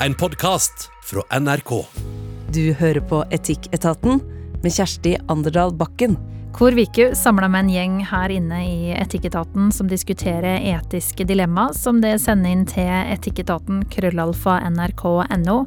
en 0.00 0.14
podkast 0.14 0.90
fra 1.04 1.40
NRK. 1.40 1.84
Du 2.52 2.72
hører 2.72 3.00
på 3.00 3.22
Etikketaten 3.32 4.20
med 4.62 4.72
Kjersti 4.72 5.16
Anderdal 5.32 5.72
Bakken. 5.76 6.18
Hvor 6.56 6.72
Viku 6.72 7.10
samla 7.16 7.48
med 7.52 7.66
en 7.66 7.72
gjeng 7.72 7.96
her 8.08 8.32
inne 8.32 8.60
i 8.64 8.92
Etikketaten 8.96 9.68
som 9.72 9.88
diskuterer 9.88 10.62
etiske 10.72 11.26
dilemma, 11.28 11.68
som 11.76 12.00
det 12.04 12.14
sender 12.22 12.52
inn 12.52 12.64
til 12.68 12.88
etikketaten 12.88 13.82
krøllalfa 13.92 14.58
nrk.no. 14.70 15.58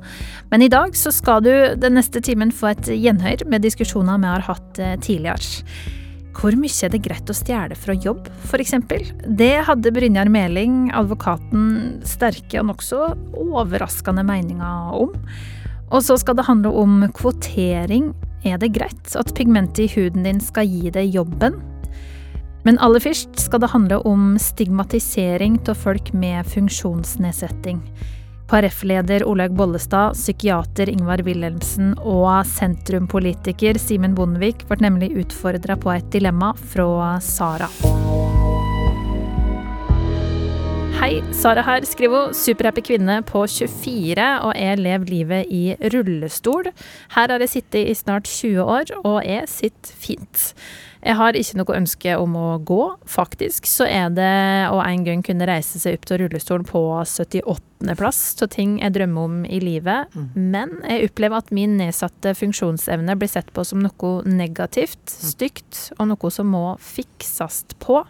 Men 0.50 0.66
i 0.66 0.72
dag 0.72 0.98
så 0.98 1.14
skal 1.14 1.46
du 1.46 1.54
den 1.78 1.98
neste 1.98 2.22
timen 2.26 2.54
få 2.54 2.74
et 2.74 2.90
gjenhør 2.90 3.46
med 3.50 3.66
diskusjoner 3.66 4.22
vi 4.22 4.34
har 4.34 4.46
hatt 4.50 4.82
eh, 4.82 4.98
tidligere. 4.98 5.62
Hvor 6.40 6.56
mye 6.56 6.72
er 6.72 6.92
det 6.94 7.02
greit 7.04 7.28
å 7.28 7.36
stjele 7.36 7.76
fra 7.76 7.92
jobb, 8.00 8.30
f.eks.? 8.48 8.78
Det 9.28 9.56
hadde 9.68 9.92
Brynjar 9.92 10.30
Meling, 10.32 10.86
advokaten, 10.96 11.98
sterke 12.08 12.62
og 12.62 12.70
nokså 12.70 13.00
overraskende 13.36 14.24
meninger 14.24 14.94
om. 14.96 15.12
Og 15.90 16.06
så 16.06 16.16
skal 16.22 16.38
det 16.40 16.46
handle 16.48 16.72
om 16.80 17.02
kvotering. 17.18 18.14
Er 18.48 18.56
det 18.62 18.72
greit 18.78 19.18
at 19.20 19.34
pigmentet 19.36 19.84
i 19.84 19.92
huden 19.98 20.24
din 20.24 20.40
skal 20.40 20.70
gi 20.70 20.94
deg 20.96 21.12
jobben? 21.18 21.60
Men 22.64 22.80
aller 22.80 23.04
først 23.04 23.36
skal 23.44 23.60
det 23.60 23.74
handle 23.74 24.00
om 24.08 24.38
stigmatisering 24.40 25.60
av 25.68 25.76
folk 25.84 26.14
med 26.16 26.48
funksjonsnedsetting. 26.56 27.84
KrF-leder 28.50 29.28
Olaug 29.30 29.54
Bollestad, 29.54 30.16
psykiater 30.18 30.90
Ingvar 30.90 31.22
Wilhelmsen 31.22 31.92
og 32.02 32.48
sentrumpolitiker 32.50 33.78
Simen 33.78 34.16
Bondevik 34.18 34.64
ble 34.66 34.80
nemlig 34.88 35.12
utfordra 35.22 35.78
på 35.78 35.92
et 35.94 36.08
dilemma 36.16 36.56
fra 36.58 37.20
Sara. 37.22 37.70
Hei, 40.98 41.22
Sara 41.32 41.62
her, 41.64 41.86
skriver 41.88 42.26
hun. 42.26 42.34
Superhappy 42.36 42.82
kvinne 42.90 43.22
på 43.30 43.46
24, 43.46 44.26
og 44.44 44.58
jeg 44.58 44.82
lever 44.82 45.14
livet 45.14 45.54
i 45.54 45.64
rullestol. 45.94 46.74
Her 47.14 47.32
har 47.32 47.46
jeg 47.46 47.54
sittet 47.54 47.86
i 47.86 47.96
snart 47.96 48.28
20 48.28 48.66
år, 48.66 48.98
og 49.06 49.22
jeg 49.30 49.46
sitter 49.48 49.94
fint. 50.10 50.50
Jeg 51.00 51.16
har 51.16 51.38
ikke 51.38 51.58
noe 51.62 51.76
ønske 51.78 52.16
om 52.20 52.34
å 52.36 52.48
gå. 52.68 52.82
Faktisk 53.08 53.68
så 53.70 53.88
er 53.88 54.10
det 54.12 54.68
å 54.68 54.82
en 54.84 55.06
gang 55.08 55.24
kunne 55.24 55.48
reise 55.48 55.80
seg 55.80 55.96
opp 55.96 56.06
til 56.10 56.20
rullestolen 56.24 56.68
på 56.68 56.82
78.-plass 57.00 58.22
av 58.44 58.52
ting 58.52 58.78
jeg 58.82 58.96
drømmer 58.98 59.30
om 59.30 59.38
i 59.48 59.62
livet. 59.64 60.12
Men 60.36 60.76
jeg 60.84 61.08
opplever 61.08 61.40
at 61.40 61.54
min 61.56 61.78
nedsatte 61.80 62.36
funksjonsevne 62.36 63.16
blir 63.20 63.32
sett 63.32 63.52
på 63.56 63.64
som 63.64 63.80
noe 63.86 64.14
negativt, 64.28 65.04
stygt, 65.08 65.86
og 65.98 66.12
noe 66.12 66.34
som 66.36 66.52
må 66.52 66.66
fikses 66.84 67.64
på. 67.80 68.04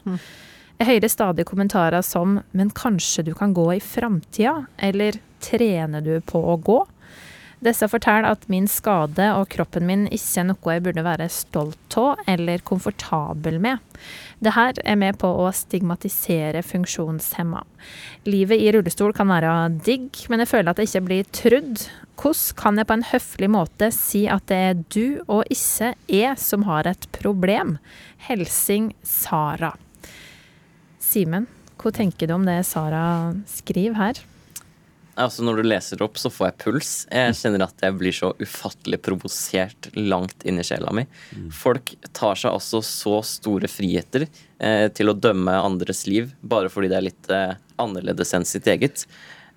Jeg 0.80 0.88
hører 0.88 1.12
stadig 1.12 1.45
kommentarer 1.45 2.02
som 2.02 2.40
'men 2.52 2.70
kanskje 2.72 3.26
du 3.26 3.34
kan 3.36 3.54
gå 3.54 3.76
i 3.76 3.80
framtida', 3.80 4.66
eller 4.78 5.20
'trener 5.40 6.02
du 6.02 6.22
på 6.22 6.40
å 6.40 6.58
gå'? 6.58 6.88
Disse 7.59 7.89
forteller 7.91 8.29
at 8.29 8.45
min 8.47 8.69
skade 8.71 9.25
og 9.35 9.49
kroppen 9.52 9.83
min 9.88 10.05
ikke 10.07 10.41
er 10.41 10.45
noe 10.47 10.75
jeg 10.75 10.83
burde 10.85 11.03
være 11.03 11.27
stolt 11.33 11.97
av 11.99 12.21
eller 12.31 12.63
komfortabel 12.63 13.57
med. 13.59 13.83
Dette 14.39 14.79
er 14.88 14.99
med 14.99 15.17
på 15.19 15.27
å 15.27 15.49
stigmatisere 15.52 16.61
funksjonshemma. 16.63 17.65
Livet 18.30 18.63
i 18.63 18.71
rullestol 18.71 19.11
kan 19.15 19.27
være 19.31 19.52
digg, 19.83 20.21
men 20.31 20.39
jeg 20.39 20.52
føler 20.53 20.71
at 20.71 20.80
jeg 20.80 20.91
ikke 20.91 21.05
blir 21.09 21.33
trudd. 21.35 21.83
Hvordan 22.19 22.55
kan 22.59 22.80
jeg 22.80 22.87
på 22.87 22.95
en 22.95 23.07
høflig 23.11 23.52
måte 23.52 23.91
si 23.95 24.23
at 24.31 24.47
det 24.52 24.63
er 24.69 24.81
du 24.95 25.19
og 25.27 25.43
ikke 25.52 25.93
jeg 26.07 26.39
som 26.39 26.63
har 26.67 26.87
et 26.87 27.11
problem? 27.15 27.77
Helsing 28.30 28.93
Sara. 29.03 29.73
Simen, 31.03 31.47
hva 31.80 31.91
tenker 31.95 32.27
du 32.27 32.35
om 32.35 32.47
det 32.47 32.61
Sara 32.67 33.35
skriver 33.52 33.99
her? 33.99 34.27
Altså 35.20 35.44
Når 35.44 35.59
du 35.59 35.67
leser 35.67 36.02
opp, 36.06 36.17
så 36.22 36.31
får 36.31 36.48
jeg 36.48 36.58
puls. 36.64 36.92
Jeg 37.12 37.36
kjenner 37.36 37.66
at 37.66 37.81
jeg 37.84 37.95
blir 38.00 38.16
så 38.16 38.31
ufattelig 38.39 39.02
provosert 39.03 39.89
langt 39.98 40.45
inn 40.48 40.61
i 40.61 40.66
sjela 40.66 40.94
mi. 40.95 41.03
Folk 41.52 41.92
tar 42.16 42.39
seg 42.39 42.53
altså 42.53 42.80
så 42.86 43.17
store 43.28 43.67
friheter 43.71 44.27
eh, 44.30 44.88
til 44.95 45.11
å 45.11 45.17
dømme 45.17 45.58
andres 45.60 46.05
liv 46.08 46.32
bare 46.39 46.71
fordi 46.71 46.92
det 46.92 46.99
er 46.99 47.08
litt 47.10 47.33
eh, 47.36 47.58
annerledes 47.83 48.32
enn 48.38 48.48
sitt 48.48 48.70
eget. 48.71 49.05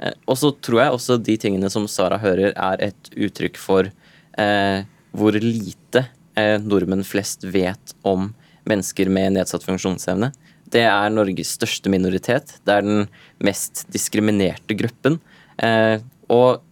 Eh, 0.02 0.14
og 0.26 0.38
så 0.40 0.52
tror 0.58 0.82
jeg 0.82 0.96
også 0.96 1.18
de 1.22 1.38
tingene 1.40 1.70
som 1.72 1.88
Sara 1.90 2.18
hører, 2.22 2.54
er 2.56 2.86
et 2.90 3.12
uttrykk 3.14 3.60
for 3.60 3.90
eh, 4.38 4.78
hvor 5.12 5.36
lite 5.38 6.06
eh, 6.38 6.58
nordmenn 6.62 7.06
flest 7.06 7.44
vet 7.44 7.94
om 8.02 8.32
mennesker 8.68 9.10
med 9.12 9.36
nedsatt 9.36 9.66
funksjonsevne. 9.66 10.32
Det 10.72 10.86
er 10.88 11.12
Norges 11.12 11.52
største 11.58 11.90
minoritet. 11.92 12.56
Det 12.64 12.78
er 12.78 12.86
den 12.86 13.06
mest 13.44 13.84
diskriminerte 13.92 14.76
gruppen. 14.78 15.18
Eh, 15.62 16.02
og 16.32 16.62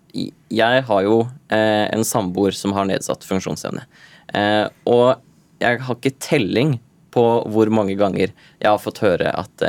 jeg 0.51 0.85
har 0.87 1.07
jo 1.07 1.23
eh, 1.53 1.87
en 1.93 2.07
samboer 2.07 2.57
som 2.57 2.75
har 2.77 2.89
nedsatt 2.89 3.27
funksjonsevne. 3.27 3.87
Eh, 4.35 4.67
og 4.91 5.21
jeg 5.63 5.83
har 5.87 5.99
ikke 5.99 6.17
telling 6.23 6.79
på 7.15 7.25
hvor 7.51 7.71
mange 7.75 7.97
ganger 7.99 8.31
jeg 8.31 8.69
har 8.69 8.81
fått 8.83 9.03
høre 9.03 9.33
at 9.35 9.65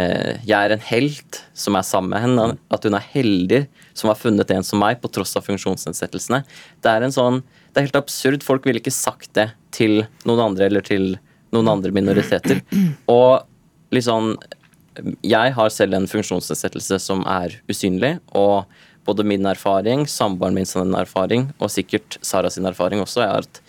jeg 0.00 0.54
er 0.54 0.70
en 0.72 0.82
helt 0.86 1.40
som 1.58 1.74
er 1.76 1.84
sammen 1.84 2.12
med 2.14 2.22
henne. 2.22 2.44
At 2.72 2.86
hun 2.86 2.94
er 2.96 3.08
heldig 3.10 3.58
som 3.92 4.08
har 4.08 4.16
funnet 4.16 4.52
en 4.54 4.64
som 4.64 4.78
meg, 4.80 5.00
på 5.02 5.10
tross 5.12 5.34
av 5.36 5.44
funksjonsnedsettelsene. 5.44 6.38
Det 6.80 6.92
er 6.92 7.04
en 7.04 7.12
sånn, 7.12 7.40
det 7.42 7.82
er 7.82 7.88
helt 7.88 7.98
absurd. 7.98 8.46
Folk 8.46 8.68
ville 8.68 8.80
ikke 8.80 8.94
sagt 8.94 9.34
det 9.36 9.48
til 9.76 10.04
noen 10.30 10.44
andre 10.46 10.70
eller 10.70 10.86
til 10.86 11.18
noen 11.52 11.72
andre 11.74 11.92
minoriteter. 11.92 12.62
Og 13.10 13.42
liksom 13.92 14.36
jeg 15.26 15.54
har 15.56 15.72
selv 15.74 15.96
en 15.96 16.08
funksjonsnedsettelse 16.10 17.00
som 17.02 17.24
er 17.28 17.56
usynlig, 17.70 18.16
og 18.36 18.68
både 19.08 19.24
min 19.26 19.46
erfaring, 19.48 20.06
samboeren 20.08 20.56
min 20.56 20.68
sin 20.68 20.94
erfaring, 20.96 21.48
og 21.58 21.72
sikkert 21.72 22.18
Sara 22.22 22.50
sin 22.52 22.68
erfaring 22.68 23.02
også, 23.02 23.24
er 23.24 23.44
at 23.44 23.62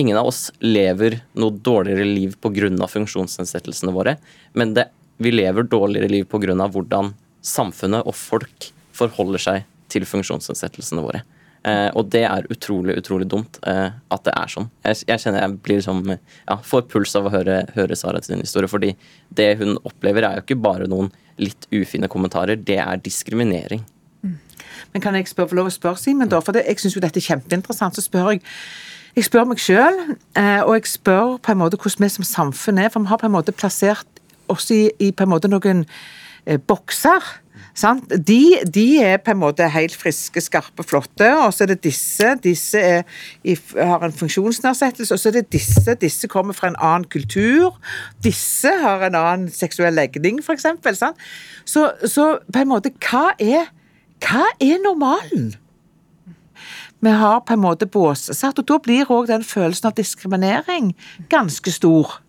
ingen 0.00 0.16
av 0.16 0.30
oss 0.30 0.46
lever 0.64 1.20
noe 1.38 1.52
dårligere 1.52 2.06
liv 2.08 2.36
pga. 2.40 2.88
funksjonsnedsettelsene 2.88 3.92
våre, 3.92 4.16
men 4.54 4.74
det, 4.74 4.88
vi 5.18 5.30
lever 5.30 5.68
dårligere 5.68 6.08
liv 6.08 6.24
pga. 6.24 6.54
hvordan 6.68 7.14
samfunnet 7.42 8.06
og 8.06 8.14
folk 8.14 8.72
forholder 8.92 9.38
seg 9.38 9.68
til 9.88 10.06
funksjonsnedsettelsene 10.08 11.02
våre. 11.04 11.22
Eh, 11.62 11.88
og 11.94 12.08
det 12.10 12.24
er 12.26 12.46
utrolig, 12.50 12.96
utrolig 12.98 13.28
dumt 13.30 13.60
eh, 13.70 13.94
at 13.94 14.24
det 14.26 14.34
er 14.34 14.50
sånn. 14.50 14.68
Jeg, 14.82 15.04
jeg 15.06 15.22
kjenner 15.22 15.44
jeg 15.44 15.58
blir 15.62 15.78
liksom 15.78 16.00
ja, 16.10 16.56
får 16.66 16.86
puls 16.90 17.14
av 17.18 17.28
å 17.28 17.34
høre, 17.34 17.60
høre 17.76 17.98
Sara 17.98 18.22
sin 18.24 18.42
historie, 18.42 18.70
fordi 18.70 18.94
det 19.30 19.52
hun 19.60 19.76
opplever, 19.86 20.26
er 20.26 20.40
jo 20.40 20.46
ikke 20.46 20.58
bare 20.62 20.90
noen 20.90 21.12
litt 21.38 21.68
ufine 21.70 22.10
kommentarer, 22.10 22.58
det 22.58 22.80
er 22.82 23.02
diskriminering. 23.02 23.84
Men 24.92 25.04
kan 25.04 25.14
jeg 25.16 25.30
spørre, 25.30 25.52
få 25.52 25.58
lov 25.60 25.70
å 25.70 25.74
spørre, 25.74 26.00
Simen, 26.02 26.30
da? 26.30 26.40
For 26.44 26.56
det, 26.56 26.66
jeg 26.68 26.82
syns 26.82 26.96
jo 26.96 27.02
dette 27.04 27.22
er 27.22 27.28
kjempeinteressant. 27.30 27.96
Så 27.96 28.04
spør 28.04 28.34
jeg 28.34 28.42
jeg 29.12 29.26
spør 29.26 29.44
meg 29.44 29.60
sjøl, 29.60 29.98
eh, 30.40 30.62
og 30.64 30.72
jeg 30.78 30.88
spør 30.88 31.34
på 31.44 31.52
en 31.52 31.58
måte 31.60 31.76
hvordan 31.76 32.06
vi 32.06 32.08
som 32.14 32.24
samfunn 32.24 32.78
er. 32.80 32.88
For 32.88 33.04
vi 33.04 33.10
har 33.10 33.20
på 33.20 33.28
en 33.28 33.34
måte 33.34 33.52
plassert 33.52 34.22
oss 34.52 34.70
i, 34.72 34.86
i 35.04 35.10
på 35.12 35.26
en 35.26 35.32
måte 35.34 35.50
noen 35.52 35.84
bokser. 36.66 37.42
Sant? 37.74 38.10
De, 38.28 38.58
de, 38.68 38.86
er 39.00 39.20
på 39.24 39.32
en 39.32 39.40
måte 39.40 39.64
helt 39.72 39.94
friske, 39.96 40.40
skarpe, 40.44 40.84
flotte, 40.84 41.28
og 41.40 41.54
så 41.54 41.64
er 41.64 41.72
det 41.72 41.78
disse. 41.86 42.34
Disse 42.44 42.80
er, 42.80 43.04
har 43.78 44.04
en 44.04 44.16
funksjonsnedsettelse, 44.16 45.14
og 45.14 45.20
så 45.20 45.30
er 45.30 45.38
det 45.38 45.52
disse. 45.54 45.94
Disse 46.00 46.28
kommer 46.28 46.56
fra 46.56 46.68
en 46.72 46.76
annen 46.78 47.08
kultur. 47.08 47.78
Disse 48.24 48.72
har 48.82 49.06
en 49.06 49.16
annen 49.16 49.48
seksuell 49.52 49.96
legning, 49.96 50.42
f.eks. 50.44 50.68
Så, 51.64 51.88
så 52.04 52.26
på 52.52 52.64
en 52.64 52.72
måte, 52.72 52.92
hva 53.08 53.30
er, 53.40 53.70
hva 54.26 54.44
er 54.60 54.82
normalen? 54.84 55.54
Vi 57.02 57.10
har 57.10 57.40
på 57.42 57.56
en 57.56 57.64
måte 57.64 57.88
båssatt, 57.90 58.60
og 58.60 58.68
da 58.68 58.76
blir 58.82 59.08
òg 59.10 59.30
den 59.32 59.42
følelsen 59.46 59.88
av 59.88 59.96
diskriminering 59.98 60.92
ganske 61.32 61.72
stor. 61.74 62.20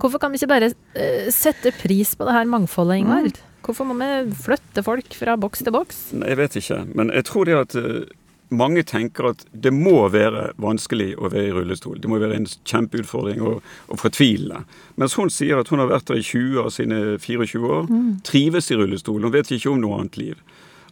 Hvorfor 0.00 0.18
kan 0.18 0.32
vi 0.32 0.40
ikke 0.40 0.50
bare 0.50 0.72
uh, 0.72 1.28
sette 1.30 1.70
pris 1.76 2.16
på 2.18 2.26
det 2.26 2.34
her 2.34 2.48
mangfoldet, 2.50 3.04
Ingvald? 3.04 3.38
Hvorfor 3.68 3.84
må 3.84 3.98
vi 4.00 4.32
flytte 4.32 4.80
folk 4.80 5.12
fra 5.12 5.34
boks 5.36 5.60
til 5.60 5.74
boks? 5.74 5.98
Jeg 6.16 6.36
vet 6.40 6.54
ikke, 6.56 6.78
men 6.96 7.12
jeg 7.12 7.26
tror 7.28 7.44
det 7.44 7.56
at 7.58 7.74
uh, 7.76 8.06
mange 8.48 8.80
tenker 8.88 9.28
at 9.34 9.42
det 9.52 9.74
må 9.76 10.06
være 10.08 10.54
vanskelig 10.56 11.10
å 11.20 11.28
være 11.28 11.50
i 11.50 11.52
rullestol. 11.52 11.98
Det 12.00 12.08
må 12.08 12.16
være 12.22 12.38
en 12.38 12.48
kjempeutfordring 12.48 13.42
og, 13.44 13.58
og 13.92 14.00
fortvilende. 14.00 14.62
Mens 14.96 15.18
hun 15.20 15.28
sier 15.28 15.60
at 15.60 15.68
hun 15.68 15.82
har 15.82 15.90
vært 15.90 16.08
der 16.08 16.22
i 16.22 16.24
20 16.24 16.62
av 16.62 16.70
sine 16.72 17.00
24 17.20 17.74
år, 17.76 17.90
mm. 17.92 18.06
trives 18.24 18.70
i 18.72 18.78
rullestol. 18.80 19.20
Hun 19.20 19.34
vet 19.36 19.52
ikke 19.52 19.74
om 19.74 19.82
noe 19.82 19.98
annet 20.00 20.16
liv. 20.16 20.40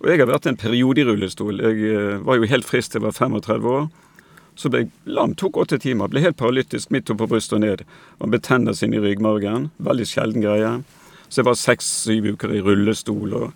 Og 0.02 0.10
jeg 0.10 0.20
har 0.20 0.28
vært 0.28 0.50
en 0.50 0.60
periode 0.60 1.00
i 1.00 1.06
rullestol. 1.08 1.62
Jeg 1.64 1.96
uh, 1.96 2.18
var 2.28 2.36
jo 2.36 2.50
helt 2.52 2.68
frisk 2.68 2.92
til 2.92 3.00
jeg 3.00 3.06
var 3.08 3.16
35 3.16 3.72
år. 3.72 3.88
Så 4.56 4.68
ble 4.72 4.84
jeg 4.84 4.92
lam, 5.16 5.32
tok 5.36 5.56
åtte 5.64 5.80
timer, 5.80 6.12
ble 6.12 6.20
helt 6.24 6.36
paralytisk 6.40 6.92
midt 6.92 7.08
oppå 7.12 7.28
brystet 7.32 7.56
og 7.56 7.64
ned. 7.64 7.88
Og 8.20 8.36
betennelse 8.36 8.84
inn 8.84 8.96
i 8.96 9.00
ryggmargen. 9.00 9.70
Veldig 9.88 10.08
sjelden 10.12 10.44
greie. 10.44 10.76
Så 11.28 11.40
jeg 11.40 11.48
var 11.48 11.58
seks-syv 11.60 12.30
uker 12.34 12.54
i 12.54 12.62
rullestol. 12.64 13.34
og 13.34 13.52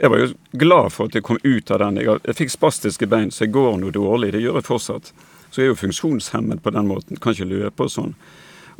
Jeg 0.00 0.10
var 0.10 0.22
jo 0.22 0.28
glad 0.52 0.92
for 0.92 1.08
at 1.08 1.14
jeg 1.14 1.26
kom 1.26 1.40
ut 1.44 1.70
av 1.70 1.82
den. 1.84 2.00
Jeg, 2.02 2.20
jeg 2.24 2.38
fikk 2.40 2.54
spastiske 2.54 3.08
bein, 3.10 3.30
så 3.30 3.44
jeg 3.46 3.54
går 3.56 3.78
noe 3.80 3.94
dårlig. 3.94 4.32
Det 4.34 4.42
gjør 4.44 4.60
jeg 4.60 4.68
fortsatt. 4.68 5.12
Så 5.50 5.60
jeg 5.60 5.68
er 5.68 5.74
jo 5.74 5.82
funksjonshemmet 5.82 6.62
på 6.62 6.72
den 6.74 6.88
måten. 6.90 7.20
Kan 7.20 7.36
ikke 7.36 7.50
løpe 7.50 7.86
og 7.86 7.92
sånn. 7.94 8.16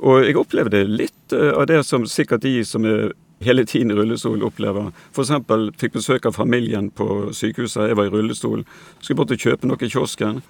Og 0.02 0.24
jeg 0.26 0.36
opplevde 0.36 0.82
litt 0.90 1.36
uh, 1.36 1.52
av 1.60 1.68
det 1.70 1.84
som 1.86 2.06
sikkert 2.10 2.42
de 2.42 2.58
som 2.66 2.84
er 2.88 3.12
hele 3.44 3.64
tiden 3.68 3.92
i 3.92 3.94
rullestol 3.94 4.42
opplever. 4.46 4.90
F.eks. 5.14 5.32
fikk 5.78 5.96
besøk 5.98 6.26
av 6.26 6.36
familien 6.36 6.90
på 6.90 7.30
sykehuset. 7.36 7.88
Jeg 7.90 7.98
var 7.98 8.08
i 8.08 8.12
rullestol. 8.12 8.64
Skulle 9.00 9.20
bort 9.20 9.34
og 9.34 9.46
kjøpe 9.46 9.68
noe 9.68 9.80
i 9.80 9.90
kiosken. 9.92 10.42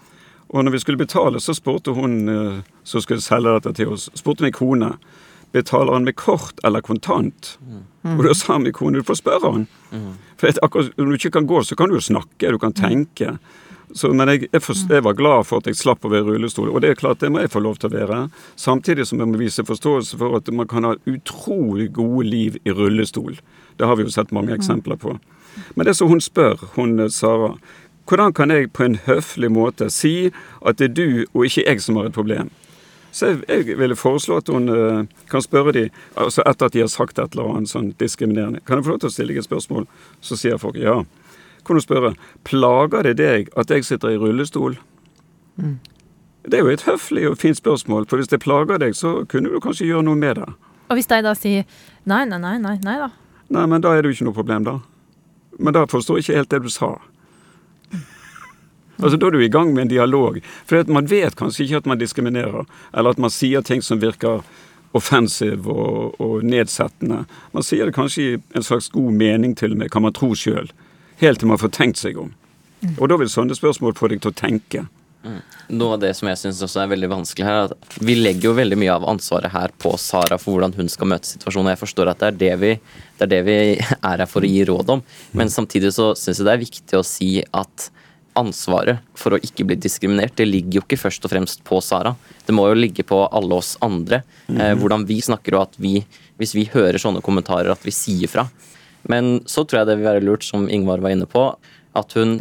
Og 0.49 0.65
når 0.65 0.77
vi 0.77 0.79
skulle 0.79 1.01
betale, 1.01 1.41
så 1.41 1.55
spurte 1.57 1.95
hun 1.97 2.29
eh, 2.29 2.59
som 2.85 3.03
skulle 3.03 3.25
selge 3.25 3.55
dette 3.57 3.73
til 3.81 3.95
oss, 3.95 4.11
spurte 4.15 4.45
min 4.45 4.55
kone 4.55 4.93
betaler 5.55 5.95
han 5.95 6.05
med 6.05 6.17
kort 6.19 6.59
eller 6.67 6.83
kontant. 6.85 7.55
Og 8.05 8.21
da 8.27 8.35
sa 8.37 8.59
min 8.61 8.75
kone 8.75 8.99
du 9.01 9.07
får 9.07 9.23
spørre 9.23 9.53
han. 9.55 9.67
For 10.37 10.51
akkurat 10.67 10.91
når 10.99 11.07
du 11.15 11.15
ikke 11.21 11.31
kan 11.39 11.47
gå, 11.49 11.63
så 11.65 11.77
kan 11.79 11.89
du 11.89 11.97
jo 11.97 12.03
snakke, 12.05 12.51
du 12.53 12.59
kan 12.59 12.75
tenke. 12.77 13.37
Så, 13.95 14.09
men 14.17 14.27
jeg, 14.33 14.49
jeg, 14.51 14.61
forst- 14.65 14.91
jeg 14.91 15.05
var 15.07 15.15
glad 15.15 15.45
for 15.47 15.63
at 15.63 15.69
jeg 15.71 15.77
slapp 15.79 16.03
å 16.05 16.11
være 16.11 16.25
i 16.27 16.35
rullestol, 16.35 16.73
og 16.73 16.81
det 16.83 16.91
er 16.91 16.99
klart 16.99 17.21
det 17.23 17.29
må 17.31 17.39
jeg 17.45 17.53
få 17.53 17.61
lov 17.63 17.77
til 17.79 17.93
å 17.93 17.95
være. 17.95 18.17
Samtidig 18.59 19.07
som 19.07 19.21
jeg 19.23 19.29
må 19.31 19.39
vise 19.39 19.63
forståelse 19.69 20.19
for 20.19 20.35
at 20.41 20.51
man 20.51 20.67
kan 20.67 20.85
ha 20.89 20.95
utrolig 21.07 21.93
gode 21.95 22.27
liv 22.27 22.57
i 22.67 22.75
rullestol. 22.75 23.37
Det 23.79 23.87
har 23.87 23.97
vi 24.01 24.07
jo 24.09 24.11
sett 24.15 24.33
mange 24.35 24.57
eksempler 24.57 24.99
på. 24.99 25.15
Men 25.77 25.87
det 25.87 25.95
som 25.95 26.11
hun 26.11 26.21
spør, 26.25 26.59
hun 26.75 26.99
eh, 27.05 27.13
Sara, 27.15 27.53
hvordan 28.11 28.35
kan 28.35 28.51
jeg 28.51 28.73
på 28.75 28.83
en 28.89 28.99
høflig 29.07 29.53
måte 29.55 29.87
si 29.95 30.33
at 30.67 30.81
det 30.81 30.91
er 30.91 30.95
du 30.99 31.07
og 31.33 31.47
ikke 31.47 31.63
jeg 31.69 31.81
som 31.85 31.97
har 32.01 32.11
et 32.11 32.17
problem? 32.19 32.51
Så 33.15 33.31
jeg, 33.31 33.43
jeg 33.47 33.79
ville 33.79 33.95
foreslå 33.95 34.41
at 34.43 34.49
hun 34.51 34.67
uh, 34.69 35.05
kan 35.31 35.43
spørre 35.43 35.73
de, 35.77 35.85
altså 36.19 36.43
etter 36.51 36.67
at 36.67 36.75
de 36.75 36.83
har 36.83 36.91
sagt 36.91 37.21
et 37.23 37.37
eller 37.37 37.53
annet 37.55 37.71
sånn 37.71 37.93
diskriminerende. 38.01 38.63
Kan 38.67 38.81
jeg 38.81 38.89
få 38.89 38.97
lov 38.97 39.05
til 39.05 39.13
å 39.13 39.15
stille 39.15 39.31
deg 39.31 39.43
et 39.45 39.47
spørsmål? 39.47 39.87
Så 40.25 40.39
sier 40.41 40.59
folk 40.59 40.79
ja. 40.81 40.97
Kan 41.65 41.79
du 41.79 41.85
spørre 41.85 42.15
plager 42.45 43.07
det 43.07 43.15
deg 43.23 43.53
at 43.57 43.71
jeg 43.71 43.87
sitter 43.87 44.17
i 44.17 44.19
rullestol? 44.19 44.75
Det 46.45 46.59
er 46.59 46.67
jo 46.67 46.75
et 46.75 46.85
høflig 46.89 47.29
og 47.31 47.39
fint 47.41 47.57
spørsmål, 47.57 48.09
for 48.11 48.21
hvis 48.21 48.33
det 48.35 48.43
plager 48.43 48.83
deg, 48.83 48.97
så 48.99 49.23
kunne 49.31 49.53
du 49.53 49.63
kanskje 49.63 49.87
gjøre 49.89 50.09
noe 50.11 50.19
med 50.19 50.43
det. 50.43 50.51
Og 50.91 50.99
hvis 50.99 51.09
de 51.09 51.23
da 51.25 51.33
sier 51.39 51.65
nei, 52.05 52.25
nei, 52.29 52.41
nei, 52.43 52.59
nei, 52.61 52.75
nei 52.85 52.99
da. 53.01 53.13
Nei, 53.55 53.65
men 53.71 53.85
da 53.85 53.95
er 53.95 54.03
det 54.03 54.11
jo 54.11 54.19
ikke 54.19 54.29
noe 54.29 54.37
problem, 54.43 54.67
da. 54.67 54.79
Men 55.63 55.77
da 55.77 55.87
forstår 55.89 56.19
jeg 56.19 56.27
ikke 56.27 56.41
helt 56.43 56.53
det 56.53 56.63
du 56.67 56.73
sa. 56.73 56.91
Altså, 59.01 59.17
Da 59.19 59.27
er 59.27 59.31
du 59.31 59.41
i 59.43 59.49
gang 59.49 59.73
med 59.75 59.87
en 59.87 59.93
dialog. 59.95 60.39
For 60.67 60.85
man 60.93 61.09
vet 61.11 61.37
kanskje 61.37 61.65
ikke 61.65 61.83
at 61.83 61.87
man 61.91 61.99
diskriminerer, 61.99 62.67
eller 62.95 63.11
at 63.11 63.19
man 63.19 63.31
sier 63.31 63.63
ting 63.63 63.83
som 63.83 64.01
virker 64.01 64.43
offensiv 64.95 65.67
og, 65.69 66.15
og 66.23 66.45
nedsettende. 66.47 67.25
Man 67.53 67.67
sier 67.67 67.89
det 67.89 67.97
kanskje 67.97 68.23
i 68.23 68.41
en 68.55 68.63
slags 68.67 68.89
god 68.95 69.13
mening 69.13 69.57
til 69.59 69.75
og 69.75 69.81
med, 69.83 69.91
kan 69.91 70.05
man 70.05 70.15
tro 70.15 70.33
sjøl. 70.39 70.71
Helt 71.23 71.43
til 71.43 71.51
man 71.51 71.59
får 71.59 71.75
tenkt 71.75 71.99
seg 71.99 72.19
om. 72.21 72.35
Og 72.99 73.09
da 73.11 73.19
vil 73.19 73.31
sånne 73.33 73.57
spørsmål 73.57 73.97
få 73.99 74.13
deg 74.13 74.23
til 74.23 74.31
å 74.31 74.39
tenke. 74.39 74.85
Noe 75.73 75.97
av 75.97 76.03
det 76.03 76.11
som 76.19 76.29
jeg 76.29 76.37
syns 76.37 76.61
også 76.67 76.83
er 76.83 76.91
veldig 76.91 77.09
vanskelig 77.09 77.47
her, 77.49 77.63
er 77.63 77.73
at 77.73 77.95
vi 78.05 78.17
legger 78.19 78.51
jo 78.51 78.57
veldig 78.59 78.77
mye 78.77 78.93
av 78.93 79.07
ansvaret 79.09 79.55
her 79.55 79.73
på 79.81 79.95
Sara 80.01 80.37
for 80.41 80.53
hvordan 80.53 80.75
hun 80.77 80.91
skal 80.93 81.09
møte 81.15 81.31
situasjonen. 81.31 81.71
og 81.71 81.75
Jeg 81.75 81.81
forstår 81.81 82.11
at 82.13 82.21
det 82.21 82.29
er 82.29 82.41
det 82.43 82.53
vi, 82.61 82.73
det 83.17 83.25
er, 83.25 83.31
det 83.33 83.43
vi 83.47 83.57
er 83.81 84.05
her 84.05 84.27
for 84.29 84.45
å 84.45 84.51
gi 84.51 84.67
råd 84.69 84.93
om, 84.99 85.05
men 85.33 85.53
samtidig 85.53 85.95
så 85.97 86.13
syns 86.19 86.43
jeg 86.43 86.49
det 86.49 86.55
er 86.55 86.65
viktig 86.67 87.01
å 87.01 87.07
si 87.09 87.31
at 87.41 87.89
ansvaret 88.39 89.03
for 89.19 89.35
å 89.35 89.41
ikke 89.43 89.67
bli 89.69 89.77
diskriminert, 89.79 90.35
det 90.39 90.47
ligger 90.49 90.79
jo 90.79 90.85
ikke 90.85 91.01
først 91.01 91.27
og 91.27 91.33
fremst 91.33 91.65
på 91.67 91.81
Sara. 91.85 92.15
Det 92.47 92.55
må 92.55 92.67
jo 92.69 92.79
ligge 92.79 93.07
på 93.07 93.23
alle 93.27 93.59
oss 93.61 93.75
andre. 93.85 94.23
Eh, 94.49 94.75
hvordan 94.81 95.07
vi 95.09 95.21
snakker, 95.23 95.57
og 95.57 95.69
at 95.69 95.79
vi, 95.81 96.01
hvis 96.41 96.55
vi 96.57 96.69
hører 96.73 97.01
sånne 97.01 97.23
kommentarer, 97.25 97.71
at 97.73 97.87
vi 97.87 97.95
sier 97.95 98.31
fra. 98.31 98.49
Men 99.11 99.41
så 99.47 99.65
tror 99.65 99.83
jeg 99.83 99.91
det 99.91 99.99
vil 100.01 100.11
være 100.11 100.25
lurt, 100.25 100.47
som 100.47 100.69
Ingvar 100.69 101.03
var 101.05 101.15
inne 101.15 101.29
på, 101.31 101.47
at 101.95 102.19
hun 102.19 102.39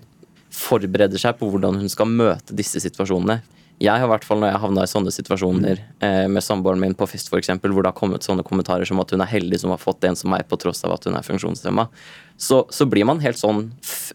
forbereder 0.54 1.20
seg 1.22 1.38
på 1.40 1.50
hvordan 1.50 1.82
hun 1.82 1.92
skal 1.92 2.10
møte 2.10 2.56
disse 2.58 2.82
situasjonene. 2.84 3.42
Jeg 3.82 4.00
har 4.00 4.06
i 4.06 4.12
hvert 4.12 4.26
fall 4.26 4.40
når 4.40 4.52
jeg 4.52 4.62
havna 4.64 4.84
i 4.86 4.90
sånne 4.92 5.12
situasjoner 5.12 5.80
eh, 6.06 6.26
med 6.32 6.46
samboeren 6.46 6.80
min 6.80 6.94
på 6.96 7.08
fest, 7.10 7.32
for 7.32 7.42
eksempel, 7.42 7.74
hvor 7.74 7.84
det 7.84 7.90
har 7.90 7.98
kommet 7.98 8.26
sånne 8.26 8.46
kommentarer 8.46 8.88
som 8.88 9.02
at 9.02 9.12
hun 9.12 9.24
er 9.26 9.32
heldig 9.32 9.60
som 9.64 9.74
har 9.74 9.82
fått 9.82 10.06
en 10.08 10.18
som 10.20 10.30
meg 10.32 10.46
på 10.48 10.60
tross 10.62 10.86
av 10.86 10.94
at 10.96 11.08
hun 11.10 11.18
er 11.18 11.26
funksjonshemma, 11.26 11.88
så, 12.38 12.62
så 12.70 12.88
blir 12.90 13.08
man 13.10 13.22
helt 13.24 13.40
sånn 13.40 13.66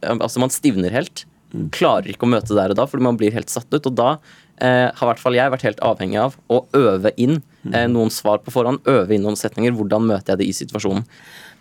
Altså, 0.02 0.38
man 0.40 0.52
stivner 0.54 0.94
helt. 0.94 1.24
Klarer 1.72 2.10
ikke 2.12 2.26
å 2.26 2.30
møte 2.30 2.56
der 2.56 2.74
og 2.74 2.78
da, 2.78 2.84
fordi 2.88 3.06
man 3.06 3.18
blir 3.20 3.32
helt 3.32 3.52
satt 3.52 3.70
ut. 3.72 3.86
Og 3.88 3.94
da 3.96 4.08
eh, 4.60 4.88
har 4.92 5.04
i 5.04 5.10
hvert 5.10 5.22
fall 5.22 5.36
jeg 5.38 5.52
vært 5.54 5.66
helt 5.68 5.82
avhengig 5.84 6.20
av 6.20 6.38
å 6.52 6.62
øve 6.76 7.14
inn 7.16 7.38
eh, 7.72 7.86
noen 7.90 8.12
svar 8.12 8.42
på 8.44 8.52
forhånd. 8.54 8.82
Øve 8.88 9.16
inn 9.16 9.24
noen 9.24 9.38
setninger. 9.38 9.76
Hvordan 9.78 10.08
møter 10.10 10.34
jeg 10.34 10.42
det 10.42 10.48
i 10.50 10.56
situasjonen? 10.60 11.06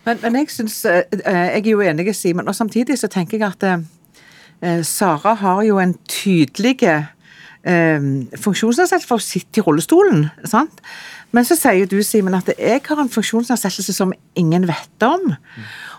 Men, 0.06 0.20
men 0.24 0.40
jeg 0.40 0.52
syns 0.54 0.80
eh, 0.88 1.04
eh, 1.20 1.44
Jeg 1.56 1.64
er 1.64 1.70
jo 1.72 1.84
enig, 1.84 2.10
Simen. 2.16 2.48
Og 2.48 2.56
samtidig 2.56 2.98
så 3.00 3.10
tenker 3.12 3.40
jeg 3.40 3.48
at 3.48 3.68
eh, 3.68 4.82
Sara 4.86 5.34
har 5.40 5.62
jo 5.66 5.80
en 5.82 5.96
tydelig 6.10 6.78
eh, 6.88 7.08
funksjonsnedsettelse 7.64 9.08
for 9.08 9.20
å 9.20 9.24
sitte 9.24 9.60
i 9.60 9.64
rullestolen. 9.66 10.28
sant? 10.44 10.82
Men 11.32 11.44
så 11.44 11.58
sier 11.58 11.88
du, 11.88 11.98
Simen, 12.06 12.36
at 12.38 12.48
jeg 12.54 12.80
har 12.86 13.00
en 13.02 13.10
funksjonsnedsettelse 13.12 13.92
som 13.92 14.14
ingen 14.38 14.64
vet 14.68 15.04
om. 15.04 15.34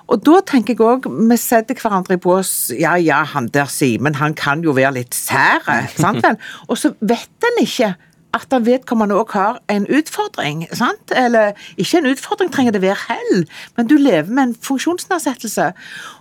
Og 0.10 0.24
da 0.26 0.40
tenker 0.42 0.74
jeg 0.74 0.82
òg, 0.82 1.06
vi 1.30 1.38
setter 1.38 1.78
hverandre 1.78 2.18
i 2.18 2.22
bås. 2.22 2.72
Ja 2.74 2.96
ja, 2.98 3.22
han 3.36 3.52
der 3.54 3.70
Simen, 3.70 4.18
han 4.18 4.34
kan 4.34 4.64
jo 4.66 4.74
være 4.78 4.96
litt 4.98 5.18
sær. 5.18 5.62
sant 5.94 6.24
vel? 6.26 6.40
Og 6.68 6.82
så 6.82 6.96
vet 7.00 7.50
en 7.52 7.62
ikke 7.66 7.94
at 8.38 8.54
han 8.54 8.66
vedkommende 8.66 9.18
òg 9.18 9.32
har 9.34 9.60
en 9.74 9.88
utfordring. 9.90 10.68
sant? 10.74 11.14
Eller 11.18 11.58
ikke 11.78 12.02
en 12.02 12.10
utfordring 12.12 12.52
trenger 12.54 12.76
det 12.76 12.82
være 12.82 12.98
heller, 13.08 13.46
men 13.78 13.90
du 13.90 13.98
lever 13.98 14.30
med 14.30 14.44
en 14.44 14.56
funksjonsnedsettelse. 14.62 15.72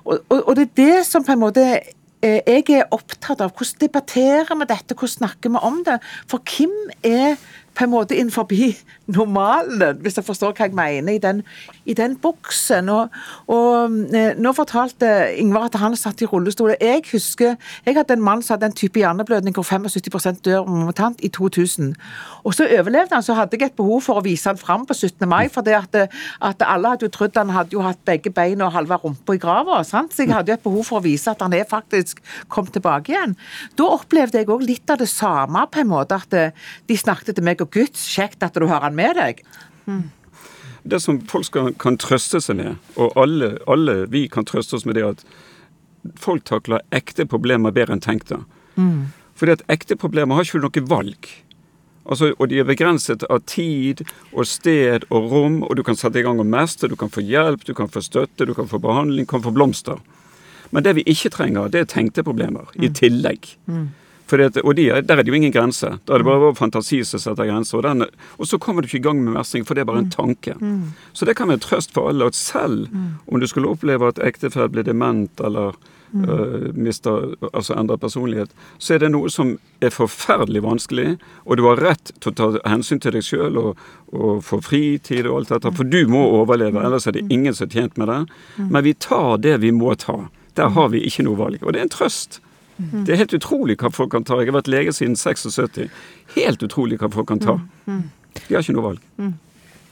Og, 0.05 0.19
og, 0.29 0.49
og 0.49 0.57
det 0.57 0.69
er 0.69 0.77
det 0.77 1.07
som 1.07 1.25
på 1.25 1.37
en 1.37 1.43
måte 1.43 1.67
jeg 2.23 2.65
er 2.75 2.89
opptatt 2.95 3.43
av. 3.45 3.53
Hvordan 3.55 3.83
debatterer 3.85 4.59
vi 4.59 4.69
dette, 4.69 4.95
hvordan 4.95 5.15
snakker 5.15 5.55
vi 5.55 5.63
om 5.71 5.83
det? 5.87 5.99
For 6.31 6.43
hvem 6.43 6.75
er 7.07 7.39
på 7.79 7.85
en 7.85 7.93
måte 7.93 8.17
innenfor 8.19 8.49
normalen, 9.07 10.01
hvis 10.03 10.19
jeg 10.19 10.27
forstår 10.27 10.55
hva 10.57 10.67
jeg 10.67 10.75
mener, 10.75 11.13
i 11.15 11.21
den, 11.23 11.43
i 11.87 11.95
den 11.95 12.17
boksen. 12.19 12.89
Og, 12.89 13.15
og 13.47 13.95
eh, 14.15 14.35
nå 14.37 14.53
fortalte 14.57 15.09
Ingvar 15.39 15.69
at 15.69 15.79
han 15.81 15.97
satt 15.97 16.23
i 16.23 16.29
rullestol. 16.29 16.75
Jeg 16.81 17.05
husker 17.13 17.55
jeg 17.87 17.97
hadde 17.97 18.17
en 18.17 18.25
mann 18.25 18.43
som 18.43 18.57
hadde 18.57 18.73
en 18.73 18.77
type 18.77 18.99
hjerneblødning 19.01 19.55
hvor 19.55 19.67
75% 19.67 20.43
dør 20.45 20.67
momentant 20.67 21.23
i 21.25 21.31
2000. 21.33 21.95
Og 22.45 22.57
så 22.57 22.67
overlevde 22.67 23.15
han, 23.15 23.23
så 23.23 23.37
hadde 23.39 23.57
jeg 23.57 23.71
et 23.71 23.79
behov 23.79 24.03
for 24.09 24.19
å 24.19 24.25
vise 24.27 24.51
han 24.51 24.59
fram 24.61 24.87
på 24.89 24.97
17. 24.97 25.29
mai, 25.29 25.49
for 25.53 25.65
det 25.67 25.77
at, 25.79 25.99
at 26.45 26.67
alle 26.67 26.95
hadde 26.95 27.07
jo 27.07 27.13
trodd 27.15 27.37
han 27.39 27.55
hadde 27.55 27.77
jo 27.77 27.85
hatt 27.85 28.01
begge 28.09 28.33
bein 28.35 28.63
og 28.65 28.75
halve 28.75 28.99
rumpa 29.05 29.37
i 29.37 29.43
grava. 29.43 29.81
Så 29.87 30.03
jeg 30.19 30.33
hadde 30.35 30.53
jo 30.53 30.59
et 30.59 30.67
behov 30.67 30.89
for 30.91 31.01
å 31.01 31.05
vise 31.05 31.31
at 31.31 31.43
han 31.45 31.55
er 31.55 31.69
faktisk 31.69 32.23
kom 32.53 32.67
tilbake 32.67 33.15
igjen. 33.15 33.37
Da 33.79 33.89
opplevde 33.95 34.43
jeg 34.43 34.51
òg 34.51 34.67
litt 34.67 34.91
av 34.91 35.01
det 35.01 35.09
samme, 35.11 35.65
på 35.71 35.83
en 35.83 35.91
måte, 35.93 36.19
at 36.19 36.37
eh, 36.37 36.69
de 36.89 36.99
snakket 36.99 37.39
til 37.39 37.47
meg 37.47 37.63
og 37.63 37.68
Guds, 37.75 38.07
kjekt 38.09 38.43
at 38.43 38.55
du 38.55 38.67
har 38.71 38.81
han 38.87 38.97
med 38.99 39.17
deg. 39.19 39.43
Det 40.89 41.01
som 41.03 41.21
folk 41.29 41.45
skal, 41.49 41.75
kan 41.81 41.99
trøste 42.01 42.41
seg 42.41 42.57
med, 42.61 42.77
og 42.97 43.17
alle, 43.19 43.59
alle 43.67 44.07
vi 44.13 44.29
kan 44.29 44.47
trøste 44.49 44.79
oss 44.79 44.87
med 44.89 44.97
det 44.97 45.05
at 45.05 45.25
folk 46.17 46.45
takler 46.49 46.85
ekte 46.95 47.27
problemer 47.29 47.75
bedre 47.75 47.97
enn 47.97 48.05
tenkte. 48.05 48.43
Fordi 49.39 49.59
at 49.59 49.67
ekte 49.69 49.97
problemer 49.99 50.35
har 50.39 50.47
ikke 50.47 50.59
du 50.63 50.67
noe 50.69 50.89
valg. 50.89 51.29
Altså, 52.09 52.33
og 52.39 52.49
de 52.49 52.63
er 52.63 52.65
begrenset 52.65 53.25
av 53.29 53.43
tid 53.45 54.01
og 54.33 54.47
sted 54.49 55.05
og 55.11 55.29
rom, 55.33 55.63
og 55.63 55.77
du 55.77 55.83
kan 55.85 55.99
sette 55.99 56.19
i 56.19 56.25
gang 56.25 56.41
og 56.41 56.47
mestre, 56.49 56.89
du 56.89 56.97
kan 56.97 57.13
få 57.13 57.21
hjelp, 57.21 57.67
du 57.69 57.75
kan 57.77 57.91
få 57.93 58.01
støtte, 58.01 58.47
du 58.49 58.55
kan 58.57 58.69
få 58.71 58.81
behandling, 58.81 59.27
du 59.29 59.33
kan 59.35 59.45
få 59.45 59.53
blomster. 59.53 60.01
Men 60.73 60.85
det 60.85 60.95
vi 60.97 61.05
ikke 61.05 61.31
trenger, 61.37 61.69
det 61.69 61.81
er 61.81 61.91
tenkte 61.93 62.25
problemer 62.25 62.73
i 62.77 62.89
tillegg. 62.89 63.51
Fordi 63.69 63.98
at, 64.37 64.57
og 64.65 64.77
de, 64.77 64.91
er- 64.91 65.01
der 65.01 65.17
er 65.17 65.23
det 65.23 65.29
jo 65.29 65.35
ingen 65.35 65.53
grense. 65.53 65.99
Da 66.07 66.13
er 66.15 66.19
det 66.19 66.27
bare 66.27 66.41
vår 66.41 66.55
fantasi 66.55 67.03
som 67.05 67.19
setter 67.21 67.47
grenser. 67.49 67.79
Og, 67.79 67.83
den, 67.83 68.05
og 68.39 68.47
så 68.47 68.59
kommer 68.59 68.83
du 68.83 68.87
ikke 68.87 68.99
i 68.99 69.07
gang 69.09 69.25
med 69.25 69.33
mestring, 69.33 69.65
for 69.67 69.75
det 69.75 69.81
er 69.81 69.85
bare 69.87 69.99
en 70.05 70.11
tanke. 70.11 70.55
Så 71.15 71.25
det 71.25 71.37
kan 71.37 71.49
være 71.49 71.59
trøst 71.65 71.93
for 71.95 72.09
alle 72.09 72.27
at 72.27 72.35
selv 72.35 72.89
om 73.33 73.41
du 73.41 73.47
skulle 73.47 73.69
oppleve 73.69 74.09
at 74.09 74.19
ektefelle 74.19 74.69
blir 74.69 74.83
dement 74.85 75.41
eller 75.41 75.73
øh, 76.15 76.75
mister, 76.77 77.35
altså 77.55 77.75
endrer 77.75 77.97
personlighet, 77.97 78.51
så 78.79 78.95
er 78.95 78.99
det 78.99 79.11
noe 79.13 79.29
som 79.31 79.59
er 79.81 79.91
forferdelig 79.91 80.63
vanskelig, 80.63 81.19
og 81.45 81.57
du 81.57 81.65
har 81.69 81.77
rett 81.77 82.13
til 82.21 82.33
å 82.33 82.35
ta 82.35 82.47
hensyn 82.71 83.01
til 83.01 83.13
deg 83.13 83.23
sjøl 83.23 83.57
og, 83.61 83.77
og 84.13 84.41
få 84.45 84.61
fritid 84.65 85.27
og 85.29 85.37
alt 85.43 85.49
dette, 85.53 85.73
for 85.77 85.85
du 85.85 86.07
må 86.09 86.23
overleve, 86.41 86.81
ellers 86.81 87.07
er 87.07 87.13
det 87.19 87.27
ingen 87.31 87.53
som 87.55 87.67
er 87.69 87.75
tjent 87.77 87.99
med 88.01 88.09
det. 88.09 88.21
Men 88.71 88.85
vi 88.85 88.95
tar 88.95 89.37
det 89.39 89.59
vi 89.61 89.71
må 89.73 89.95
ta. 90.01 90.29
Der 90.57 90.69
har 90.75 90.89
vi 90.89 91.05
ikke 91.07 91.23
noe 91.29 91.37
valg. 91.39 91.61
Og 91.63 91.73
det 91.73 91.81
er 91.81 91.87
en 91.87 91.93
trøst. 91.93 92.41
Det 92.79 93.15
er 93.15 93.21
helt 93.25 93.35
utrolig 93.35 93.79
hva 93.81 93.91
folk 93.91 94.13
kan 94.15 94.25
ta. 94.25 94.39
Jeg 94.39 94.53
har 94.53 94.59
vært 94.61 94.71
lege 94.71 94.95
siden 94.95 95.17
76. 95.19 95.91
Helt 96.37 96.63
utrolig 96.63 97.01
hva 97.01 97.11
folk 97.13 97.29
kan 97.31 97.43
ta. 97.43 97.59
De 97.87 98.55
har 98.55 98.63
ikke 98.63 98.77
noe 98.77 98.93
valg. 98.93 99.37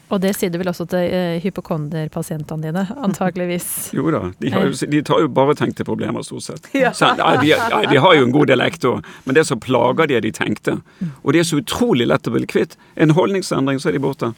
Og 0.07 0.21
det 0.23 0.37
sier 0.39 0.53
du 0.55 0.59
vel 0.61 0.71
også 0.71 0.87
til 0.91 1.09
uh, 1.11 1.37
hypokonderpasientene 1.43 2.69
dine, 2.69 2.85
antageligvis. 3.07 3.69
Jo 3.97 4.07
da, 4.15 4.23
de, 4.39 4.53
har 4.55 4.69
jo, 4.69 4.91
de 4.93 5.03
tar 5.07 5.25
jo 5.25 5.31
bare 5.35 5.57
tenkte 5.59 5.87
problemer, 5.87 6.27
stort 6.27 6.47
sett. 6.47 6.71
Ja. 6.77 6.93
Så, 6.95 7.09
nei, 7.19 7.33
de, 7.43 7.55
nei, 7.73 7.85
de 7.91 8.01
har 8.03 8.15
jo 8.15 8.27
en 8.27 8.35
god 8.35 8.51
del 8.53 8.63
ekte 8.63 8.91
òg, 8.93 9.07
men 9.27 9.39
det 9.39 9.47
som 9.49 9.59
plager 9.63 10.11
de, 10.11 10.19
er 10.19 10.23
de 10.23 10.31
tenkte. 10.35 10.77
Og 11.25 11.33
det 11.35 11.43
er 11.43 11.49
så 11.49 11.59
utrolig 11.59 12.07
lett 12.07 12.29
å 12.29 12.35
bli 12.35 12.47
kvitt. 12.47 12.77
En 12.95 13.15
holdningsendring, 13.17 13.81
så 13.83 13.91
er 13.91 13.97
de 13.97 14.03
borte. 14.05 14.31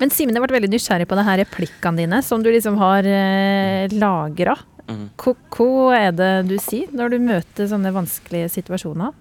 Men 0.00 0.10
Simen, 0.12 0.34
jeg 0.34 0.42
ble 0.42 0.56
veldig 0.56 0.70
nysgjerrig 0.72 1.06
på 1.08 1.16
det 1.16 1.24
her 1.28 1.38
replikkene 1.44 2.02
dine, 2.02 2.20
som 2.26 2.42
du 2.42 2.50
liksom 2.50 2.76
har 2.80 3.06
uh, 3.06 3.96
lagra. 3.96 4.58
Hva 5.20 5.34
hva 5.56 5.96
er 5.96 6.14
det 6.16 6.30
du 6.50 6.56
sier 6.62 6.92
når 6.96 7.14
du 7.14 7.18
møter 7.24 7.68
sånne 7.70 7.92
vanskelige 7.94 8.50
situasjoner? 8.56 9.12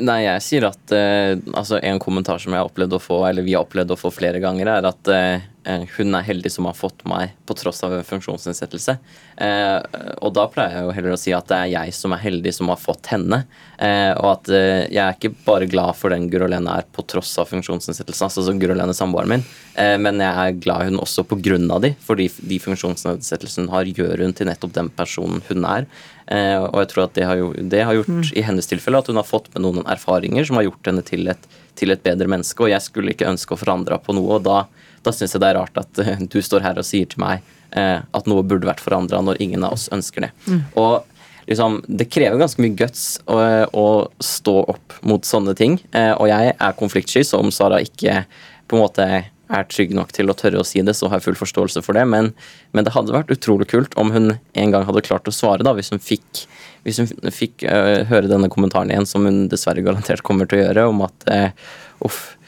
Nei, 0.00 0.22
jeg 0.24 0.40
sier 0.40 0.64
at 0.70 0.92
eh, 0.96 1.34
altså 1.52 1.76
En 1.84 2.00
kommentar 2.00 2.40
som 2.40 2.54
jeg 2.54 2.62
har 2.62 2.68
opplevd 2.70 2.96
å 2.96 3.02
få, 3.02 3.18
eller 3.28 3.44
vi 3.44 3.52
har 3.56 3.66
opplevd 3.66 3.92
å 3.92 3.98
få 4.00 4.12
flere 4.14 4.40
ganger, 4.40 4.70
er 4.72 4.88
at 4.88 5.10
eh, 5.12 5.44
hun 5.64 6.16
er 6.18 6.24
heldig 6.26 6.50
som 6.50 6.66
har 6.66 6.74
fått 6.74 7.04
meg 7.06 7.36
på 7.46 7.54
tross 7.54 7.82
av 7.86 7.94
en 7.94 8.06
funksjonsnedsettelse. 8.06 8.96
Eh, 9.36 9.78
og 10.18 10.32
da 10.36 10.46
pleier 10.50 10.76
jeg 10.76 10.86
jo 10.86 10.94
heller 10.96 11.14
å 11.14 11.20
si 11.20 11.34
at 11.36 11.48
det 11.50 11.58
er 11.58 11.70
jeg 11.72 11.94
som 11.96 12.14
er 12.14 12.22
heldig 12.24 12.52
som 12.56 12.70
har 12.72 12.80
fått 12.80 13.10
henne. 13.12 13.42
Eh, 13.78 14.10
og 14.16 14.28
at 14.32 14.50
eh, 14.54 14.84
jeg 14.92 15.02
er 15.04 15.16
ikke 15.16 15.32
bare 15.46 15.68
glad 15.70 15.98
for 15.98 16.14
den 16.14 16.28
Guro 16.32 16.48
Lene 16.50 16.78
er 16.80 16.88
på 16.90 17.04
tross 17.08 17.32
av 17.42 17.50
funksjonsnedsettelsen, 17.50 18.26
altså 18.28 18.44
som 18.46 18.58
Guro 18.62 18.76
Lene 18.78 18.94
samboeren 18.96 19.36
min, 19.36 19.46
eh, 19.78 19.96
men 20.02 20.22
jeg 20.22 20.32
er 20.32 20.60
glad 20.62 20.90
hun 20.90 21.00
også 21.02 21.24
på 21.28 21.38
grunn 21.42 21.70
av 21.72 21.82
de, 21.86 21.92
fordi 22.02 22.28
de 22.52 22.60
funksjonsnedsettelsene 22.62 23.66
hun 23.66 23.74
har, 23.76 23.90
gjør 23.90 24.26
hun 24.26 24.36
til 24.36 24.50
nettopp 24.50 24.74
den 24.76 24.90
personen 24.98 25.42
hun 25.48 25.66
er. 25.68 25.88
Eh, 26.32 26.58
og 26.62 26.78
jeg 26.82 26.92
tror 26.92 27.06
at 27.06 27.16
det 27.18 27.26
har, 27.28 27.40
jo, 27.40 27.50
det 27.54 27.82
har 27.86 27.98
gjort 27.98 28.30
i 28.34 28.44
hennes 28.46 28.70
tilfelle 28.70 29.02
at 29.02 29.10
hun 29.10 29.18
har 29.20 29.26
fått 29.28 29.50
med 29.54 29.64
noen 29.64 29.86
erfaringer 29.90 30.46
som 30.48 30.58
har 30.58 30.68
gjort 30.68 30.90
henne 30.90 31.04
til 31.06 31.26
et, 31.32 31.50
til 31.78 31.94
et 31.94 32.04
bedre 32.04 32.30
menneske, 32.30 32.62
og 32.62 32.70
jeg 32.72 32.84
skulle 32.84 33.14
ikke 33.14 33.30
ønske 33.30 33.56
å 33.56 33.60
forandre 33.60 33.98
på 34.02 34.14
noe. 34.16 34.38
og 34.38 34.46
da, 34.46 34.62
da 35.02 35.14
syns 35.14 35.34
jeg 35.34 35.42
det 35.42 35.50
er 35.52 35.58
rart 35.60 35.80
at 35.80 36.02
eh, 36.02 36.20
du 36.30 36.38
står 36.42 36.64
her 36.66 36.80
og 36.80 36.86
sier 36.86 37.08
til 37.10 37.22
meg 37.22 37.42
eh, 37.76 37.98
at 38.02 38.30
noe 38.30 38.44
burde 38.46 38.68
vært 38.68 38.82
forandra 38.84 39.22
når 39.24 39.40
ingen 39.44 39.66
av 39.66 39.76
oss 39.76 39.88
ønsker 39.94 40.26
det. 40.28 40.32
Og 40.78 41.02
liksom, 41.50 41.80
det 41.88 42.10
krever 42.12 42.40
ganske 42.40 42.62
mye 42.62 42.76
guts 42.78 43.04
å, 43.26 43.38
å 43.72 43.86
stå 44.22 44.56
opp 44.74 44.98
mot 45.06 45.26
sånne 45.26 45.56
ting. 45.58 45.78
Eh, 45.90 46.12
og 46.14 46.30
jeg 46.30 46.54
er 46.54 46.78
konfliktsky, 46.78 47.24
så 47.26 47.42
om 47.42 47.52
Sara 47.54 47.82
ikke 47.82 48.22
på 48.70 48.78
en 48.78 48.84
måte 48.86 49.08
er 49.52 49.68
trygg 49.68 49.92
nok 49.96 50.12
til 50.16 50.30
å 50.32 50.36
tørre 50.38 50.62
å 50.62 50.66
si 50.66 50.82
det, 50.84 50.94
så 50.96 51.10
har 51.10 51.20
jeg 51.20 51.26
full 51.26 51.38
forståelse 51.42 51.82
for 51.84 51.98
det. 51.98 52.06
Men, 52.08 52.30
men 52.72 52.86
det 52.86 52.94
hadde 52.94 53.14
vært 53.14 53.32
utrolig 53.34 53.68
kult 53.72 53.96
om 54.00 54.12
hun 54.14 54.36
en 54.36 54.74
gang 54.74 54.86
hadde 54.88 55.04
klart 55.04 55.28
å 55.28 55.34
svare, 55.34 55.64
da, 55.66 55.74
hvis 55.76 55.92
hun 55.92 56.02
fikk, 56.02 56.44
hvis 56.86 57.02
hun 57.02 57.10
fikk 57.34 57.66
uh, 57.68 58.02
høre 58.08 58.30
denne 58.30 58.50
kommentaren 58.52 58.92
igjen, 58.92 59.08
som 59.08 59.28
hun 59.28 59.44
dessverre 59.52 59.84
garantert 59.84 60.24
kommer 60.26 60.48
til 60.48 60.62
å 60.62 60.64
gjøre, 60.64 60.86
om 60.94 61.04
at 61.04 61.28
uh, 61.28 61.68
uff, 62.08 62.22
eh, 62.32 62.41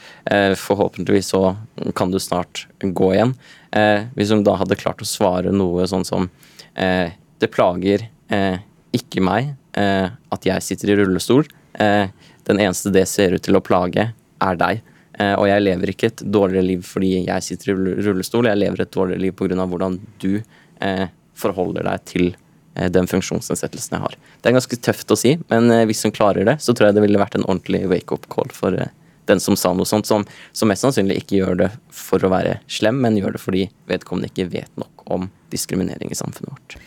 forhåpentligvis 0.57 1.27
så 1.35 1.55
kan 1.95 2.09
du 2.11 2.19
snart 2.19 2.63
gå 2.81 3.11
igjen. 3.13 3.35
Eh, 3.75 4.07
hvis 4.15 4.31
hun 4.33 4.43
da 4.45 4.55
hadde 4.57 4.77
klart 4.79 5.03
å 5.03 5.07
svare 5.07 5.51
noe 5.53 5.85
sånn 5.89 6.05
som 6.07 6.29
eh, 6.73 7.11
Det 7.37 7.51
plager 7.51 8.07
eh, 8.31 8.57
ikke 8.95 9.21
meg 9.21 9.51
eh, 9.75 10.07
at 10.07 10.47
jeg 10.47 10.63
sitter 10.63 10.93
i 10.93 10.97
rullestol. 11.01 11.43
Eh, 11.77 12.07
den 12.47 12.61
eneste 12.63 12.93
det 12.95 13.05
ser 13.11 13.35
ut 13.35 13.43
til 13.43 13.57
å 13.57 13.63
plage, 13.63 14.07
er 14.15 14.59
deg. 14.61 14.81
Eh, 15.19 15.33
og 15.35 15.47
jeg 15.49 15.63
lever 15.63 15.91
ikke 15.91 16.11
et 16.11 16.23
dårligere 16.23 16.69
liv 16.69 16.87
fordi 16.87 17.11
jeg 17.25 17.45
sitter 17.45 17.73
i 17.73 17.77
rullestol, 18.07 18.47
jeg 18.49 18.61
lever 18.61 18.83
et 18.83 18.95
dårligere 18.95 19.23
liv 19.27 19.35
pga. 19.35 19.67
hvordan 19.67 19.99
du 20.23 20.41
eh, 20.79 21.07
forholder 21.35 21.87
deg 21.87 22.03
til 22.07 22.27
eh, 22.75 22.89
den 22.91 23.07
funksjonsnedsettelsen 23.07 23.97
jeg 23.97 24.05
har. 24.07 24.17
Det 24.41 24.51
er 24.51 24.57
ganske 24.57 24.79
tøft 24.87 25.11
å 25.11 25.19
si, 25.19 25.37
men 25.51 25.71
eh, 25.71 25.85
hvis 25.87 26.03
hun 26.07 26.15
klarer 26.15 26.47
det, 26.47 26.59
så 26.63 26.73
tror 26.73 26.89
jeg 26.89 26.97
det 26.99 27.05
ville 27.05 27.21
vært 27.21 27.39
en 27.39 27.47
ordentlig 27.47 27.85
wake-up 27.91 28.27
call 28.31 28.51
for 28.55 28.75
eh, 28.75 28.91
den 29.29 29.41
som 29.43 29.57
sa 29.59 29.73
noe 29.73 29.87
sånt, 29.89 30.07
som, 30.09 30.25
som 30.53 30.71
mest 30.71 30.85
sannsynlig 30.85 31.21
ikke 31.23 31.39
gjør 31.39 31.59
det 31.63 31.69
for 31.93 32.23
å 32.23 32.31
være 32.33 32.59
slem, 32.71 33.01
men 33.03 33.17
gjør 33.19 33.37
det 33.37 33.43
fordi 33.43 33.65
vedkommende 33.89 34.31
ikke 34.31 34.49
vet 34.53 34.81
nok 34.81 35.05
om 35.15 35.29
diskriminering 35.53 36.11
i 36.11 36.19
samfunnet 36.19 36.53
vårt. 36.53 36.77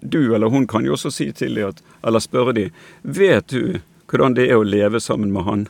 Du 0.00 0.34
eller 0.34 0.50
hun 0.50 0.66
kan 0.66 0.84
jo 0.84 0.96
også 0.96 1.12
si 1.14 1.28
til 1.36 1.60
dem 1.60 1.78
eller 2.02 2.24
spørre 2.24 2.56
dem, 2.56 2.74
vet 3.02 3.52
du 3.52 3.80
hvordan 4.10 4.34
det 4.36 4.50
er 4.50 4.58
å 4.60 4.66
leve 4.66 5.00
sammen 5.00 5.32
med 5.32 5.48
han? 5.48 5.68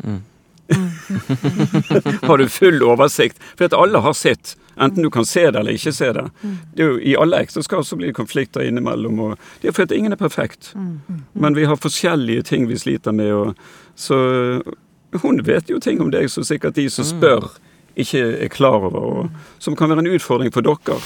har 2.22 2.38
du 2.38 2.48
full 2.48 2.82
oversikt? 2.82 3.38
For 3.56 3.66
at 3.66 3.76
alle 3.76 4.02
har 4.04 4.14
sitt, 4.16 4.56
enten 4.76 5.02
du 5.02 5.10
kan 5.10 5.26
se 5.26 5.46
det 5.50 5.58
eller 5.58 5.76
ikke 5.76 5.92
se 5.94 6.12
det. 6.16 6.26
det 6.74 6.84
er 6.84 6.92
jo, 6.92 6.98
I 7.00 7.16
alle 7.20 7.40
ekteskap 7.44 7.86
så 7.86 7.98
blir 7.98 8.12
det 8.12 8.18
konflikter 8.18 8.64
innimellom. 8.66 9.20
Og 9.20 9.48
det 9.60 9.70
er 9.70 9.76
fordi 9.76 9.94
at 9.94 9.98
ingen 9.98 10.16
er 10.16 10.20
perfekt. 10.20 10.72
Men 11.32 11.58
vi 11.58 11.66
har 11.68 11.80
forskjellige 11.80 12.46
ting 12.52 12.68
vi 12.70 12.78
sliter 12.78 13.16
med. 13.16 13.32
Og, 13.34 13.54
så 13.94 14.18
hun 15.18 15.42
vet 15.42 15.70
jo 15.70 15.78
ting 15.82 16.00
om 16.00 16.10
deg 16.12 16.30
som 16.30 16.46
sikkert 16.46 16.78
de 16.78 16.86
som 16.90 17.04
spør, 17.04 17.48
ikke 17.98 18.22
er 18.44 18.50
klar 18.52 18.78
over, 18.78 19.00
og 19.00 19.62
som 19.62 19.76
kan 19.76 19.90
være 19.90 20.04
en 20.04 20.12
utfordring 20.14 20.52
for 20.54 20.62
dere. 20.62 21.00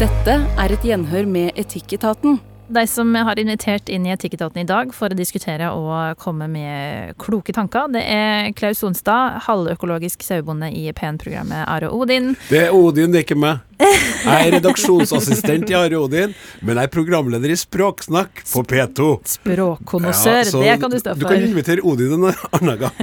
Dette 0.00 0.34
er 0.60 0.72
et 0.72 0.84
gjenhør 0.84 1.28
med 1.28 1.56
Etikketaten. 1.56 2.40
De 2.66 2.82
som 2.90 3.12
jeg 3.14 3.24
har 3.28 3.38
invitert 3.38 3.90
inn 3.92 4.08
i 4.08 4.10
Etikketaten 4.10 4.58
i 4.64 4.66
dag 4.66 4.90
for 4.92 5.12
å 5.12 5.16
diskutere 5.16 5.68
og 5.70 6.18
komme 6.18 6.48
med 6.50 7.14
kloke 7.22 7.54
tanker, 7.54 7.86
det 7.94 8.02
er 8.10 8.50
Klaus 8.58 8.82
Sonstad, 8.82 9.38
halvøkologisk 9.46 10.24
sauebonde 10.26 10.72
i 10.74 10.88
PN-programmet 10.96 11.62
Are 11.70 11.92
Odin. 11.94 12.34
Det 12.50 12.64
er 12.66 12.74
Odin, 12.74 13.14
det 13.14 13.22
er 13.22 13.28
ikke 13.28 13.38
meg. 13.38 13.62
Jeg 13.76 14.48
er 14.48 14.54
redaksjonsassistent 14.56 15.70
i 15.70 15.76
Are 15.76 15.98
Odin, 16.00 16.32
men 16.64 16.78
jeg 16.80 16.88
er 16.88 16.92
programleder 16.92 17.52
i 17.52 17.56
Språksnakk 17.60 18.42
på 18.48 18.62
P2. 18.70 19.08
Språkkonnoissør, 19.36 20.40
Ja, 20.64 20.76
det 20.76 20.76
kan 20.82 20.92
du 20.94 20.98
stå 21.02 21.14
for. 21.14 21.20
Du 21.20 21.28
kan 21.28 21.44
invitere 21.44 21.84
Odin 21.84 22.16
en 22.16 22.30
annen 22.56 22.78
gang. 22.80 22.94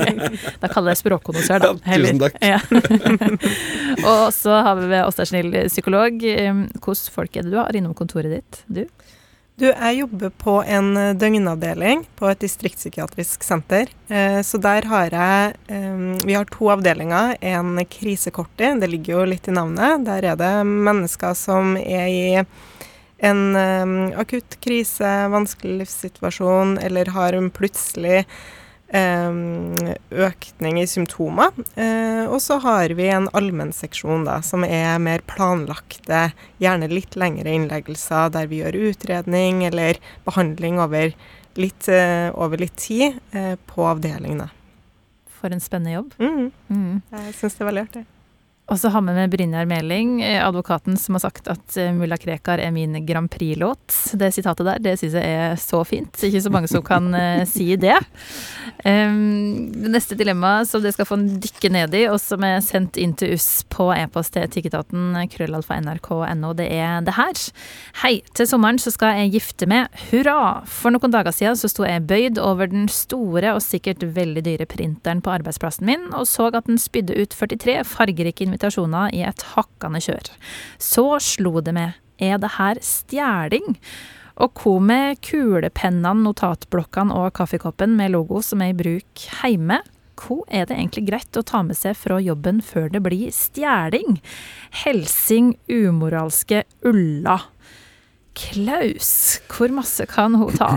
Da 0.62 0.70
kaller 0.72 0.94
jeg 0.94 1.02
språkkonnoissør, 1.02 1.62
da. 1.62 1.72
Ja, 1.84 1.98
tusen 2.00 2.22
takk. 2.22 2.38
Ja. 2.40 2.60
og 4.14 4.24
så 4.34 4.60
har 4.66 4.80
vi 4.80 5.02
oss 5.04 5.20
der 5.20 5.28
Snill 5.28 5.52
psykolog. 5.68 6.16
Hvilke 6.24 6.96
folk 7.14 7.36
er 7.36 7.46
det 7.46 7.52
du 7.52 7.60
har 7.60 7.76
innom 7.76 7.94
kontoret 7.96 8.32
ditt? 8.32 8.62
Du? 8.66 8.84
Du, 9.54 9.68
jeg 9.68 9.98
jobber 10.00 10.32
på 10.42 10.56
en 10.66 10.96
eh, 10.98 11.12
døgnavdeling 11.14 12.00
på 12.18 12.26
et 12.26 12.40
distriktspsykiatrisk 12.42 13.44
senter. 13.46 13.90
Eh, 14.10 14.40
Så 14.42 14.58
der 14.58 14.82
har 14.90 15.14
jeg 15.14 15.52
eh, 15.70 16.00
Vi 16.26 16.34
har 16.34 16.48
to 16.50 16.72
avdelinger. 16.74 17.36
En 17.38 17.78
krisekorti, 17.86 18.72
det 18.80 18.88
ligger 18.90 19.20
jo 19.20 19.28
litt 19.30 19.46
i 19.46 19.54
navnet. 19.54 20.08
Der 20.08 20.26
er 20.32 20.40
det 20.40 20.50
mennesker 20.66 21.38
som 21.38 21.76
er 21.78 22.10
i 22.10 22.24
en 23.24 23.56
akutt 24.18 24.58
krise, 24.60 25.06
vanskelig 25.32 25.78
livssituasjon, 25.84 26.74
eller 26.82 27.14
har 27.14 27.38
en 27.38 27.46
plutselig 27.54 28.24
økning 28.94 30.78
i 30.80 30.86
symptomer. 30.86 31.50
Eh, 31.76 32.24
Og 32.30 32.40
så 32.40 32.58
har 32.62 32.88
vi 32.96 33.08
en 33.12 33.28
allmennseksjon 33.36 34.24
som 34.42 34.64
er 34.64 34.98
mer 35.02 35.20
planlagte, 35.26 36.32
gjerne 36.62 36.88
litt 36.88 37.16
lengre 37.16 37.50
innleggelser, 37.52 38.30
der 38.32 38.46
vi 38.46 38.62
gjør 38.62 38.78
utredning 38.90 39.64
eller 39.66 39.98
behandling 40.24 40.78
over 40.80 41.12
litt, 41.56 41.88
eh, 41.88 42.30
over 42.34 42.56
litt 42.58 42.76
tid 42.76 43.20
eh, 43.32 43.56
på 43.66 43.84
avdelingene. 43.86 44.50
For 45.28 45.52
en 45.52 45.60
spennende 45.60 45.94
jobb. 45.98 46.14
Mm, 46.18 46.52
Mm. 46.70 47.02
jeg 47.12 47.34
syns 47.34 47.54
det 47.58 47.60
er 47.60 47.70
veldig 47.70 47.88
artig. 47.88 48.04
Og 48.72 48.78
så 48.80 48.88
har 48.88 49.02
vi 49.04 49.12
med 49.12 49.30
Brynjar 49.30 49.66
Meling, 49.68 50.22
eh, 50.22 50.40
advokaten 50.46 50.96
som 50.96 51.14
har 51.14 51.20
sagt 51.26 51.48
at 51.52 51.76
eh, 51.76 51.92
Mulla 51.92 52.16
Krekar 52.16 52.62
er 52.64 52.70
min 52.72 52.96
Grand 53.04 53.28
Prix-låt. 53.30 53.92
Det 54.16 54.30
sitatet 54.32 54.64
der, 54.64 54.78
det 54.80 54.94
syns 54.96 55.16
jeg 55.18 55.32
er 55.36 55.58
så 55.60 55.82
fint. 55.84 56.16
Ikke 56.24 56.40
så 56.40 56.52
mange 56.52 56.70
som 56.72 56.80
kan 56.84 57.10
eh, 57.12 57.42
si 57.54 57.74
det. 57.76 57.98
Um, 58.84 59.68
det 59.68 59.92
neste 59.92 60.16
dilemma 60.16 60.62
som 60.68 60.80
dere 60.80 60.96
skal 60.96 61.08
få 61.08 61.18
dykke 61.20 61.70
ned 61.76 61.96
i, 61.96 62.06
og 62.08 62.16
som 62.24 62.44
er 62.48 62.62
sendt 62.64 62.96
inn 63.00 63.12
til 63.20 63.34
oss 63.36 63.66
på 63.68 63.90
e-post 63.92 64.32
til 64.32 64.46
Etikketaten, 64.48 65.12
krøllalfa 65.34 65.76
nrk.no, 65.84 66.54
det 66.56 66.70
er 66.72 67.04
det 67.04 67.18
her. 67.18 67.44
Hei, 68.00 68.14
til 68.32 68.48
sommeren 68.48 68.80
så 68.80 68.94
skal 68.96 69.20
jeg 69.20 69.34
gifte 69.36 69.68
meg. 69.68 69.92
Hurra! 70.08 70.64
For 70.64 70.94
noen 70.94 71.12
dager 71.12 71.36
siden 71.36 71.60
så 71.60 71.68
sto 71.68 71.84
jeg 71.84 72.06
bøyd 72.08 72.40
over 72.40 72.72
den 72.72 72.88
store 72.92 73.52
og 73.58 73.62
sikkert 73.64 74.08
veldig 74.16 74.46
dyre 74.48 74.68
printeren 74.72 75.20
på 75.20 75.36
arbeidsplassen 75.36 75.84
min, 75.92 76.08
og 76.16 76.24
så 76.32 76.48
at 76.48 76.64
den 76.64 76.80
spydde 76.80 77.20
ut 77.20 77.36
43 77.36 77.78
fargerike 77.92 78.48
invitasjoner 78.54 79.14
i 79.14 79.24
et 79.26 79.46
hakkende 79.54 80.00
kjør. 80.04 80.30
Så 80.78 81.06
slo 81.22 81.58
det 81.64 81.74
meg, 81.76 81.98
er 82.22 82.38
det 82.38 82.54
her 82.56 82.78
stjeling? 82.84 83.74
Og 84.42 84.58
hva 84.58 84.78
med 84.82 85.20
kulepennene, 85.22 86.24
notatblokkene 86.24 87.14
og 87.14 87.34
kaffekoppen 87.38 87.94
med 87.98 88.14
logo 88.14 88.42
som 88.42 88.62
er 88.64 88.72
i 88.72 88.78
bruk 88.78 89.26
hjemme? 89.42 89.80
Hva 90.18 90.40
er 90.46 90.68
det 90.68 90.76
egentlig 90.76 91.08
greit 91.08 91.38
å 91.38 91.44
ta 91.46 91.62
med 91.66 91.78
seg 91.78 91.96
fra 91.98 92.20
jobben 92.22 92.60
før 92.62 92.90
det 92.94 93.02
blir 93.02 93.34
stjeling? 93.34 94.20
Helsing 94.84 95.54
umoralske 95.70 96.62
Ulla. 96.86 97.40
Klaus, 98.34 99.40
hvor 99.50 99.74
masse 99.74 100.06
kan 100.10 100.34
hun 100.38 100.54
ta? 100.58 100.70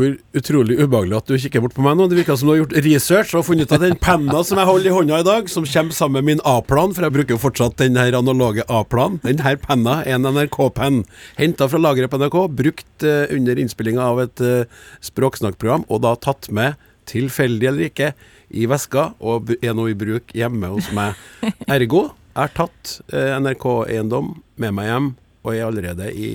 Hvor 0.00 0.14
utrolig 0.32 0.78
ubehagelig 0.80 1.16
at 1.18 1.28
du 1.28 1.36
kikker 1.36 1.60
bort 1.60 1.74
på 1.76 1.82
meg 1.84 1.98
nå. 1.98 2.06
Det 2.08 2.16
virker 2.16 2.36
som 2.40 2.48
du 2.48 2.54
har 2.54 2.60
gjort 2.62 2.76
research 2.86 3.34
og 3.36 3.42
funnet 3.44 3.68
ut 3.68 3.74
at 3.76 3.82
den 3.82 3.98
penna 4.00 4.38
som 4.48 4.56
jeg 4.56 4.68
holder 4.70 4.88
i 4.88 4.94
hånda 4.96 5.18
i 5.20 5.26
dag, 5.26 5.50
som 5.52 5.66
kommer 5.68 5.92
sammen 5.92 6.16
med 6.16 6.28
min 6.30 6.40
A-plan, 6.48 6.94
for 6.96 7.04
jeg 7.04 7.12
bruker 7.12 7.34
jo 7.34 7.40
fortsatt 7.42 7.76
den 7.82 7.98
her 8.00 8.16
analoge 8.16 8.64
A-planen, 8.72 9.18
den 9.26 9.42
her 9.44 9.58
penna 9.60 9.98
er 10.00 10.16
en 10.16 10.24
NRK-penn. 10.24 11.02
Henta 11.36 11.68
fra 11.68 11.80
lageret 11.84 12.08
på 12.08 12.20
NRK, 12.22 12.38
brukt 12.62 13.04
uh, 13.04 13.26
under 13.36 13.60
innspillinga 13.60 14.06
av 14.06 14.22
et 14.24 14.40
uh, 14.40 14.86
språksnakkprogram, 15.04 15.84
og 15.92 16.00
da 16.06 16.14
tatt 16.16 16.48
med, 16.48 16.80
tilfeldig 17.10 17.68
eller 17.68 17.90
ikke, 17.90 18.14
i 18.56 18.64
veska, 18.70 19.10
og 19.20 19.52
er 19.60 19.76
nå 19.76 19.90
i 19.90 19.98
bruk 20.00 20.32
hjemme 20.32 20.70
hos 20.72 20.88
meg. 20.96 21.18
Ergo, 21.68 22.06
jeg 22.30 22.40
har 22.40 22.54
tatt 22.56 22.94
uh, 23.12 23.36
NRK-eiendom 23.36 24.32
med 24.64 24.78
meg 24.80 24.88
hjem, 24.94 25.12
og 25.44 25.52
er 25.52 25.66
allerede 25.68 26.08
i 26.16 26.30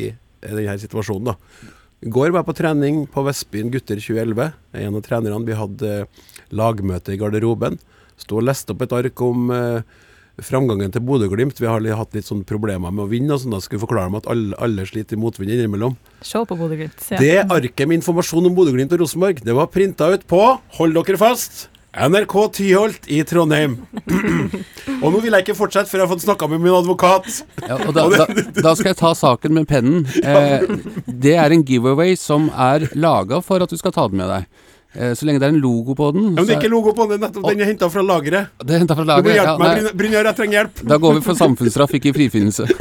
denne 0.45 0.77
situasjonen, 0.86 1.34
da. 1.34 1.74
Går 2.04 2.34
var 2.34 2.44
jeg 2.44 2.50
på 2.50 2.58
trening 2.58 2.98
på 3.10 3.24
Vestbyen 3.25 3.70
gutter 3.74 4.00
2011. 4.02 4.50
Er 4.75 4.88
en 4.88 4.98
av 5.00 5.04
trenerne. 5.06 5.46
Vi 5.48 5.56
hadde 5.58 5.92
eh, 6.04 6.25
lagmøte 6.52 7.14
i 7.16 7.20
garderoben. 7.22 7.80
Sto 8.20 8.42
og 8.42 8.46
leste 8.48 8.75
opp 8.75 8.84
et 8.84 8.96
ark 8.96 9.22
om 9.24 9.48
eh, 9.56 10.04
framgangen 10.44 10.92
til 10.92 11.04
Bodø-Glimt. 11.08 11.62
Vi 11.62 11.70
har 11.70 11.86
hatt 12.00 12.16
litt 12.16 12.28
sånne 12.28 12.48
problemer 12.48 12.92
med 12.92 13.06
å 13.06 13.10
vinne, 13.12 13.32
og 13.34 13.42
sånn 13.42 13.56
da 13.56 13.62
skulle 13.64 13.84
forklare 13.86 14.12
dem 14.12 14.20
at 14.20 14.28
alle, 14.32 14.58
alle 14.62 14.86
sliter 14.90 15.16
i 15.16 15.22
motvind 15.22 15.56
innimellom. 15.56 15.96
Se 16.20 16.42
på 16.44 16.58
Bodø-Glimt. 16.60 17.08
Det 17.22 17.38
arket 17.46 17.88
med 17.88 18.02
informasjon 18.02 18.52
om 18.52 18.58
Bodø-Glimt 18.58 18.94
og 18.96 19.06
Rosenborg, 19.06 19.40
det 19.46 19.56
var 19.56 19.72
printa 19.72 20.12
ut 20.12 20.28
på, 20.30 20.42
hold 20.80 21.00
dere 21.00 21.22
fast, 21.22 21.70
NRK 21.96 22.54
Tyholt 22.54 23.08
i 23.08 23.22
Trondheim. 23.24 23.78
og 25.04 25.14
nå 25.14 25.22
vil 25.24 25.32
jeg 25.32 25.46
ikke 25.46 25.56
fortsette 25.56 25.88
før 25.88 26.02
jeg 26.02 26.06
har 26.08 26.12
fått 26.12 26.25
snakka 26.25 26.50
med 26.52 26.64
min 26.64 26.75
advokat. 26.75 27.30
Ja, 27.64 27.78
og 27.80 27.94
da, 27.96 28.06
da, 28.12 28.25
da 28.60 28.74
skal 28.75 28.92
jeg 28.92 29.00
ta 29.00 29.14
saken 29.16 29.56
med 29.56 29.70
pennen. 29.72 30.04
Eh, 30.25 30.64
det 31.06 31.36
er 31.38 31.54
en 31.54 31.62
giveaway 31.64 32.16
som 32.18 32.48
er 32.50 32.88
laga 32.98 33.38
for 33.46 33.62
at 33.62 33.70
du 33.72 33.78
skal 33.78 33.94
ta 33.96 34.08
den 34.10 34.20
med 34.20 34.28
deg. 34.32 34.48
Eh, 34.96 35.12
så 35.18 35.28
lenge 35.28 35.40
det 35.44 35.48
er 35.50 35.54
en 35.56 35.60
logo 35.60 35.96
på 35.98 36.12
den. 36.16 36.24
Ja, 36.30 36.36
men 36.40 36.46
det 36.48 36.56
er 36.56 36.62
ikke 36.62 36.72
logo 36.72 36.94
på 36.96 37.08
den, 37.12 37.20
nettopp 37.25 37.50
den 37.50 37.62
er 37.62 37.70
henta 37.72 37.90
fra 37.92 38.04
lageret. 38.06 38.54
det 38.64 38.75
er 38.75 38.80
hentet 38.84 38.96
fra 38.96 39.04
Du 39.06 39.28
må 39.28 39.34
hjelpe 39.36 39.44
Ja, 39.44 39.58
meg, 39.60 39.90
Brynjar- 40.00 40.30
jeg 40.30 40.36
trenger 40.40 40.58
hjelp. 40.62 40.84
da 40.88 40.98
går 41.04 41.14
vi 41.20 41.22
for 41.25 41.36
samfunnsstraff, 41.42 41.92
ikke 42.00 42.14
frifinnelse. 42.16 42.66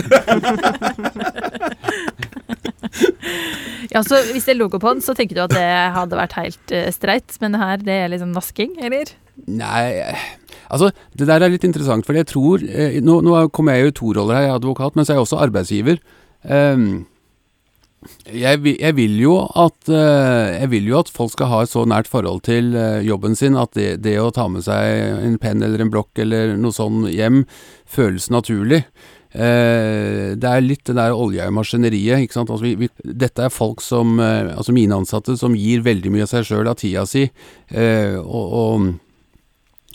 Ja, 3.95 4.03
så 4.03 4.19
Hvis 4.33 4.47
det 4.47 4.55
er 4.55 4.59
logo 4.59 4.79
på 4.83 4.93
den, 4.95 5.03
så 5.05 5.15
tenker 5.15 5.39
du 5.39 5.43
at 5.45 5.55
det 5.55 5.67
hadde 5.95 6.19
vært 6.19 6.35
helt 6.39 6.73
uh, 6.75 6.89
streit, 6.95 7.37
men 7.43 7.55
det 7.55 7.61
her 7.61 7.83
det 7.85 7.97
er 8.05 8.11
liksom 8.13 8.33
vasking, 8.37 8.73
eller? 8.83 9.11
Nei, 9.51 10.15
altså 10.71 10.91
det 11.19 11.27
der 11.29 11.43
er 11.45 11.51
litt 11.53 11.67
interessant, 11.67 12.07
for 12.07 12.15
jeg 12.15 12.29
tror 12.31 12.63
eh, 12.63 13.01
Nå, 13.03 13.17
nå 13.27 13.49
kommer 13.55 13.75
jeg 13.75 13.83
jo 13.89 13.91
i 13.91 13.97
to 13.99 14.13
roller 14.19 14.39
her, 14.39 14.47
jeg 14.47 14.53
er 14.55 14.61
advokat, 14.61 14.95
men 14.95 15.05
så 15.07 15.13
er 15.15 15.19
jeg 15.19 15.27
også 15.27 15.41
arbeidsgiver. 15.43 15.99
Ehm, 16.47 17.05
jeg, 18.29 18.61
jeg, 18.75 18.95
vil 18.99 19.17
at, 19.55 19.89
eh, 19.89 20.61
jeg 20.61 20.71
vil 20.73 20.89
jo 20.91 21.01
at 21.01 21.11
folk 21.13 21.35
skal 21.35 21.51
ha 21.51 21.63
et 21.65 21.73
så 21.73 21.85
nært 21.89 22.11
forhold 22.11 22.45
til 22.47 22.75
eh, 22.79 23.03
jobben 23.07 23.37
sin 23.39 23.59
at 23.61 23.75
det, 23.79 24.03
det 24.05 24.19
å 24.21 24.33
ta 24.35 24.49
med 24.49 24.67
seg 24.67 25.25
en 25.25 25.39
penn 25.43 25.65
eller 25.65 25.85
en 25.85 25.93
blokk 25.93 26.23
eller 26.25 26.57
noe 26.61 26.75
sånn 26.75 27.05
hjem 27.11 27.45
føles 27.89 28.31
naturlig. 28.33 28.85
Eh, 29.35 30.35
det 30.39 30.47
er 30.47 30.63
litt 30.63 30.85
det 30.87 30.95
der 30.95 31.15
olja 31.15 31.49
i 31.49 31.55
maskineriet. 31.55 32.23
ikke 32.23 32.37
sant? 32.37 32.53
Altså, 32.55 32.69
vi, 32.69 32.75
vi, 32.85 32.89
dette 33.03 33.49
er 33.49 33.55
folk 33.55 33.83
som, 33.83 34.19
eh, 34.23 34.53
altså 34.55 34.75
mine 34.77 34.95
ansatte, 34.95 35.37
som 35.41 35.57
gir 35.59 35.83
veldig 35.83 36.13
mye 36.15 36.27
av 36.27 36.31
seg 36.31 36.47
sjøl, 36.47 36.71
av 36.71 36.79
tida 36.79 37.03
si. 37.09 37.27
Eh, 37.71 38.15
og, 38.21 38.55
og, 38.61 38.93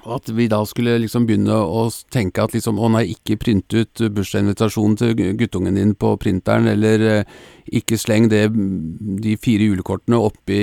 og 0.06 0.15
at 0.15 0.29
vi 0.36 0.48
da 0.51 0.60
skulle 0.68 0.98
liksom 1.03 1.25
begynne 1.27 1.53
å 1.53 1.88
tenke 2.13 2.44
at 2.44 2.53
liksom, 2.56 2.79
å 2.79 2.89
nei, 2.94 3.06
ikke 3.15 3.39
print 3.41 3.74
ut 3.75 4.03
bursdagsinvitasjonen 4.15 4.98
til 5.00 5.34
guttungen 5.39 5.79
din 5.79 5.96
på 6.00 6.13
printeren, 6.22 6.70
eller 6.72 7.03
eh, 7.08 7.39
ikke 7.82 8.00
sleng 8.00 8.29
det, 8.32 8.46
de 8.50 9.36
fire 9.41 9.68
julekortene 9.68 10.20
oppi, 10.29 10.62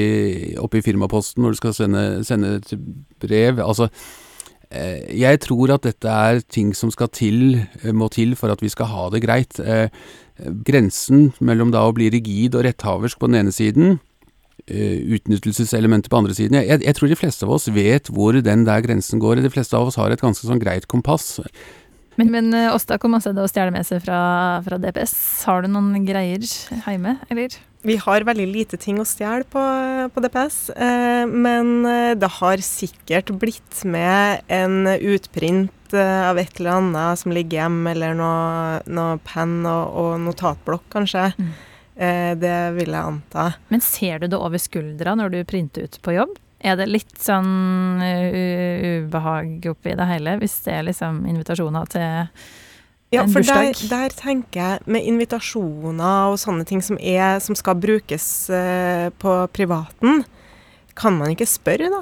oppi 0.63 0.83
firmaposten 0.85 1.45
når 1.45 1.57
du 1.57 1.61
skal 1.61 1.77
sende, 1.77 2.07
sende 2.27 2.57
et 2.63 2.73
brev. 3.23 3.61
Altså, 3.65 3.91
eh, 4.71 5.05
jeg 5.21 5.43
tror 5.45 5.77
at 5.77 5.85
dette 5.85 6.17
er 6.31 6.41
ting 6.49 6.73
som 6.77 6.93
skal 6.95 7.13
til, 7.13 7.61
eh, 7.83 7.93
må 7.93 8.09
til 8.15 8.35
for 8.41 8.55
at 8.55 8.65
vi 8.65 8.73
skal 8.73 8.93
ha 8.95 9.09
det 9.13 9.25
greit. 9.27 9.61
Grensen 10.37 11.31
mellom 11.41 11.71
da 11.73 11.85
å 11.85 11.95
bli 11.97 12.09
rigid 12.13 12.57
og 12.57 12.65
retthaversk 12.67 13.21
på 13.21 13.29
den 13.29 13.45
ene 13.45 13.57
siden, 13.57 13.99
utnyttelseselementet 14.67 16.11
på 16.11 16.19
andre 16.19 16.35
siden. 16.35 16.59
Jeg, 16.59 16.83
jeg 16.83 16.99
tror 16.99 17.11
de 17.11 17.19
fleste 17.19 17.47
av 17.47 17.53
oss 17.55 17.69
vet 17.71 18.11
hvor 18.11 18.35
den 18.43 18.65
der 18.67 18.83
grensen 18.83 19.23
går. 19.23 19.39
De 19.45 19.53
fleste 19.53 19.79
av 19.79 19.87
oss 19.87 19.99
har 20.01 20.11
et 20.11 20.23
ganske 20.23 20.47
sånn 20.47 20.63
greit 20.63 20.89
kompass. 20.91 21.37
Men, 22.17 22.33
men 22.33 22.53
eh, 22.57 22.73
Åsta, 22.73 22.97
hvor 23.01 23.13
masse 23.13 23.29
er 23.29 23.37
det 23.37 23.45
å 23.45 23.51
stjele 23.51 23.73
med 23.75 23.87
seg 23.87 24.01
fra, 24.05 24.19
fra 24.65 24.81
DPS? 24.81 25.17
Har 25.49 25.65
du 25.65 25.71
noen 25.71 26.07
greier 26.09 26.43
hjemme, 26.43 27.19
eller? 27.31 27.59
Vi 27.87 27.99
har 28.03 28.25
veldig 28.27 28.47
lite 28.51 28.79
ting 28.81 28.99
å 28.99 29.07
stjele 29.07 29.45
på, 29.47 29.63
på 30.11 30.23
DPS, 30.25 30.59
eh, 30.75 31.25
men 31.29 31.87
eh, 31.87 32.17
det 32.19 32.33
har 32.41 32.65
sikkert 32.65 33.31
blitt 33.39 33.85
med 33.87 34.43
en 34.51 34.89
utprint 34.97 35.95
eh, 35.95 36.23
av 36.27 36.41
et 36.41 36.59
eller 36.59 36.81
annet 36.81 37.21
som 37.21 37.37
ligger 37.37 37.61
hjemme, 37.61 37.93
eller 37.93 38.17
noe, 38.19 38.81
noe 38.89 39.21
penn 39.29 39.61
og, 39.69 40.01
og 40.01 40.17
notatblokk, 40.25 40.89
kanskje. 40.97 41.29
Mm. 41.37 41.53
Eh, 41.97 42.33
det 42.37 42.57
vil 42.77 42.93
jeg 42.93 43.01
anta. 43.13 43.47
Men 43.73 43.81
ser 43.85 44.21
du 44.21 44.29
det 44.29 44.37
over 44.39 44.61
skuldra 44.61 45.15
når 45.17 45.33
du 45.33 45.39
printer 45.49 45.89
ut 45.89 45.97
på 46.05 46.13
jobb? 46.17 46.35
Er 46.61 46.77
det 46.81 46.87
litt 46.89 47.17
sånn 47.21 48.01
uh, 48.01 49.05
ubehag 49.05 49.67
oppi 49.71 49.93
det 49.97 50.07
hele, 50.09 50.39
hvis 50.41 50.55
det 50.65 50.73
er 50.73 50.87
liksom 50.89 51.21
invitasjoner 51.29 51.91
til 51.93 52.07
Ja, 53.13 53.23
en 53.23 53.31
for 53.31 53.45
der, 53.45 53.69
bursdag? 53.69 53.91
der 53.93 54.15
tenker 54.17 54.61
jeg 54.63 54.87
med 54.91 55.05
invitasjoner 55.07 56.33
og 56.33 56.41
sånne 56.43 56.65
ting 56.67 56.81
som, 56.83 56.97
er, 56.99 57.39
som 57.45 57.55
skal 57.55 57.77
brukes 57.79 58.25
eh, 58.51 59.13
på 59.21 59.35
privaten, 59.55 60.25
kan 60.97 61.15
man 61.21 61.31
ikke 61.31 61.47
spørre, 61.47 61.93
da? 61.93 62.01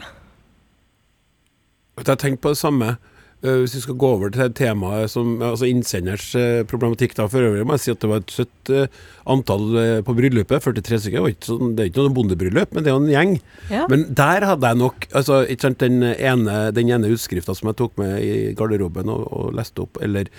Jeg 1.99 2.09
har 2.09 2.23
tenkt 2.23 2.41
på 2.43 2.55
det 2.55 2.59
samme. 2.63 2.95
Eh, 3.45 3.59
hvis 3.61 3.75
vi 3.77 3.83
skal 3.85 3.97
gå 4.01 4.09
over 4.17 4.31
til 4.33 4.53
temaet 4.57 5.13
som 5.13 5.37
altså 5.45 5.69
innsenders 5.69 6.31
eh, 6.39 6.63
problematikk 6.69 7.13
da 7.19 7.27
for 7.29 7.45
øvrig, 7.45 7.67
må 7.69 7.77
jeg 7.77 7.83
si 7.83 7.93
at 7.93 8.01
det 8.01 8.09
var 8.09 8.23
et 8.23 8.33
søtt 8.33 8.73
eh, 8.73 9.01
antall 9.29 9.67
på 10.07 10.17
bryllupet. 10.17 10.65
43 10.65 11.01
stykker. 11.05 11.29
Sånn, 11.45 11.75
det 11.77 11.85
er 11.85 11.91
ikke 11.91 12.07
noe 12.07 12.15
bondebryllup, 12.17 12.73
men 12.73 12.85
det 12.85 12.91
er 12.91 12.97
jo 12.97 13.03
en 13.03 13.13
gjeng. 13.13 13.35
Ja. 13.69 13.85
Men 13.93 14.07
der 14.17 14.47
hadde 14.49 14.71
jeg 14.71 14.81
nok 14.81 15.09
altså, 15.13 15.43
ikke 15.45 15.67
sant, 15.67 15.83
Den 15.85 16.01
ene, 16.15 16.59
den 16.73 16.93
ene 16.95 17.11
utskrifta 17.13 17.57
som 17.57 17.69
jeg 17.69 17.81
tok 17.83 17.99
med 18.01 18.15
i 18.25 18.37
garderoben 18.57 19.11
og, 19.13 19.27
og 19.29 19.51
leste 19.59 19.85
opp, 19.85 20.01
eller 20.05 20.31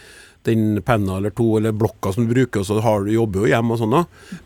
den 0.45 0.79
penna 0.85 1.17
eller 1.19 1.33
to 1.33 1.45
eller 1.57 1.73
blokka 1.77 2.13
som 2.13 2.25
du 2.25 2.33
bruker, 2.33 2.61
og 2.61 2.67
så 2.69 2.79
har 2.85 3.05
du, 3.05 3.11
jobber 3.13 3.43
jo 3.43 3.51
hjemme 3.51 3.75
og 3.75 3.81
sånn. 3.81 3.97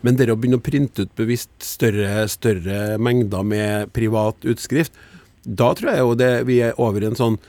Men 0.04 0.18
det 0.18 0.28
å 0.32 0.36
begynne 0.36 0.60
å 0.60 0.64
printe 0.64 1.06
ut 1.06 1.14
bevisst 1.16 1.52
større, 1.64 2.26
større 2.32 2.98
mengder 3.00 3.44
med 3.46 3.92
privat 3.96 4.48
utskrift, 4.48 4.96
da 5.44 5.70
tror 5.76 5.94
jeg 5.94 6.04
jo 6.04 6.18
det 6.20 6.34
vi 6.48 6.60
er 6.64 6.76
over 6.80 7.04
i 7.04 7.08
en 7.08 7.16
sånn 7.16 7.40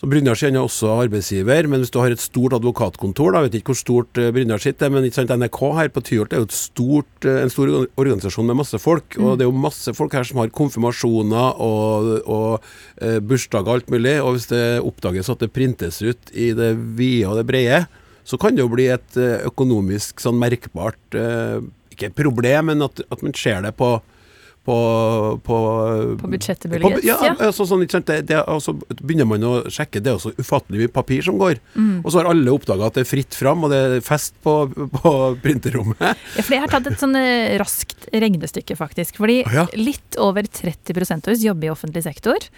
så 0.00 0.08
Brynjar 0.10 0.36
sier 0.36 0.50
er 0.50 0.58
også 0.60 0.90
arbeidsgiver, 1.04 1.68
men 1.70 1.80
hvis 1.80 1.92
du 1.94 2.00
har 2.02 2.12
et 2.12 2.20
stort 2.22 2.56
advokatkontor, 2.56 3.30
da, 3.30 3.40
jeg 3.40 3.46
vet 3.46 3.58
ikke 3.60 3.72
hvor 3.72 3.78
stort 3.78 4.20
uh, 4.20 4.30
Brynjar 4.34 4.62
sitt 4.62 4.82
er, 4.82 4.90
men 4.92 5.06
ikke 5.06 5.20
sant, 5.20 5.34
NRK 5.38 5.60
her 5.78 5.90
på 5.94 6.02
Tyholt 6.04 6.34
er 6.34 6.42
jo 6.42 6.48
stort, 6.52 7.28
eh, 7.28 7.40
en 7.44 7.52
stor 7.52 7.70
organisasjon 8.00 8.50
med 8.50 8.58
masse 8.58 8.80
folk. 8.82 9.16
Og 9.22 9.38
det 9.38 9.46
er 9.46 9.50
jo 9.52 9.64
masse 9.64 9.94
folk 9.96 10.16
her 10.18 10.26
som 10.26 10.42
har 10.42 10.52
konfirmasjoner 10.54 11.60
og, 11.62 12.10
og 12.26 12.66
eh, 12.98 13.20
bursdager 13.22 13.70
og 13.70 13.78
alt 13.78 13.94
mulig. 13.94 14.16
Og 14.18 14.34
hvis 14.34 14.50
det 14.50 14.64
oppdages 14.82 15.30
at 15.30 15.46
det 15.46 15.52
printes 15.54 16.02
ut 16.02 16.34
i 16.34 16.50
det 16.58 16.74
vide 16.98 17.30
og 17.30 17.38
det 17.38 17.46
brede, 17.48 17.84
så 18.24 18.40
kan 18.40 18.56
det 18.56 18.64
jo 18.64 18.72
bli 18.72 18.88
et 18.92 19.20
eh, 19.20 19.44
økonomisk 19.46 20.22
sånn 20.24 20.40
merkbart 20.40 21.18
eh, 21.18 21.60
Ikke 21.94 22.10
et 22.10 22.18
problem, 22.18 22.72
men 22.72 22.82
at, 22.82 23.04
at 23.12 23.22
man 23.22 23.36
ser 23.38 23.62
det 23.62 23.76
på 23.78 23.94
på, 24.64 24.76
på, 25.44 25.56
På 26.20 26.28
budsjettet 26.32 26.70
muligens, 26.72 27.04
Ja, 27.04 27.18
ja. 27.20 27.32
altså, 27.36 27.66
sånn? 27.68 27.84
Det, 27.84 28.20
det, 28.30 28.38
altså, 28.40 28.72
begynner 29.00 29.28
man 29.28 29.44
å 29.44 29.52
sjekke, 29.68 30.00
det 30.00 30.14
er 30.14 30.22
så 30.22 30.32
ufattelig 30.38 30.84
mye 30.84 30.92
papir 30.92 31.24
som 31.26 31.36
går. 31.40 31.58
Mm. 31.74 31.98
Og 32.00 32.08
så 32.08 32.22
har 32.22 32.30
alle 32.30 32.54
oppdaga 32.54 32.88
at 32.88 32.96
det 32.96 33.04
er 33.04 33.10
fritt 33.10 33.36
fram, 33.36 33.66
og 33.66 33.74
det 33.74 33.80
er 33.84 33.98
fest 34.04 34.36
på, 34.44 34.56
på 34.96 35.12
printerrommet. 35.44 36.00
Ja, 36.00 36.40
for 36.40 36.56
jeg 36.56 36.64
har 36.64 36.72
tatt 36.72 36.88
et 36.88 37.02
sånn 37.02 37.18
eh, 37.20 37.58
raskt 37.60 38.08
regnestykke, 38.12 38.78
faktisk. 38.80 39.20
Fordi 39.20 39.42
ja. 39.44 39.66
litt 39.76 40.16
over 40.22 40.48
30 40.48 41.04
av 41.14 41.34
oss 41.34 41.44
jobber 41.44 41.68
i 41.68 41.74
offentlig 41.74 42.06
sektor. 42.06 42.48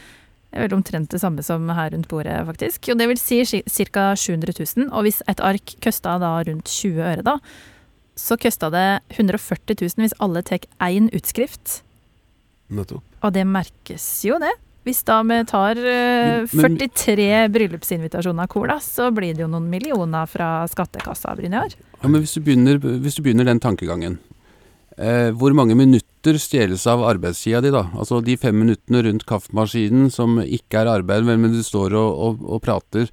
Det 0.47 0.61
er 0.63 0.69
vel 0.69 0.77
omtrent 0.79 1.11
det 1.11 1.21
samme 1.21 1.43
som 1.45 1.67
her 1.75 1.91
rundt 1.93 2.09
bordet, 2.09 2.39
faktisk. 2.47 2.93
Og 2.93 3.01
det 3.01 3.11
vil 3.11 3.19
si 3.21 3.43
ca. 3.91 4.13
700 4.15 4.55
000. 4.55 4.93
Og 4.93 5.09
hvis 5.09 5.25
et 5.27 5.43
ark 5.43 5.75
kosta 5.83 6.21
da 6.23 6.37
rundt 6.47 6.71
20 6.71 7.03
øre, 7.03 7.27
da, 7.27 7.41
så 8.17 8.39
kosta 8.41 8.71
det 8.73 8.87
140 9.19 9.77
000 9.83 10.07
hvis 10.07 10.17
alle 10.23 10.43
tar 10.47 10.65
én 10.87 11.11
utskrift. 11.13 11.83
Nettopp. 12.69 13.03
Og 13.23 13.35
det 13.35 13.45
merkes 13.47 14.07
jo, 14.27 14.39
det. 14.43 14.53
Hvis 14.87 15.03
da 15.03 15.19
vi 15.27 15.41
tar 15.51 15.79
eh, 15.83 16.47
Men- 16.55 16.77
43 16.79 17.49
bryllupsinvitasjoner 17.51 18.47
da, 18.71 18.79
så 18.79 19.11
blir 19.11 19.35
det 19.35 19.43
jo 19.43 19.51
noen 19.51 19.67
millioner 19.71 20.29
fra 20.31 20.67
skattekassa, 20.71 21.35
Brynjar. 21.35 21.75
Ja, 22.03 22.09
men 22.09 22.23
hvis 22.23 22.37
du 22.37 22.41
begynner, 22.41 22.79
hvis 22.79 23.17
du 23.19 23.23
begynner 23.23 23.49
den 23.49 23.59
tankegangen 23.59 24.19
eh, 24.97 25.33
Hvor 25.35 25.53
mange 25.55 25.75
minutter 25.75 26.39
stjeles 26.39 26.87
av 26.87 27.03
arbeidstida 27.03 27.61
di, 27.65 27.73
da? 27.75 27.89
Altså 27.99 28.21
de 28.23 28.37
fem 28.39 28.55
minuttene 28.55 29.03
rundt 29.03 29.27
kaffemaskinen 29.27 30.07
som 30.11 30.39
ikke 30.39 30.85
er 30.85 30.93
arbeid, 31.01 31.27
men, 31.27 31.43
men 31.43 31.53
du 31.53 31.65
står 31.67 31.95
og, 31.99 32.23
og, 32.29 32.47
og 32.47 32.63
prater. 32.63 33.11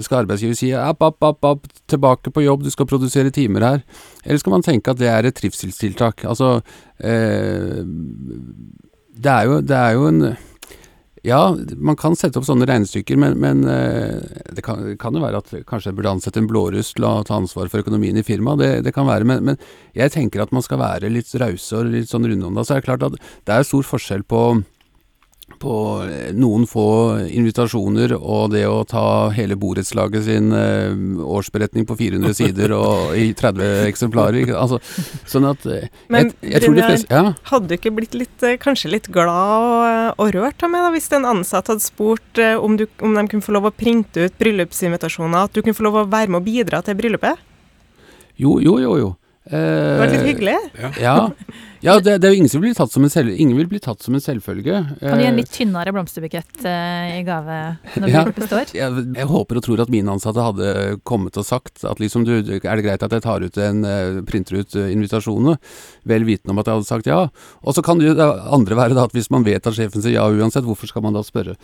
Skal 0.00 0.22
arbeidsgiver 0.22 0.56
si 0.56 0.72
app, 0.72 1.02
app, 1.02 1.20
app, 1.26 1.44
app, 1.44 1.68
tilbake 1.90 2.30
på 2.32 2.44
jobb, 2.46 2.62
du 2.64 2.70
skal 2.70 2.88
produsere 2.88 3.32
timer 3.34 3.66
her? 3.66 3.84
Eller 4.24 4.40
skal 4.40 4.54
man 4.54 4.64
tenke 4.64 4.92
at 4.92 5.00
det 5.00 5.08
er 5.10 5.26
et 5.26 5.36
trivselstiltak? 5.36 6.24
Altså 6.30 6.60
eh, 7.02 7.82
det, 9.14 9.32
er 9.32 9.50
jo, 9.50 9.60
det 9.64 9.76
er 9.76 9.98
jo 9.98 10.06
en 10.10 10.22
ja, 11.22 11.56
man 11.76 11.98
kan 12.00 12.14
sette 12.16 12.40
opp 12.40 12.46
sånne 12.48 12.64
regnestykker, 12.68 13.18
men, 13.20 13.34
men 13.42 13.60
eh, 13.68 14.22
det 14.56 14.62
kan, 14.64 14.80
kan 15.00 15.16
jo 15.16 15.20
være 15.20 15.42
at 15.42 15.50
kanskje 15.68 15.90
jeg 15.90 15.98
burde 15.98 16.14
ansette 16.14 16.40
en 16.40 16.48
blåruss 16.48 16.94
til 16.96 17.04
å 17.04 17.18
ta 17.28 17.36
ansvar 17.36 17.68
for 17.68 17.84
økonomien 17.84 18.16
i 18.16 18.24
firmaet. 18.24 18.62
Det, 18.62 18.70
det 18.86 18.94
kan 18.96 19.08
være, 19.08 19.28
men, 19.28 19.42
men 19.50 19.58
jeg 19.96 20.14
tenker 20.14 20.40
at 20.40 20.54
man 20.56 20.64
skal 20.64 20.80
være 20.80 21.12
litt 21.12 21.28
rause 21.42 21.76
og 21.76 21.92
litt 21.92 22.08
sånn 22.08 22.24
rundhånda. 22.24 22.64
Så 22.64 22.76
er 22.76 22.80
det 22.80 22.88
klart 22.88 23.04
at 23.10 23.18
det 23.20 23.52
er 23.52 23.68
stor 23.68 23.84
forskjell 23.84 24.24
på, 24.24 24.44
på 25.58 25.74
eh, 26.06 26.30
noen 26.36 26.66
få 26.68 26.84
invitasjoner 27.26 28.14
og 28.16 28.52
det 28.54 28.62
å 28.68 28.82
ta 28.88 29.30
hele 29.34 29.56
borettslaget 29.60 30.26
sin 30.26 30.52
eh, 30.56 30.92
årsberetning 31.20 31.86
på 31.88 31.96
400 31.98 32.36
sider 32.38 32.74
og 32.76 33.16
i 33.18 33.30
30 33.36 33.88
eksemplarer. 33.88 34.52
Altså, 34.56 34.80
sånn 35.28 35.48
at 35.50 35.66
eh, 35.66 35.88
Men, 36.12 36.32
jeg, 36.40 36.54
jeg 36.54 36.74
Brynjar, 36.74 36.96
Ja. 37.10 37.22
Hadde 37.50 37.70
du 37.70 37.76
ikke 37.76 37.94
blitt 37.96 38.16
litt, 38.18 38.36
eh, 38.46 38.58
kanskje 38.60 38.92
litt 38.94 39.10
glad 39.12 39.30
og, 39.66 40.20
og 40.22 40.34
rørt 40.36 40.62
av 40.66 40.72
meg 40.72 40.86
da, 40.86 40.92
hvis 40.94 41.10
en 41.16 41.28
ansatt 41.32 41.72
hadde 41.72 41.84
spurt 41.84 42.40
eh, 42.42 42.56
om, 42.56 42.76
du, 42.80 42.86
om 43.04 43.16
de 43.16 43.26
kunne 43.32 43.44
få 43.44 43.56
lov 43.56 43.70
å 43.70 43.74
printe 43.74 44.28
ut 44.28 44.38
bryllupsinvitasjoner, 44.40 45.48
at 45.48 45.56
du 45.56 45.62
kunne 45.64 45.76
få 45.76 45.88
lov 45.88 46.02
å 46.04 46.08
være 46.10 46.32
med 46.32 46.42
å 46.42 46.46
bidra 46.46 46.82
til 46.86 46.98
bryllupet? 47.00 47.42
Jo, 48.40 48.60
jo, 48.62 48.78
jo, 48.80 48.94
jo. 49.00 49.10
Det 49.50 49.98
var 49.98 50.12
litt 50.12 50.26
hyggelig. 50.28 50.56
Ja. 50.78 50.90
Ja, 51.00 51.16
det, 51.80 52.18
det 52.20 52.28
er 52.28 52.34
jo 52.34 52.38
ingen 52.42 52.50
som 52.52 52.60
vil 52.60 52.70
bli 52.70 52.76
tatt 52.76 52.92
som 52.92 53.04
en, 53.06 53.10
selv, 53.12 53.32
ingen 53.32 53.56
vil 53.56 53.68
bli 53.70 53.78
tatt 53.80 54.02
som 54.04 54.14
en 54.16 54.20
selvfølge. 54.20 54.80
Kan 55.00 55.16
du 55.16 55.22
gi 55.24 55.28
en 55.30 55.32
Eh, 55.32 55.38
litt 55.40 55.52
tynnere 55.54 55.92
blomsterbukett 55.96 56.64
uh, 56.66 57.06
i 57.16 57.22
gave 57.24 57.56
når 57.96 58.10
Ja. 58.12 58.24
bryllupet 58.26 58.48
står? 58.50 58.74
jeg, 58.76 59.04
jeg 59.16 59.28
håper 59.30 59.56
og 59.60 59.64
tror 59.64 59.80
at 59.80 59.92
mine 59.92 60.12
ansatte 60.12 60.44
hadde 60.44 60.98
kommet 61.08 61.38
og 61.40 61.46
sagt 61.48 61.84
at 61.88 62.02
liksom 62.02 62.26
du, 62.28 62.34
er 62.36 62.60
det 62.60 62.84
greit 62.84 63.02
at 63.06 63.16
jeg 63.16 63.24
tar 63.24 63.40
ut 63.40 63.56
en, 63.64 63.80
eh, 63.88 64.20
printer 64.28 64.60
ut 64.60 64.76
invitasjonene, 64.76 65.56
vel 66.04 66.28
vitende 66.28 66.52
om 66.52 66.60
at 66.60 66.68
jeg 66.68 66.80
hadde 66.80 66.90
sagt 66.90 67.08
ja. 67.08 67.22
Og 67.64 67.74
så 67.74 67.82
kan 67.86 67.98
det 67.98 68.10
jo 68.10 68.18
det 68.18 68.28
andre 68.28 68.76
være 68.76 68.98
da 68.98 69.08
at 69.08 69.16
hvis 69.16 69.30
man 69.32 69.48
vet 69.48 69.64
at 69.64 69.78
sjefen 69.78 70.04
sier 70.04 70.18
ja 70.18 70.28
uansett, 70.28 70.68
hvorfor 70.68 70.90
skal 70.92 71.02
man 71.06 71.16
da 71.16 71.24
spørre? 71.24 71.56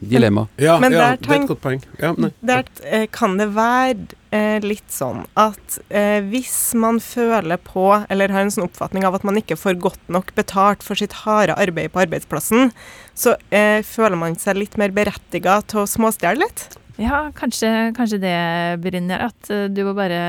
Dilemma. 0.00 0.46
Ja, 0.56 0.78
Men 0.80 0.92
ja 0.96 1.12
der 1.12 1.20
det 1.20 1.28
er 1.28 1.42
et 1.42 1.52
godt 1.52 1.60
poeng. 1.60 1.84
Ja, 2.00 2.14
nei. 2.16 2.32
Der 2.40 2.64
kan 3.12 3.36
det 3.36 3.50
være 3.52 4.16
eh, 4.32 4.62
litt 4.64 4.88
sånn 4.92 5.24
at 5.36 5.78
eh, 5.90 6.22
hvis 6.24 6.72
man 6.78 7.00
føler 7.04 7.60
på, 7.60 7.84
eller 8.08 8.32
har 8.32 8.46
en 8.46 8.54
sånn 8.54 8.64
oppfatning 8.68 9.04
av 9.04 9.18
at 9.18 9.26
man 9.26 9.36
ikke 9.36 9.41
får 9.50 9.80
godt 9.82 10.12
nok 10.12 10.30
betalt 10.36 10.84
for 10.86 10.98
sitt 10.98 11.12
harde 11.24 11.56
arbeid 11.58 11.90
på 11.92 12.04
arbeidsplassen, 12.04 12.70
så 13.18 13.34
eh, 13.50 13.82
føler 13.86 14.18
man 14.18 14.38
seg 14.38 14.60
litt 14.60 14.78
mer 14.80 14.94
berettiga 14.94 15.60
til 15.66 15.82
å 15.82 15.90
småstjele 15.90 16.44
litt. 16.44 16.68
Ja, 17.00 17.30
kanskje, 17.34 17.92
kanskje 17.96 18.20
det, 18.22 18.36
Brynjar. 18.84 19.30
At 19.32 19.50
eh, 19.50 19.68
du 19.72 19.82
må 19.88 19.94
bare 19.96 20.20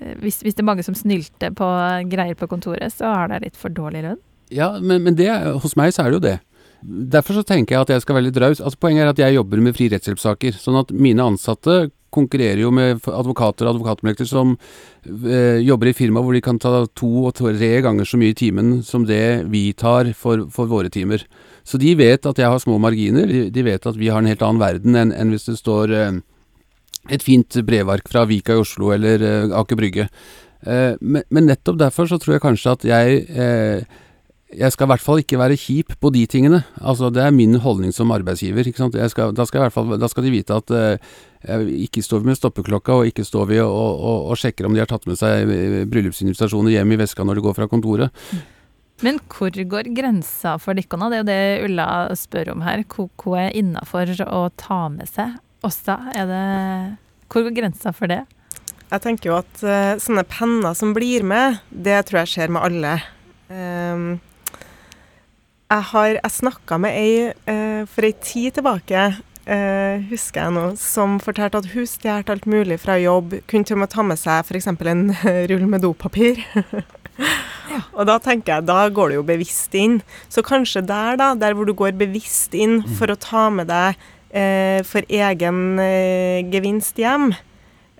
eh, 0.00 0.14
hvis, 0.22 0.42
hvis 0.44 0.56
det 0.56 0.64
er 0.64 0.70
mange 0.70 0.84
som 0.86 0.96
snylter 0.98 1.54
på 1.56 1.68
greier 2.10 2.36
på 2.38 2.50
kontoret, 2.50 2.92
så 2.92 3.12
har 3.14 3.30
det 3.32 3.44
litt 3.46 3.60
for 3.60 3.72
dårlig 3.72 4.04
lønn. 4.04 4.20
Ja, 4.52 4.74
men, 4.80 5.02
men 5.06 5.16
det, 5.18 5.30
hos 5.62 5.78
meg 5.78 5.94
så 5.94 6.04
er 6.04 6.12
det 6.12 6.20
jo 6.20 6.26
det. 6.26 6.38
Derfor 6.84 7.38
så 7.38 7.44
tenker 7.48 7.76
jeg 7.76 7.86
at 7.86 7.92
jeg 7.94 8.04
skal 8.04 8.18
være 8.18 8.28
litt 8.28 8.40
raus. 8.42 8.60
Altså, 8.60 8.78
poenget 8.80 9.06
er 9.06 9.12
at 9.14 9.22
jeg 9.22 9.38
jobber 9.38 9.62
med 9.64 9.76
fri 9.76 9.88
rettshjelpssaker. 9.92 10.58
Sånn 10.60 10.82
at 10.82 10.92
mine 10.92 11.24
ansatte 11.24 11.86
konkurrerer 12.14 12.62
jo 12.62 12.70
med 12.74 13.02
advokater 13.10 13.66
og 13.66 13.74
advokatmekter 13.74 14.28
som 14.28 14.54
eh, 15.04 15.60
jobber 15.64 15.90
i 15.90 15.96
firma 15.96 16.22
hvor 16.24 16.36
de 16.36 16.42
kan 16.44 16.60
ta 16.62 16.84
to 16.96 17.10
og 17.28 17.34
tre 17.38 17.72
ganger 17.84 18.08
så 18.08 18.20
mye 18.20 18.34
i 18.34 18.38
timen 18.38 18.76
som 18.86 19.06
det 19.08 19.44
vi 19.52 19.66
tar 19.76 20.12
for, 20.18 20.46
for 20.54 20.70
våre 20.70 20.92
timer. 20.92 21.26
Så 21.64 21.80
de 21.80 21.94
vet 21.98 22.26
at 22.28 22.38
jeg 22.38 22.50
har 22.50 22.62
små 22.62 22.78
marginer. 22.82 23.28
De, 23.50 23.66
vet 23.66 23.86
at 23.88 23.98
vi 23.98 24.10
har 24.12 24.20
en 24.22 24.28
helt 24.28 24.44
annen 24.44 24.62
verden 24.62 24.98
enn 25.00 25.12
enn 25.14 25.34
hvis 25.34 25.48
det 25.50 25.58
står 25.60 25.94
eh, 25.96 26.22
et 27.12 27.24
fint 27.24 27.60
brevark 27.66 28.08
fra 28.08 28.24
Vika 28.28 28.56
i 28.56 28.62
Oslo 28.62 28.92
eller 28.94 29.22
eh, 29.24 29.58
Aker 29.58 29.80
Brygge. 29.80 30.08
Eh, 30.64 30.94
men, 31.00 31.24
men 31.28 31.50
nettopp 31.50 31.80
derfor 31.80 32.08
så 32.08 32.20
tror 32.20 32.36
jeg 32.36 32.44
kanskje 32.44 32.76
at 32.78 32.88
jeg 32.88 33.24
eh, 33.34 34.02
jeg 34.54 34.74
skal 34.74 34.86
i 34.86 34.90
hvert 34.92 35.02
fall 35.02 35.20
ikke 35.22 35.38
være 35.40 35.58
kjip 35.58 35.94
på 36.00 36.10
de 36.14 36.24
tingene. 36.30 36.62
Altså, 36.80 37.10
Det 37.12 37.22
er 37.22 37.34
min 37.34 37.54
holdning 37.60 37.92
som 37.92 38.10
arbeidsgiver. 38.10 38.66
ikke 38.66 38.78
sant? 38.78 38.94
Jeg 38.94 39.10
skal, 39.10 39.34
da, 39.34 39.44
skal 39.44 39.60
jeg 39.60 39.70
hvert 39.70 39.76
fall, 39.76 39.98
da 39.98 40.08
skal 40.08 40.24
de 40.24 40.30
vite 40.30 40.54
at 40.54 40.70
eh, 40.70 40.98
jeg 41.44 41.88
ikke 41.88 42.02
står 42.02 42.22
vi 42.22 42.30
med 42.30 42.38
stoppeklokka, 42.38 42.92
og 42.92 43.06
ikke 43.06 43.24
står 43.24 43.46
vi 43.50 43.60
og, 43.60 43.68
og, 43.70 44.30
og 44.30 44.36
sjekker 44.36 44.66
om 44.66 44.74
de 44.74 44.80
har 44.80 44.90
tatt 44.90 45.06
med 45.06 45.18
seg 45.18 45.50
eh, 45.50 45.84
bryllupsinvitasjoner 45.90 46.76
hjem 46.76 46.92
i 46.94 47.00
veska 47.02 47.24
når 47.24 47.40
de 47.40 47.46
går 47.46 47.56
fra 47.58 47.68
kontoret. 47.68 48.10
Men 49.02 49.18
hvor 49.28 49.50
går 49.50 49.90
grensa 49.94 50.54
for 50.62 50.78
dere? 50.78 50.86
Det 50.86 51.16
er 51.16 51.18
jo 51.18 51.28
det 51.28 51.64
Ulla 51.66 51.88
spør 52.14 52.52
om 52.54 52.62
her. 52.62 52.84
Hvor, 52.86 53.10
hvor 53.18 53.40
er 53.42 53.56
innafor 53.56 54.14
å 54.28 54.46
ta 54.56 54.86
med 54.88 55.10
seg? 55.10 55.34
Er 55.64 56.28
det 56.28 56.44
Hvor 57.32 57.42
går 57.42 57.56
grensa 57.56 57.90
for 57.96 58.06
det? 58.12 58.22
Jeg 58.92 59.02
tenker 59.02 59.30
jo 59.30 59.38
at 59.40 59.62
uh, 59.64 59.96
sånne 59.98 60.22
penner 60.28 60.76
som 60.76 60.92
blir 60.94 61.24
med, 61.26 61.58
det 61.72 62.04
tror 62.06 62.20
jeg 62.22 62.30
skjer 62.34 62.52
med 62.54 62.62
alle. 62.68 62.92
Ehm, 63.50 64.20
jeg 65.70 65.86
har 65.90 66.10
jeg 66.16 66.34
snakka 66.38 66.78
med 66.80 66.96
ei 66.98 67.14
eh, 67.50 67.84
for 67.90 68.06
ei 68.06 68.12
tid 68.20 68.58
tilbake, 68.58 69.04
eh, 69.46 70.04
husker 70.10 70.44
jeg 70.44 70.54
nå, 70.56 70.64
som 70.80 71.16
fortalte 71.22 71.62
at 71.62 71.70
hun 71.72 71.88
stjal 71.88 72.26
alt 72.34 72.46
mulig 72.50 72.78
fra 72.82 72.98
jobb. 73.00 73.40
Kunne 73.50 73.64
til 73.64 73.78
og 73.78 73.84
med 73.84 73.92
ta 73.94 74.04
med 74.06 74.20
seg 74.20 74.44
f.eks. 74.44 74.68
en 74.70 75.08
rull 75.50 75.66
med 75.70 75.84
dopapir. 75.86 76.42
Og 77.96 78.04
da 78.06 78.18
tenker 78.22 78.56
jeg, 78.56 78.66
da 78.68 78.88
går 78.92 79.10
du 79.10 79.16
jo 79.18 79.26
bevisst 79.26 79.74
inn. 79.78 80.00
Så 80.28 80.44
kanskje 80.46 80.84
der, 80.84 81.16
da, 81.18 81.32
der 81.38 81.56
hvor 81.56 81.66
du 81.66 81.74
går 81.76 81.96
bevisst 81.98 82.54
inn 82.54 82.82
for 82.98 83.10
å 83.10 83.18
ta 83.18 83.48
med 83.50 83.70
deg 83.70 83.98
eh, 84.34 84.80
for 84.86 85.06
egen 85.08 85.80
eh, 85.82 86.44
gevinst 86.52 86.98
hjem, 87.00 87.32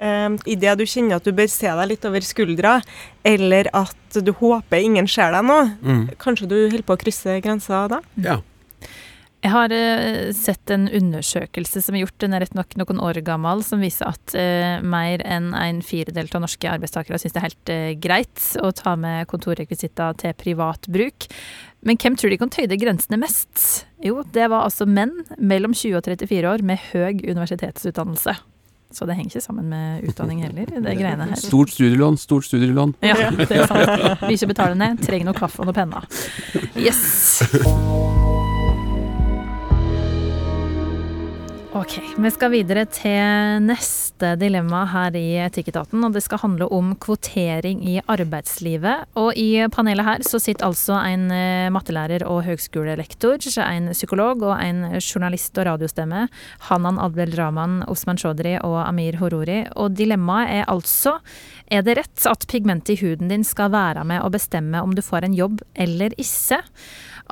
Um, 0.00 0.38
Idet 0.50 0.78
du 0.80 0.84
kjenner 0.90 1.20
at 1.20 1.24
du 1.24 1.30
bør 1.32 1.46
se 1.48 1.70
deg 1.70 1.88
litt 1.92 2.04
over 2.08 2.24
skuldra, 2.26 2.80
eller 3.24 3.68
at 3.72 4.18
du 4.26 4.32
håper 4.34 4.82
ingen 4.82 5.06
ser 5.06 5.30
deg 5.32 5.44
nå, 5.46 5.60
Mm. 5.82 6.08
kanskje 6.18 6.48
du 6.50 6.56
holder 6.68 6.82
på 6.82 6.96
å 6.96 7.00
krysse 7.00 7.40
grensa 7.44 7.86
da? 7.88 8.00
Ja. 8.18 8.40
Jeg 9.44 9.52
har 9.52 9.72
eh, 9.76 10.32
sett 10.32 10.70
en 10.72 10.86
undersøkelse 10.88 11.82
som 11.84 11.94
er 11.94 12.06
gjort, 12.06 12.16
den 12.18 12.32
er 12.32 12.40
rett 12.40 12.54
nok 12.56 12.74
noen 12.80 12.98
år 13.04 13.18
gammel, 13.22 13.60
som 13.62 13.82
viser 13.84 14.08
at 14.08 14.34
eh, 14.34 14.80
mer 14.80 15.20
enn 15.20 15.50
en 15.52 15.82
firedel 15.84 16.30
av 16.32 16.40
norske 16.46 16.64
arbeidstakere 16.70 17.18
syns 17.20 17.34
det 17.36 17.42
er 17.42 17.46
helt 17.50 17.72
eh, 17.74 17.90
greit 18.00 18.40
å 18.64 18.72
ta 18.72 18.96
med 18.96 19.28
kontorrekvisitter 19.28 20.16
til 20.16 20.32
privat 20.40 20.88
bruk. 20.88 21.28
Men 21.84 22.00
hvem 22.00 22.16
tror 22.16 22.32
de 22.32 22.40
kan 22.40 22.48
tøyde 22.48 22.80
grensene 22.80 23.20
mest? 23.20 23.84
Jo, 24.00 24.22
det 24.32 24.48
var 24.48 24.64
altså 24.64 24.88
menn 24.88 25.12
mellom 25.36 25.76
20 25.76 26.00
og 26.00 26.08
34 26.08 26.48
år 26.48 26.64
med 26.64 26.80
høy 26.94 27.20
universitetsutdannelse. 27.28 28.38
Så 28.94 29.08
det 29.08 29.16
henger 29.18 29.34
ikke 29.34 29.44
sammen 29.44 29.68
med 29.72 30.04
utdanning 30.08 30.44
heller, 30.44 30.70
det 30.70 30.96
greiene 31.00 31.26
her. 31.32 31.40
Stort 31.40 31.74
studielån, 31.74 32.18
stort 32.22 32.46
studielån. 32.46 32.94
Ja, 33.02 33.30
det 33.34 33.50
er 33.50 33.66
sant. 33.66 34.22
Vi 34.28 34.36
ikke 34.38 34.52
betaler 34.54 34.78
ned, 34.78 35.02
trenger 35.02 35.32
noe 35.32 35.38
kaffe 35.38 35.64
og 35.64 35.70
noe 35.70 35.76
penner. 35.76 36.06
Yes. 36.78 37.42
Ok, 41.74 41.96
vi 42.22 42.30
skal 42.30 42.52
videre 42.52 42.84
til 42.86 43.64
neste 43.64 44.36
dilemma 44.38 44.84
her 44.92 45.16
i 45.18 45.40
Etikketaten, 45.42 46.04
og 46.06 46.14
det 46.14 46.20
skal 46.22 46.38
handle 46.44 46.68
om 46.70 46.92
kvotering 47.02 47.80
i 47.90 47.96
arbeidslivet. 47.98 49.08
Og 49.18 49.34
i 49.34 49.58
panelet 49.74 50.06
her 50.06 50.22
så 50.22 50.38
sitter 50.38 50.68
altså 50.68 51.00
en 51.02 51.24
eh, 51.34 51.72
mattelærer 51.74 52.22
og 52.30 52.44
høgskolelektor, 52.46 53.42
en 53.64 53.90
psykolog 53.90 54.44
og 54.52 54.54
en 54.62 55.00
journalist 55.00 55.58
og 55.58 55.66
radiostemme, 55.72 56.28
Hanan 56.68 57.02
Adbel 57.02 57.34
Rahman, 57.34 57.80
Osman 57.90 58.22
Chaudhry 58.22 58.54
og 58.60 58.78
Amir 58.84 59.18
Horori. 59.18 59.64
Og 59.74 59.98
dilemmaet 59.98 60.60
er 60.60 60.70
altså 60.70 61.16
er 61.72 61.82
det 61.86 61.96
rett 61.98 62.26
at 62.28 62.46
pigmentet 62.50 62.94
i 62.94 63.00
huden 63.00 63.30
din 63.32 63.44
skal 63.46 63.72
være 63.74 64.04
med 64.06 64.22
å 64.24 64.30
bestemme 64.32 64.82
om 64.84 64.94
du 64.94 65.02
får 65.04 65.26
en 65.26 65.36
jobb 65.36 65.62
eller 65.74 66.14
ikke? 66.20 66.60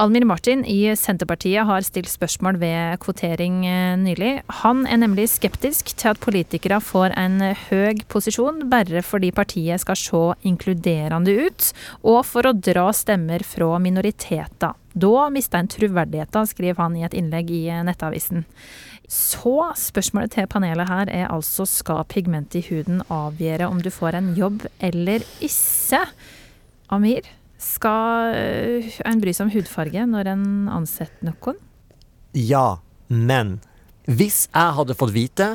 Almir 0.01 0.25
Martin 0.25 0.63
i 0.65 0.97
Senterpartiet 0.97 1.69
har 1.69 1.85
stilt 1.85 2.09
spørsmål 2.09 2.57
ved 2.63 3.01
kvotering 3.05 3.59
eh, 3.69 3.97
nylig. 4.01 4.31
Han 4.63 4.87
er 4.89 5.03
nemlig 5.03 5.29
skeptisk 5.35 5.93
til 5.93 6.15
at 6.15 6.23
politikere 6.23 6.81
får 6.81 7.13
en 7.21 7.43
høy 7.69 8.01
posisjon 8.09 8.65
bare 8.73 9.05
fordi 9.05 9.35
partiet 9.37 9.85
skal 9.85 10.01
se 10.01 10.23
inkluderende 10.49 11.37
ut, 11.45 11.73
og 12.09 12.23
for 12.25 12.49
å 12.49 12.57
dra 12.57 12.89
stemmer 12.97 13.45
fra 13.45 13.77
minoriteter. 13.85 14.73
Da 14.95 15.29
mister 15.33 15.63
en 15.63 15.71
troverdigheten, 15.71 16.49
skriver 16.49 16.83
han 16.83 16.97
i 16.99 17.05
et 17.07 17.15
innlegg 17.17 17.51
i 17.53 17.65
eh, 17.73 17.83
Nettavisen. 17.87 18.45
Så 19.13 19.57
spørsmålet 19.77 20.35
til 20.37 20.49
panelet 20.49 20.89
her 20.89 21.11
er 21.13 21.33
altså 21.33 21.67
skal 21.69 22.05
pigmentet 22.09 22.61
i 22.61 22.67
huden 22.71 23.03
avgjøre 23.13 23.69
om 23.69 23.83
du 23.83 23.91
får 23.93 24.17
en 24.17 24.33
jobb 24.39 24.65
eller 24.81 25.25
ikke? 25.45 26.01
Amir, 26.93 27.29
skal 27.63 28.37
øh, 28.37 28.89
en 29.07 29.21
bry 29.23 29.35
seg 29.35 29.47
om 29.47 29.53
hudfarge 29.55 30.07
når 30.09 30.33
en 30.33 30.47
ansetter 30.73 31.29
noen? 31.29 31.61
Ja, 32.37 32.81
men 33.09 33.59
hvis 34.09 34.47
jeg 34.49 34.77
hadde 34.79 34.97
fått 34.99 35.15
vite 35.15 35.49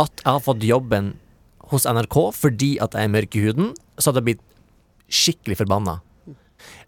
at 0.00 0.24
jeg 0.24 0.28
har 0.28 0.42
fått 0.44 0.66
jobben 0.66 1.14
hos 1.70 1.86
NRK 1.88 2.18
fordi 2.36 2.74
at 2.82 2.96
jeg 2.98 3.08
er 3.08 3.14
mørk 3.14 3.38
i 3.38 3.44
huden, 3.46 3.70
så 3.96 4.10
hadde 4.10 4.22
jeg 4.22 4.28
blitt 4.32 4.44
skikkelig 5.08 5.60
forbanna. 5.62 6.00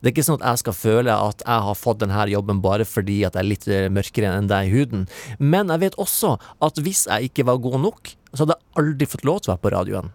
Det 0.00 0.10
er 0.10 0.14
ikke 0.14 0.26
sånn 0.28 0.40
at 0.40 0.52
jeg 0.52 0.64
skal 0.64 0.78
føle 0.78 1.14
at 1.14 1.46
jeg 1.46 1.66
har 1.68 1.78
fått 1.78 2.02
denne 2.02 2.26
jobben 2.32 2.62
bare 2.64 2.86
fordi 2.88 3.22
at 3.26 3.38
jeg 3.38 3.44
er 3.44 3.50
litt 3.50 3.66
eh, 3.70 3.88
mørkere 3.92 4.34
enn 4.36 4.50
deg 4.50 4.68
i 4.68 4.74
huden. 4.74 5.08
Men 5.38 5.72
jeg 5.74 5.86
vet 5.86 5.98
også 6.02 6.36
at 6.64 6.82
hvis 6.82 7.06
jeg 7.10 7.30
ikke 7.30 7.48
var 7.48 7.62
god 7.64 7.82
nok, 7.88 8.14
så 8.32 8.44
hadde 8.44 8.58
jeg 8.58 8.82
aldri 8.82 9.10
fått 9.10 9.26
lov 9.28 9.42
til 9.42 9.52
å 9.52 9.56
være 9.56 9.64
på 9.64 9.76
radioen. 9.76 10.14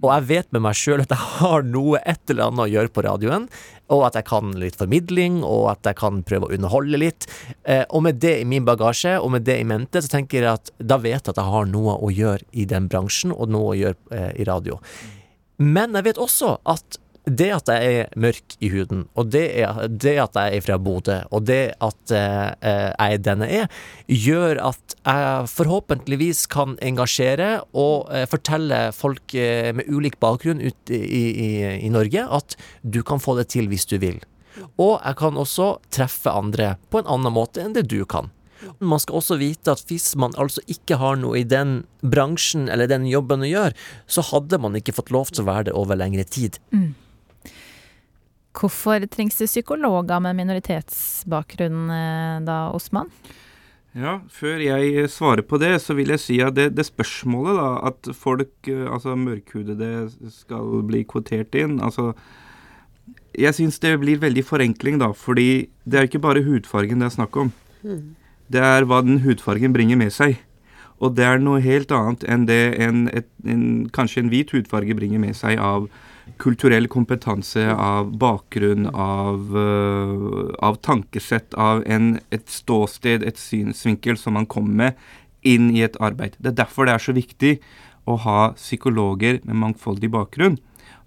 Og 0.00 0.08
jeg 0.08 0.26
vet 0.30 0.48
med 0.54 0.62
meg 0.64 0.78
sjøl 0.80 1.02
at 1.02 1.12
jeg 1.12 1.28
har 1.40 1.64
noe 1.66 2.00
et 2.08 2.32
eller 2.32 2.48
annet 2.48 2.64
å 2.64 2.70
gjøre 2.72 2.92
på 2.94 3.04
radioen, 3.04 3.46
og 3.92 4.04
at 4.06 4.16
jeg 4.16 4.26
kan 4.30 4.54
litt 4.60 4.78
formidling, 4.80 5.40
og 5.44 5.66
at 5.74 5.90
jeg 5.90 5.98
kan 6.00 6.22
prøve 6.26 6.48
å 6.48 6.56
underholde 6.56 7.00
litt. 7.02 7.28
Eh, 7.68 7.84
og 7.90 8.06
med 8.06 8.20
det 8.22 8.38
i 8.40 8.48
min 8.48 8.64
bagasje, 8.64 9.18
og 9.20 9.34
med 9.34 9.44
det 9.48 9.58
i 9.60 9.66
mente, 9.68 10.00
så 10.00 10.12
tenker 10.14 10.40
jeg 10.40 10.52
at 10.54 10.72
da 10.78 10.96
vet 11.02 11.18
jeg 11.18 11.34
at 11.34 11.42
jeg 11.42 11.52
har 11.52 11.68
noe 11.68 11.98
å 12.00 12.12
gjøre 12.14 12.48
i 12.52 12.66
den 12.70 12.88
bransjen, 12.92 13.34
og 13.34 13.52
noe 13.52 13.74
å 13.74 13.78
gjøre 13.78 14.16
eh, 14.16 14.32
i 14.40 14.48
radio. 14.48 14.80
Men 15.60 15.98
jeg 15.98 16.08
vet 16.08 16.22
også 16.22 16.56
at 16.64 16.99
det 17.28 17.50
at 17.52 17.68
jeg 17.68 17.96
er 18.00 18.14
mørk 18.20 18.54
i 18.64 18.70
huden, 18.72 19.04
og 19.18 19.28
det, 19.34 19.44
er, 19.60 19.82
det 19.88 20.14
at 20.22 20.38
jeg 20.38 20.56
er 20.56 20.64
fra 20.64 20.78
Bodø, 20.80 21.18
og 21.30 21.44
det 21.48 21.74
at 21.84 22.14
eh, 22.16 22.48
eh, 22.64 22.88
jeg 22.88 23.18
er 23.18 23.22
den 23.26 23.44
jeg 23.44 23.60
er, 23.60 23.76
gjør 24.08 24.62
at 24.70 24.96
jeg 25.04 25.50
forhåpentligvis 25.52 26.46
kan 26.50 26.78
engasjere 26.84 27.50
og 27.76 28.08
eh, 28.14 28.26
fortelle 28.30 28.82
folk 28.96 29.36
eh, 29.36 29.70
med 29.76 29.90
ulik 29.92 30.18
bakgrunn 30.22 30.64
ut 30.64 30.94
i, 30.94 31.00
i, 31.00 31.50
i 31.84 31.92
Norge 31.92 32.24
at 32.24 32.56
du 32.82 33.02
kan 33.06 33.22
få 33.22 33.36
det 33.38 33.50
til 33.52 33.68
hvis 33.70 33.88
du 33.90 33.98
vil. 34.00 34.20
Og 34.80 34.98
jeg 34.98 35.16
kan 35.20 35.38
også 35.38 35.74
treffe 35.92 36.32
andre 36.32 36.74
på 36.90 37.00
en 37.00 37.10
annen 37.10 37.34
måte 37.36 37.62
enn 37.62 37.76
det 37.76 37.88
du 37.92 38.02
kan. 38.08 38.32
Man 38.80 39.00
skal 39.00 39.20
også 39.20 39.38
vite 39.40 39.72
at 39.72 39.84
hvis 39.88 40.12
man 40.20 40.34
altså 40.40 40.60
ikke 40.68 40.98
har 41.00 41.16
noe 41.20 41.38
i 41.40 41.46
den 41.48 41.82
bransjen 42.00 42.68
eller 42.68 42.90
den 42.90 43.06
jobben 43.08 43.44
å 43.44 43.48
gjøre, 43.48 43.76
så 44.10 44.24
hadde 44.32 44.60
man 44.60 44.76
ikke 44.76 44.96
fått 44.96 45.12
lov 45.14 45.32
til 45.32 45.44
å 45.44 45.48
være 45.48 45.70
det 45.70 45.78
over 45.80 45.96
lengre 46.00 46.26
tid. 46.28 46.60
Hvorfor 48.56 49.04
trengs 49.06 49.38
det 49.38 49.46
psykologer 49.46 50.20
med 50.24 50.38
minoritetsbakgrunn 50.40 51.86
eh, 51.94 52.40
da, 52.46 52.58
Osman? 52.74 53.12
Ja, 53.94 54.20
før 54.30 54.60
jeg 54.62 55.08
svarer 55.10 55.42
på 55.42 55.58
det, 55.58 55.72
så 55.82 55.96
vil 55.98 56.12
jeg 56.14 56.22
si 56.22 56.36
at 56.42 56.54
det, 56.54 56.68
det 56.78 56.86
spørsmålet 56.86 57.58
da, 57.58 57.70
at 57.90 58.10
folk, 58.14 58.52
eh, 58.70 58.86
altså 58.86 59.16
mørkhudede, 59.18 60.10
skal 60.34 60.84
bli 60.86 61.02
kvotert 61.06 61.54
inn 61.58 61.80
altså 61.82 62.12
Jeg 63.38 63.54
syns 63.54 63.78
det 63.78 63.94
blir 64.02 64.18
veldig 64.18 64.42
forenkling, 64.44 64.98
da, 64.98 65.12
fordi 65.14 65.70
det 65.86 65.98
er 65.98 66.06
ikke 66.08 66.22
bare 66.22 66.42
hudfargen 66.42 66.98
det 66.98 67.06
er 67.06 67.14
snakk 67.14 67.36
om. 67.38 67.52
Det 68.50 68.60
er 68.60 68.84
hva 68.84 68.98
den 69.06 69.22
hudfargen 69.22 69.72
bringer 69.72 69.96
med 69.96 70.10
seg. 70.10 70.40
Og 71.00 71.14
det 71.16 71.24
er 71.24 71.38
noe 71.40 71.62
helt 71.64 71.92
annet 71.94 72.26
enn 72.28 72.46
det 72.48 72.74
en, 72.82 73.06
et, 73.14 73.28
en, 73.46 73.86
kanskje 73.94 74.24
en 74.24 74.32
hvit 74.32 74.50
hudfarge 74.52 74.96
bringer 74.98 75.22
med 75.22 75.38
seg 75.38 75.62
av 75.62 75.86
kulturell 76.38 76.86
kompetanse, 76.88 77.64
av 77.72 78.12
bakgrunn, 78.18 78.86
av, 78.94 79.56
øh, 79.56 80.54
av 80.62 80.80
tankesett, 80.84 81.54
av 81.54 81.82
en, 81.86 82.20
et 82.30 82.48
ståsted, 82.48 83.24
et 83.26 83.38
synsvinkel 83.38 84.18
som 84.20 84.38
man 84.38 84.46
kommer 84.46 84.74
med 84.74 84.92
inn 85.42 85.70
i 85.74 85.82
et 85.82 85.96
arbeid. 86.00 86.36
Det 86.38 86.52
er 86.52 86.58
derfor 86.64 86.86
det 86.86 86.94
er 86.94 87.04
så 87.04 87.16
viktig 87.16 87.54
å 88.08 88.16
ha 88.24 88.40
psykologer 88.58 89.40
med 89.44 89.56
mangfoldig 89.56 90.10
bakgrunn. 90.12 90.58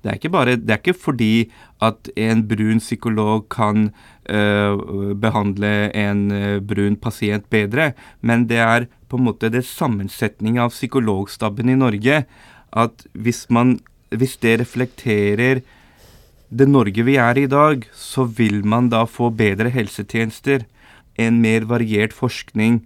Det 0.04 0.12
er, 0.12 0.32
bare, 0.34 0.58
det 0.60 0.74
er 0.74 0.82
ikke 0.82 1.00
fordi 1.00 1.50
at 1.84 2.10
en 2.20 2.42
brun 2.48 2.82
psykolog 2.84 3.46
kan 3.54 3.86
øh, 4.28 5.14
behandle 5.16 5.94
en 5.96 6.26
øh, 6.32 6.60
brun 6.60 6.98
pasient 7.00 7.48
bedre, 7.50 7.94
men 8.20 8.50
det 8.50 8.60
er 8.60 8.90
på 9.08 9.20
en 9.20 9.30
måte 9.30 9.52
det 9.54 9.64
sammensetningen 9.64 10.66
av 10.66 10.76
psykologstaben 10.76 11.72
i 11.72 11.80
Norge 11.80 12.26
at 12.74 13.06
hvis, 13.14 13.46
man, 13.54 13.78
hvis 14.20 14.38
det 14.42 14.60
reflekterer 14.62 15.64
det 16.54 16.68
Norge 16.70 17.04
vi 17.06 17.18
er 17.18 17.38
i 17.38 17.46
i 17.48 17.50
dag, 17.50 17.86
så 17.94 18.26
vil 18.26 18.62
man 18.66 18.90
da 18.90 19.06
få 19.10 19.32
bedre 19.34 19.72
helsetjenester, 19.74 20.68
en 21.18 21.42
mer 21.42 21.66
variert 21.70 22.14
forskning, 22.14 22.82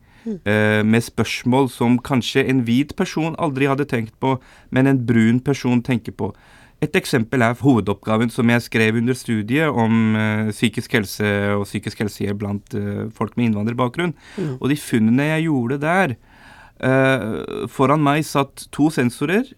eh, 0.45 0.83
med 0.83 1.03
spørsmål 1.03 1.69
som 1.71 1.99
kanskje 1.99 2.47
en 2.47 2.63
hvit 2.67 2.95
person 2.95 3.35
aldri 3.39 3.67
hadde 3.67 3.85
tenkt 3.85 4.15
på, 4.19 4.39
men 4.71 4.87
en 4.87 5.05
brun 5.05 5.39
person 5.39 5.81
tenker 5.81 6.11
på. 6.11 6.33
Et 6.77 6.93
eksempel 6.93 7.41
er 7.41 7.57
hovedoppgaven 7.57 8.29
som 8.29 8.49
jeg 8.53 8.61
skrev 8.61 8.99
under 8.99 9.17
studiet 9.17 9.73
om 9.73 10.15
eh, 10.15 10.49
psykisk 10.53 10.93
helse 10.93 11.29
og 11.55 11.65
psykisk 11.65 12.03
helsehjelp 12.03 12.37
blant 12.43 12.75
eh, 12.77 13.07
folk 13.17 13.33
med 13.37 13.49
innvandrerbakgrunn. 13.49 14.13
Og 14.59 14.69
de 14.69 14.77
funnene 14.77 15.25
jeg 15.31 15.47
gjorde 15.47 15.79
der 15.81 16.13
eh, 16.13 17.65
Foran 17.73 18.03
meg 18.05 18.27
satt 18.29 18.67
to 18.75 18.91
sensorer. 18.93 19.49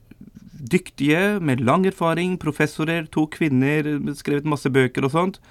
Dyktige, 0.60 1.40
med 1.40 1.64
lang 1.64 1.86
erfaring, 1.88 2.38
professorer, 2.42 3.08
to 3.12 3.26
kvinner, 3.32 3.88
skrevet 4.20 4.48
masse 4.50 4.70
bøker 4.70 5.08
og 5.08 5.14
sånt. 5.16 5.42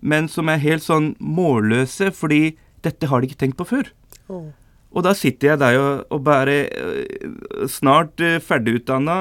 Men 0.00 0.28
som 0.30 0.48
er 0.52 0.62
helt 0.62 0.84
sånn 0.84 1.14
målløse, 1.18 2.12
fordi 2.14 2.58
dette 2.84 3.08
har 3.10 3.20
de 3.20 3.30
ikke 3.30 3.40
tenkt 3.40 3.58
på 3.58 3.66
før. 3.68 3.92
Og 4.88 5.04
da 5.04 5.12
sitter 5.16 5.52
jeg 5.52 5.60
der 5.60 5.78
og, 5.80 6.06
og 6.14 6.24
bare 6.24 6.58
øh, 6.72 7.68
snart 7.68 8.20
uh, 8.24 8.38
ferdigutdanna 8.40 9.18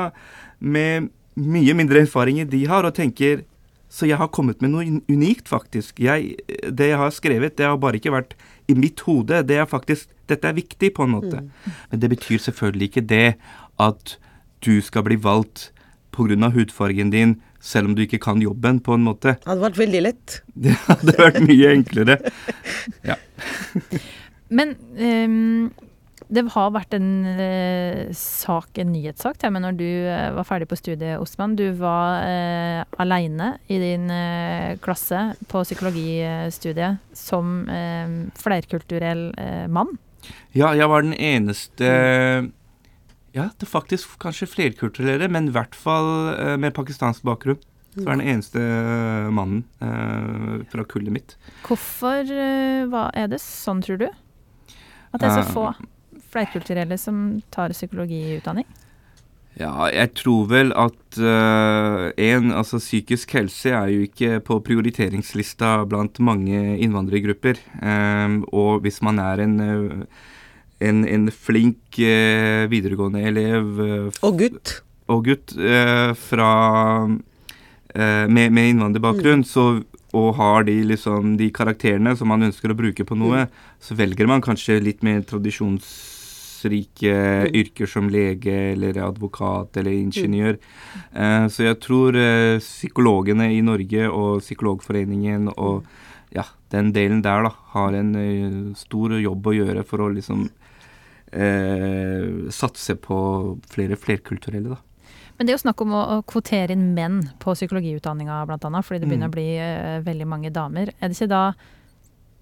med 0.60 1.10
mye 1.38 1.76
mindre 1.78 2.02
erfaring 2.06 2.40
enn 2.42 2.50
de 2.50 2.64
har, 2.70 2.88
og 2.88 2.96
tenker 2.98 3.46
Så 3.90 4.04
jeg 4.04 4.18
har 4.20 4.28
kommet 4.28 4.60
med 4.62 4.74
noe 4.74 4.84
unikt, 5.08 5.48
faktisk. 5.48 6.02
Jeg, 6.04 6.36
det 6.76 6.90
jeg 6.90 6.98
har 7.00 7.12
skrevet, 7.16 7.54
det 7.56 7.64
har 7.66 7.78
bare 7.80 7.96
ikke 7.96 8.12
vært 8.12 8.34
i 8.68 8.76
mitt 8.76 9.00
hode. 9.08 9.40
Det 9.48 9.56
er 9.56 9.66
faktisk 9.66 10.10
Dette 10.28 10.44
er 10.44 10.58
viktig, 10.58 10.90
på 10.92 11.06
en 11.06 11.14
måte. 11.14 11.40
Men 11.88 12.00
det 12.02 12.10
betyr 12.12 12.42
selvfølgelig 12.44 12.90
ikke 12.90 13.06
det 13.08 13.38
at 13.80 14.18
du 14.66 14.80
skal 14.82 15.06
bli 15.08 15.18
valgt 15.22 15.72
pga. 16.12 16.50
hudfargen 16.50 17.12
din, 17.12 17.42
selv 17.60 17.90
om 17.90 17.96
du 17.96 18.02
ikke 18.02 18.20
kan 18.20 18.42
jobben, 18.42 18.80
på 18.80 18.94
en 18.94 19.04
måte. 19.06 19.38
Det 19.38 19.50
hadde 19.50 19.66
vært 19.66 19.78
veldig 19.78 20.02
lett. 20.02 20.42
Det 20.66 20.78
hadde 20.88 21.18
vært 21.18 21.42
mye 21.46 21.74
enklere. 21.74 22.18
Ja. 23.06 23.18
Men 24.58 24.76
um, 24.98 25.70
det 26.28 26.44
har 26.52 26.72
vært 26.76 26.96
en 26.98 27.12
eh, 27.40 28.10
sak, 28.16 28.76
en 28.82 28.90
nyhetssak 28.92 29.38
til 29.40 29.54
meg 29.54 29.64
når 29.64 29.78
du 29.80 29.86
eh, 29.88 30.32
var 30.36 30.48
ferdig 30.48 30.68
på 30.68 30.76
studiet, 30.80 31.22
Osman. 31.24 31.56
Du 31.56 31.70
var 31.80 32.20
uh, 32.20 32.82
aleine 33.00 33.54
i 33.72 33.78
din 33.80 34.10
eh, 34.12 34.76
klasse 34.84 35.38
på 35.48 35.64
psykologistudiet 35.64 37.00
som 37.16 37.62
eh, 37.72 38.18
flerkulturell 38.40 39.30
eh, 39.40 39.66
mann. 39.72 39.96
Ja, 40.52 40.74
jeg 40.76 40.90
var 40.92 41.06
den 41.06 41.16
eneste 41.16 41.88
Ja, 43.38 43.50
det 43.54 43.68
er 43.68 43.70
faktisk 43.70 44.18
kanskje 44.24 44.50
flerkulturelle, 44.50 45.30
men 45.30 45.52
i 45.52 45.54
hvert 45.56 45.78
fall 45.78 46.32
eh, 46.34 46.56
med 46.60 46.74
pakistansk 46.78 47.26
bakgrunn. 47.28 47.60
Så 47.98 48.06
er 48.06 48.20
den 48.20 48.28
eneste 48.30 48.62
eh, 48.62 49.28
mannen 49.34 49.64
eh, 49.82 50.66
fra 50.74 50.86
kullet 50.90 51.14
mitt. 51.14 51.38
Hvorfor 51.66 52.26
eh, 52.26 52.84
hva 52.90 53.08
er 53.18 53.30
det 53.32 53.42
sånn, 53.42 53.82
tror 53.86 54.02
du? 54.02 54.10
At 55.14 55.22
det 55.22 55.30
er 55.30 55.40
så 55.40 55.54
få 55.54 55.70
flerkulturelle 56.34 56.98
som 57.02 57.40
tar 57.54 57.74
psykologiutdanning? 57.74 58.68
Ja, 59.58 59.88
jeg 59.90 60.12
tror 60.20 60.46
vel 60.52 60.70
at 60.78 61.18
uh, 61.18 62.12
en, 62.14 62.52
altså 62.54 62.78
psykisk 62.78 63.32
helse 63.34 63.72
er 63.74 63.90
jo 63.90 64.04
ikke 64.06 64.38
på 64.46 64.60
prioriteringslista 64.68 65.80
blant 65.90 66.20
mange 66.22 66.76
innvandrergrupper. 66.78 67.58
Um, 67.82 68.44
og 68.54 68.86
hvis 68.86 69.02
man 69.06 69.18
er 69.24 69.42
en, 69.48 69.56
eh, 69.64 70.04
en, 70.80 71.04
en 71.10 71.30
flink 71.34 71.98
eh, 72.00 72.68
videregående 72.70 73.24
elev 73.26 73.80
eh, 73.82 74.20
Og 74.28 74.38
gutt. 74.44 74.82
og 75.10 75.24
gutt 75.26 75.56
eh, 75.58 76.12
fra 76.20 76.52
eh, 77.96 78.26
med, 78.30 78.52
med 78.54 78.74
innvandrerbakgrunn, 78.74 79.44
så, 79.48 79.82
og 80.14 80.30
har 80.38 80.68
de, 80.68 80.76
liksom, 80.92 81.38
de 81.40 81.50
karakterene 81.54 82.14
som 82.18 82.30
man 82.30 82.46
ønsker 82.48 82.72
å 82.72 82.78
bruke 82.78 83.06
på 83.08 83.18
noe, 83.18 83.48
så 83.82 83.98
velger 83.98 84.30
man 84.30 84.44
kanskje 84.46 84.80
litt 84.84 85.02
mer 85.06 85.24
tradisjonsrike 85.28 87.16
yrker 87.58 87.90
som 87.90 88.10
lege 88.14 88.74
eller 88.74 89.00
advokat 89.08 89.78
eller 89.82 89.94
ingeniør. 89.98 90.58
Eh, 91.14 91.48
så 91.54 91.70
jeg 91.72 91.80
tror 91.84 92.18
eh, 92.18 92.60
psykologene 92.62 93.50
i 93.56 93.64
Norge 93.66 94.10
og 94.12 94.44
Psykologforeningen 94.46 95.50
og 95.56 95.88
ja, 96.36 96.44
den 96.74 96.92
delen 96.94 97.22
der 97.24 97.46
da, 97.48 97.54
har 97.74 97.96
en 97.96 98.16
eh, 98.20 98.76
stor 98.78 99.16
jobb 99.22 99.48
å 99.48 99.56
gjøre 99.56 99.84
for 99.88 100.04
å 100.04 100.10
liksom 100.14 100.50
eh, 101.32 102.50
satse 102.54 102.96
på 102.96 103.18
flere 103.72 103.98
flerkulturelle, 104.00 104.76
da. 104.76 104.84
Men 105.38 105.46
det 105.46 105.54
er 105.54 105.58
jo 105.60 105.66
snakk 105.68 105.82
om 105.86 105.92
å, 105.94 106.04
å 106.18 106.22
kvotere 106.26 106.74
inn 106.74 106.96
menn 106.98 107.20
på 107.38 107.54
psykologiutdanninga 107.54 108.40
bl.a., 108.50 108.82
fordi 108.82 109.04
det 109.04 109.10
begynner 109.10 109.30
Mm. 109.30 109.34
å 109.34 109.36
bli 109.36 109.50
eh, 109.62 110.00
veldig 110.02 110.28
mange 110.28 110.50
damer. 110.50 110.90
Er 110.98 111.10
det 111.12 111.18
ikke 111.18 111.30
da 111.30 111.44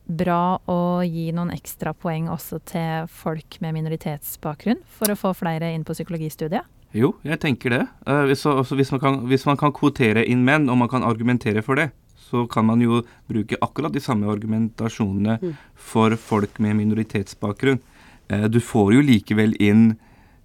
bra 0.06 0.60
å 0.69 1.02
gi 1.04 1.32
noen 1.34 1.52
ekstra 1.52 1.91
poeng 1.98 2.30
også 2.30 2.62
til 2.69 3.10
folk 3.10 3.58
med 3.60 3.74
minoritetsbakgrunn, 3.80 4.84
for 4.88 5.12
å 5.12 5.17
få 5.17 5.34
flere 5.36 5.74
inn 5.74 5.84
på 5.84 5.95
psykologistudiet? 5.98 6.63
Jo, 6.95 7.15
jeg 7.28 7.41
tenker 7.43 7.74
det. 7.74 7.82
Eh, 8.08 8.24
hvis, 8.30 8.45
altså, 8.48 8.78
hvis, 8.80 8.93
man 8.95 9.02
kan, 9.04 9.19
hvis 9.28 9.45
man 9.50 9.60
kan 9.60 9.74
kvotere 9.76 10.24
inn 10.24 10.45
menn, 10.48 10.69
og 10.69 10.78
man 10.80 10.91
kan 10.91 11.04
argumentere 11.04 11.65
for 11.65 11.76
det, 11.76 11.89
så 12.30 12.45
kan 12.50 12.65
man 12.65 12.80
jo 12.82 13.02
bruke 13.28 13.60
akkurat 13.62 13.91
de 13.93 14.00
samme 14.02 14.30
argumentasjonene 14.32 15.36
for 15.76 16.15
folk 16.17 16.58
med 16.63 16.80
minoritetsbakgrunn. 16.80 17.82
Eh, 18.30 18.48
du 18.50 18.60
får 18.64 18.96
jo 18.96 19.06
likevel 19.06 19.56
inn 19.62 19.96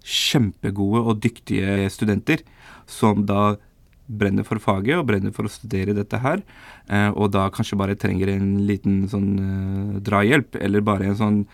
kjempegode 0.01 1.03
og 1.05 1.19
dyktige 1.21 1.89
studenter 1.93 2.41
som 2.89 3.25
da 3.29 3.55
brenner 4.11 4.43
for 4.43 4.59
faget 4.59 4.97
og 4.97 5.07
brenner 5.07 5.31
for 5.35 5.47
å 5.47 5.51
studere 5.51 5.95
dette 5.95 6.19
her, 6.19 6.41
eh, 6.91 7.09
og 7.15 7.31
da 7.31 7.45
kanskje 7.53 7.77
bare 7.79 7.95
trenger 7.95 8.33
en 8.33 8.65
liten 8.67 9.05
sånn 9.11 9.29
eh, 9.39 9.99
drahjelp, 10.03 10.57
eller 10.59 10.83
bare 10.85 11.11
en 11.11 11.21
sånn 11.25 11.45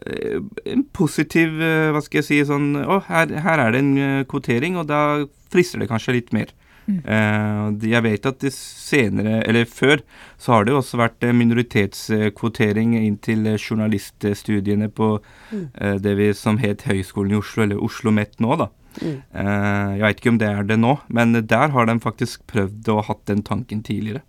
en 0.00 0.80
positiv 0.96 1.58
Hva 1.60 2.00
skal 2.00 2.22
jeg 2.22 2.24
si 2.24 2.36
sånn 2.48 2.70
Å, 2.78 2.94
her, 3.04 3.34
her 3.44 3.60
er 3.60 3.74
det 3.74 3.80
en 3.82 4.22
kvotering, 4.30 4.78
og 4.80 4.86
da 4.88 5.26
frister 5.52 5.82
det 5.82 5.90
kanskje 5.90 6.14
litt 6.14 6.30
mer. 6.32 6.54
Eh, 6.88 7.70
de- 7.78 7.90
jeg 7.92 8.02
vet 8.02 8.26
at 8.26 8.40
det 8.40 8.52
senere, 8.52 9.42
eller 9.46 9.64
før, 9.64 10.00
så 10.38 10.52
har 10.52 10.64
det 10.64 10.72
jo 10.72 10.80
også 10.80 10.98
vært 10.98 11.22
eh, 11.22 11.32
minoritetskvotering 11.32 12.96
inn 12.98 13.18
til 13.18 13.46
eh, 13.46 13.58
journaliststudiene 13.58 14.88
på 14.88 15.20
mm. 15.52 16.00
det 16.02 16.16
vi 16.16 16.32
som 16.34 16.58
het 16.58 16.82
Høgskolen 16.88 17.32
i 17.32 17.40
Oslo, 17.40 17.62
eller 17.62 17.76
Oslo 17.76 18.10
OsloMet 18.10 18.40
nå, 18.40 18.56
da. 18.56 18.70
Mm. 19.00 19.22
jeg 19.30 20.00
vet 20.02 20.18
ikke 20.18 20.30
om 20.32 20.38
det 20.40 20.48
er 20.50 20.64
det 20.66 20.76
nå, 20.80 20.96
men 21.14 21.32
der 21.46 21.68
har 21.70 21.86
de 21.86 21.94
faktisk 22.02 22.42
prøvd 22.50 22.88
og 22.90 23.04
hatt 23.06 23.20
den 23.30 23.42
tanken 23.46 23.84
tidligere. 23.86 24.24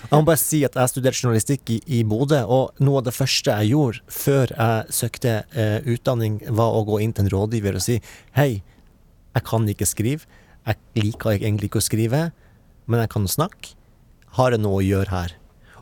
Jeg 0.00 0.16
må 0.16 0.22
bare 0.24 0.40
si 0.40 0.62
at 0.64 0.76
jeg 0.78 0.90
studerte 0.92 1.20
journalistikk 1.20 1.70
i, 1.74 1.78
i 1.98 2.00
Bodø, 2.08 2.40
og 2.46 2.80
noe 2.82 3.00
av 3.00 3.08
det 3.08 3.14
første 3.16 3.52
jeg 3.52 3.74
gjorde 3.74 4.14
før 4.14 4.52
jeg 4.54 4.96
søkte 4.96 5.34
eh, 5.52 5.78
utdanning, 5.92 6.40
var 6.56 6.76
å 6.76 6.84
gå 6.88 7.00
inn 7.04 7.12
til 7.16 7.26
en 7.26 7.32
rådgiver 7.34 7.78
og 7.78 7.84
si 7.84 7.98
hei, 8.38 8.62
jeg 9.34 9.46
kan 9.46 9.68
ikke 9.70 9.88
skrive, 9.88 10.39
jeg 10.66 11.04
liker 11.04 11.36
egentlig 11.36 11.70
ikke 11.70 11.82
å 11.82 11.88
skrive, 11.88 12.22
men 12.86 13.02
jeg 13.04 13.12
kan 13.12 13.28
snakke. 13.30 13.74
Har 14.38 14.54
jeg 14.54 14.62
noe 14.62 14.78
å 14.78 14.86
gjøre 14.86 15.10
her? 15.10 15.36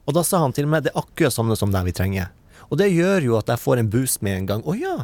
Og 0.09 0.17
da 0.17 0.25
sa 0.25 0.41
han 0.41 0.55
til 0.57 0.69
meg 0.71 0.87
det 0.87 0.95
er 0.95 1.03
akkurat 1.03 1.35
samme 1.35 1.57
som 1.59 1.73
det 1.75 1.85
vi 1.85 1.97
trenger. 1.97 2.33
Og 2.69 2.81
det 2.81 2.88
gjør 2.93 3.25
jo 3.27 3.38
at 3.38 3.51
jeg 3.53 3.61
får 3.61 3.81
en 3.81 3.91
boost 3.93 4.23
med 4.25 4.43
en 4.43 4.49
gang. 4.49 4.64
Å 4.64 4.77
ja, 4.77 4.97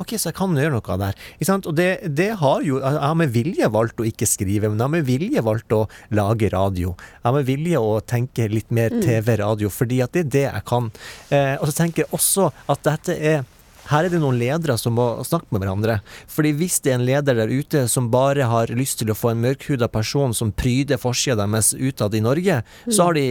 Ok, 0.00 0.14
så 0.18 0.30
jeg 0.30 0.36
kan 0.38 0.54
gjøre 0.56 0.72
noe 0.74 0.96
der. 0.98 1.18
Ikke 1.36 1.46
sant? 1.46 1.66
Og 1.68 1.76
det, 1.78 1.88
det 2.16 2.30
har 2.40 2.62
jo 2.64 2.78
Jeg 2.80 3.00
har 3.04 3.16
med 3.18 3.32
vilje 3.34 3.68
valgt 3.70 4.00
å 4.00 4.06
ikke 4.08 4.26
skrive, 4.26 4.70
men 4.70 4.80
jeg 4.80 4.86
har 4.86 4.94
med 4.94 5.06
vilje 5.06 5.42
valgt 5.44 5.74
å 5.76 5.82
lage 6.16 6.48
radio. 6.52 6.94
Jeg 7.20 7.26
har 7.28 7.36
med 7.36 7.46
vilje 7.46 7.82
å 7.82 7.98
tenke 8.00 8.48
litt 8.50 8.72
mer 8.74 8.94
TV-radio, 9.04 9.70
fordi 9.70 10.00
at 10.02 10.14
det 10.16 10.24
er 10.24 10.32
det 10.36 10.44
jeg 10.48 10.64
kan. 10.66 10.88
Eh, 11.30 11.54
og 11.60 11.68
så 11.68 11.76
tenker 11.82 12.04
jeg 12.04 12.10
også 12.16 12.48
at 12.72 12.82
dette 12.88 13.18
er 13.18 13.44
her 13.90 14.06
er 14.06 14.12
det 14.12 14.20
noen 14.22 14.38
ledere 14.40 14.76
som 14.80 14.94
må 14.98 15.06
snakke 15.26 15.50
med 15.50 15.64
hverandre. 15.64 16.00
Fordi 16.30 16.52
hvis 16.58 16.80
det 16.82 16.92
er 16.92 17.00
en 17.00 17.06
leder 17.08 17.38
der 17.38 17.52
ute 17.52 17.86
som 17.90 18.10
bare 18.12 18.48
har 18.50 18.72
lyst 18.74 19.00
til 19.00 19.12
å 19.12 19.18
få 19.18 19.32
en 19.32 19.42
mørkhuda 19.42 19.88
person 19.92 20.34
som 20.36 20.52
pryder 20.54 21.00
forsida 21.02 21.46
deres 21.46 21.72
utad 21.74 22.14
i 22.14 22.22
Norge, 22.24 22.60
så 22.88 23.08
har 23.08 23.18
de 23.18 23.26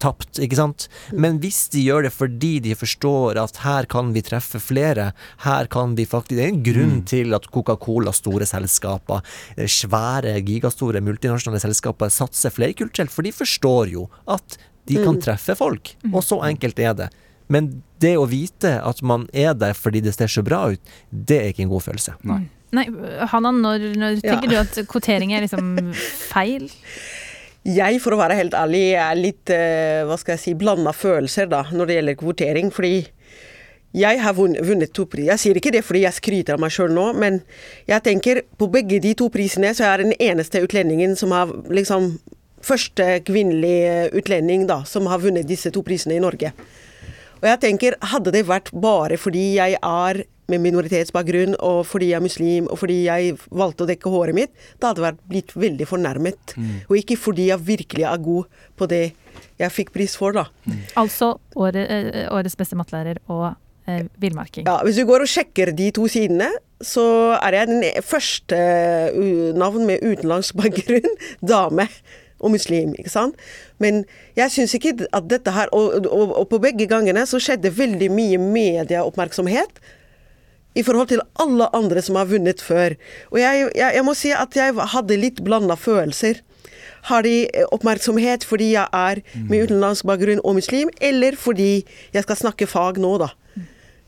tapt, 0.00 0.38
ikke 0.40 0.58
sant? 0.58 0.86
Men 1.12 1.40
hvis 1.42 1.64
de 1.72 1.82
gjør 1.84 2.06
det 2.06 2.12
fordi 2.14 2.52
de 2.64 2.76
forstår 2.78 3.40
at 3.40 3.60
her 3.64 3.88
kan 3.90 4.12
vi 4.14 4.22
treffe 4.24 4.60
flere, 4.62 5.10
her 5.44 5.70
kan 5.72 5.96
vi 5.98 6.06
faktisk 6.08 6.38
Det 6.38 6.44
er 6.44 6.52
en 6.52 6.62
grunn 6.64 7.00
til 7.08 7.34
at 7.34 7.48
Coca-Cola, 7.50 8.12
store 8.14 8.46
selskaper, 8.46 9.24
eh, 9.56 9.66
svære, 9.66 10.36
gigastore 10.46 11.02
multinasjonale 11.04 11.60
selskaper 11.60 12.12
satser 12.12 12.54
flerkulturelt, 12.54 13.10
for 13.10 13.26
de 13.26 13.32
forstår 13.34 13.90
jo 13.92 14.08
at 14.28 14.56
de 14.86 15.02
kan 15.04 15.18
treffe 15.20 15.56
folk. 15.58 15.94
Og 16.12 16.22
så 16.24 16.40
enkelt 16.46 16.78
er 16.78 16.94
det. 16.94 17.10
Men 17.50 17.70
det 18.00 18.14
å 18.16 18.28
vite 18.30 18.76
at 18.86 19.02
man 19.02 19.26
er 19.36 19.56
der 19.58 19.74
fordi 19.76 20.02
det 20.04 20.14
ser 20.16 20.30
så 20.30 20.44
bra 20.46 20.68
ut, 20.72 20.92
det 21.10 21.40
er 21.40 21.50
ikke 21.52 21.66
en 21.66 21.72
god 21.74 21.84
følelse. 21.88 22.14
Nei, 22.70 22.84
Hanna, 23.32 23.50
når, 23.50 23.88
når 23.98 24.20
Ja. 24.22 24.36
tenker 24.36 24.52
du 24.52 24.56
at 24.60 24.78
kvotering 24.88 25.34
er 25.34 25.42
liksom 25.42 25.90
feil? 26.30 26.68
Jeg, 27.66 27.98
for 28.00 28.14
å 28.14 28.20
være 28.22 28.38
helt 28.38 28.54
ærlig, 28.56 28.84
er 28.96 29.18
litt 29.18 29.50
eh, 29.52 30.06
hva 30.08 30.16
skal 30.16 30.36
jeg 30.36 30.40
si, 30.44 30.54
blanda 30.56 30.94
følelser 30.96 31.50
da, 31.50 31.64
når 31.74 31.90
det 31.90 31.96
gjelder 31.98 32.20
kvotering. 32.22 32.70
Fordi 32.72 32.94
jeg 34.00 34.20
har 34.22 34.36
vunnet, 34.38 34.92
to 34.94 35.04
priser. 35.10 35.32
Jeg 35.32 35.42
sier 35.42 35.58
ikke 35.58 35.72
det 35.74 35.82
fordi 35.84 36.04
jeg 36.06 36.16
skryter 36.16 36.54
av 36.56 36.62
meg 36.62 36.72
sjøl 36.72 36.94
nå, 36.94 37.08
men 37.18 37.40
jeg 37.90 38.06
tenker 38.06 38.44
på 38.56 38.70
begge 38.70 39.00
de 39.02 39.12
to 39.18 39.28
prisene 39.34 39.74
så 39.74 39.88
er 39.90 39.98
jeg 39.98 40.12
den 40.12 40.18
eneste 40.30 40.62
utlendingen 40.62 41.18
som 41.18 41.34
har 41.36 41.52
liksom 41.68 42.14
Første 42.60 43.22
kvinnelige 43.24 44.10
utlending 44.20 44.66
da, 44.68 44.82
som 44.84 45.06
har 45.08 45.22
vunnet 45.22 45.46
disse 45.48 45.70
to 45.72 45.80
prisene 45.80 46.18
i 46.18 46.20
Norge. 46.20 46.50
Og 47.40 47.48
jeg 47.48 47.60
tenker, 47.62 47.96
hadde 48.12 48.34
det 48.34 48.44
vært 48.48 48.70
bare 48.76 49.18
fordi 49.20 49.54
jeg 49.56 49.78
er 49.80 50.22
med 50.50 50.62
minoritetsbakgrunn, 50.64 51.54
og 51.62 51.84
fordi 51.86 52.10
jeg 52.10 52.18
er 52.18 52.24
muslim, 52.24 52.68
og 52.72 52.80
fordi 52.82 52.98
jeg 53.04 53.36
valgte 53.54 53.86
å 53.86 53.90
dekke 53.90 54.12
håret 54.12 54.36
mitt, 54.36 54.52
da 54.82 54.90
hadde 54.90 55.04
jeg 55.06 55.18
blitt 55.30 55.54
veldig 55.54 55.86
fornærmet. 55.88 56.54
Og 56.88 56.96
ikke 56.98 57.18
fordi 57.20 57.50
jeg 57.52 57.66
virkelig 57.66 58.06
er 58.10 58.24
god 58.24 58.62
på 58.78 58.88
det 58.90 59.04
jeg 59.60 59.74
fikk 59.74 59.92
pris 59.94 60.16
for, 60.18 60.36
da. 60.36 60.46
Altså 60.98 61.34
året, 61.54 61.84
eh, 61.86 62.26
årets 62.32 62.56
beste 62.58 62.78
mattelærer 62.80 63.20
og 63.30 63.52
eh, 63.86 64.06
villmarking. 64.20 64.66
Ja, 64.66 64.80
hvis 64.86 64.98
du 64.98 65.04
går 65.08 65.26
og 65.26 65.30
sjekker 65.30 65.72
de 65.76 65.90
to 65.96 66.08
sidene, 66.10 66.50
så 66.80 67.36
er 67.36 67.58
jeg 67.58 67.68
den 67.68 67.84
første 68.02 68.58
uh, 69.12 69.50
navn 69.52 69.84
med 69.84 70.00
utenlandsk 70.00 70.56
bakgrunn, 70.60 71.18
dame 71.44 71.86
og 72.40 72.54
muslim, 72.54 72.94
ikke 72.98 73.12
sant. 73.12 73.38
Men 73.78 74.04
jeg 74.38 74.52
syns 74.54 74.74
ikke 74.76 74.96
at 75.06 75.30
dette 75.30 75.54
her 75.54 75.72
og, 75.76 76.06
og, 76.06 76.34
og 76.42 76.50
på 76.50 76.60
begge 76.62 76.88
gangene 76.90 77.26
så 77.28 77.40
skjedde 77.42 77.72
veldig 77.76 78.10
mye 78.12 78.40
medieoppmerksomhet 78.40 79.82
i 80.78 80.84
forhold 80.86 81.10
til 81.10 81.22
alle 81.42 81.66
andre 81.76 82.02
som 82.04 82.18
har 82.20 82.30
vunnet 82.30 82.62
før. 82.62 82.94
Og 83.32 83.40
jeg, 83.42 83.66
jeg, 83.74 83.96
jeg 83.96 84.06
må 84.06 84.14
si 84.18 84.30
at 84.34 84.54
jeg 84.56 84.76
hadde 84.94 85.18
litt 85.18 85.42
blanda 85.44 85.76
følelser. 85.78 86.42
Har 87.08 87.24
de 87.24 87.34
eh, 87.48 87.66
oppmerksomhet 87.72 88.44
fordi 88.46 88.74
jeg 88.74 88.86
er 88.92 89.22
med 89.48 89.66
utenlandsk 89.66 90.06
bakgrunn 90.08 90.42
og 90.44 90.58
muslim, 90.60 90.92
eller 91.00 91.36
fordi 91.38 91.82
jeg 92.14 92.26
skal 92.26 92.38
snakke 92.44 92.68
fag 92.70 93.00
nå, 93.02 93.16
da? 93.22 93.32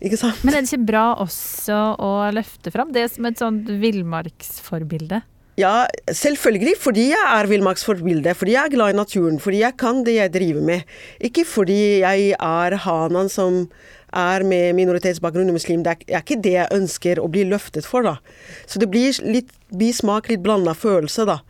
Ikke 0.02 0.18
sant? 0.18 0.40
Men 0.42 0.56
er 0.56 0.64
det 0.64 0.72
ikke 0.72 0.90
bra 0.90 1.04
også 1.22 1.76
å 2.02 2.12
løfte 2.34 2.72
fram 2.74 2.90
det 2.94 3.06
som 3.12 3.26
et 3.28 3.38
sånt 3.38 3.68
villmarksforbilde? 3.82 5.22
Ja, 5.60 5.84
selvfølgelig 6.08 6.78
fordi 6.80 7.10
jeg 7.10 7.24
er 7.28 7.48
villmarksforbilde, 7.50 8.32
fordi 8.34 8.54
jeg 8.54 8.64
er 8.64 8.72
glad 8.72 8.94
i 8.94 8.96
naturen, 8.96 9.40
fordi 9.40 9.58
jeg 9.60 9.76
kan 9.76 10.00
det 10.06 10.14
jeg 10.14 10.32
driver 10.32 10.62
med. 10.64 10.80
Ikke 11.20 11.44
fordi 11.44 12.00
jeg 12.00 12.30
er 12.38 12.76
hanan 12.86 13.28
som 13.28 13.66
er 14.12 14.44
med 14.48 14.72
minoritetsbakgrunn 14.76 15.52
og 15.52 15.58
muslim. 15.58 15.84
Det 15.84 15.92
er, 16.08 16.22
ikke 16.22 16.40
det 16.40 16.54
jeg 16.56 16.72
ønsker 16.72 17.20
å 17.20 17.28
bli 17.32 17.44
løftet 17.48 17.84
for, 17.88 18.04
da. 18.04 18.16
Så 18.64 18.80
det 18.80 18.88
blir 18.92 19.12
litt 19.28 19.52
bismak, 19.68 20.32
litt 20.32 20.44
blanda 20.44 20.72
følelse, 20.76 21.28
da. 21.28 21.42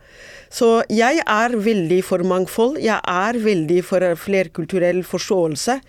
Så 0.53 0.67
jeg 0.93 1.23
er 1.25 1.55
veldig 1.57 1.99
for 2.05 2.21
mangfold, 2.29 2.77
jeg 2.83 2.99
er 3.09 3.37
veldig 3.41 3.79
for 3.87 4.03
flerkulturell 4.21 4.99
forståelse 5.07 5.79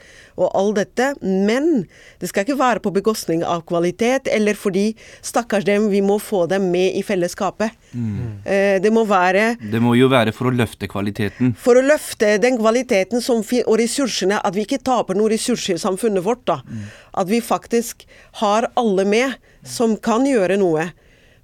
og 0.41 0.47
all 0.57 0.71
dette, 0.75 1.11
men 1.21 1.85
det 2.19 2.31
skal 2.31 2.47
ikke 2.47 2.57
være 2.59 2.81
på 2.83 2.93
bekostning 2.97 3.45
av 3.45 3.67
kvalitet, 3.69 4.31
eller 4.33 4.57
fordi 4.59 4.87
stakkars 5.23 5.67
dem, 5.69 5.91
vi 5.93 6.01
må 6.03 6.17
få 6.17 6.47
dem 6.51 6.71
med 6.73 6.97
i 6.97 7.05
fellesskapet. 7.07 7.77
Mm. 7.93 8.41
Det 8.83 8.93
må 8.95 9.05
være 9.07 9.45
Det 9.61 9.83
må 9.85 9.95
jo 9.99 10.09
være 10.11 10.33
for 10.35 10.49
å 10.49 10.55
løfte 10.57 10.89
kvaliteten. 10.91 11.53
for 11.61 11.77
å 11.77 11.85
løfte 11.85 12.39
den 12.41 12.57
kvaliteten 12.59 13.23
som 13.23 13.45
og 13.45 13.79
ressursene, 13.79 14.41
at 14.41 14.57
vi 14.57 14.65
ikke 14.65 14.81
taper 14.83 15.15
noen 15.15 15.35
ressurser 15.37 15.77
i 15.77 15.83
samfunnet 15.83 16.25
vårt. 16.25 16.47
da. 16.49 16.63
At 17.13 17.29
vi 17.29 17.41
faktisk 17.45 18.07
har 18.41 18.71
alle 18.81 19.05
med 19.05 19.37
som 19.63 19.97
kan 19.97 20.25
gjøre 20.25 20.57
noe. 20.59 20.93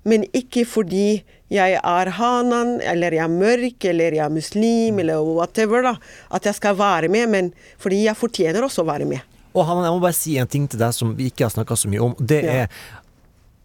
Men 0.05 0.25
ikke 0.33 0.65
fordi 0.65 1.23
jeg 1.51 1.81
er 1.83 2.11
hanan, 2.17 2.77
eller 2.87 3.17
jeg 3.17 3.25
er 3.25 3.33
mørk, 3.35 3.85
eller 3.91 4.15
jeg 4.17 4.25
er 4.25 4.31
muslim, 4.35 5.01
eller 5.03 5.25
whatever, 5.27 5.83
da. 5.83 5.95
At 6.31 6.47
jeg 6.47 6.55
skal 6.61 6.77
være 6.79 7.11
med, 7.11 7.29
men 7.33 7.53
fordi 7.83 8.05
jeg 8.05 8.17
fortjener 8.19 8.63
også 8.67 8.85
å 8.85 8.91
være 8.93 9.09
med. 9.11 9.21
Og 9.51 9.67
Hanan, 9.67 9.83
jeg 9.89 9.97
må 9.97 10.03
bare 10.05 10.15
si 10.15 10.37
en 10.39 10.47
ting 10.47 10.69
til 10.71 10.79
deg 10.79 10.95
som 10.95 11.11
vi 11.19 11.27
ikke 11.33 11.49
har 11.49 11.51
snakka 11.51 11.75
så 11.75 11.91
mye 11.91 12.05
om. 12.05 12.15
Det 12.19 12.45
Ja. 12.45 12.53
er 12.63 12.69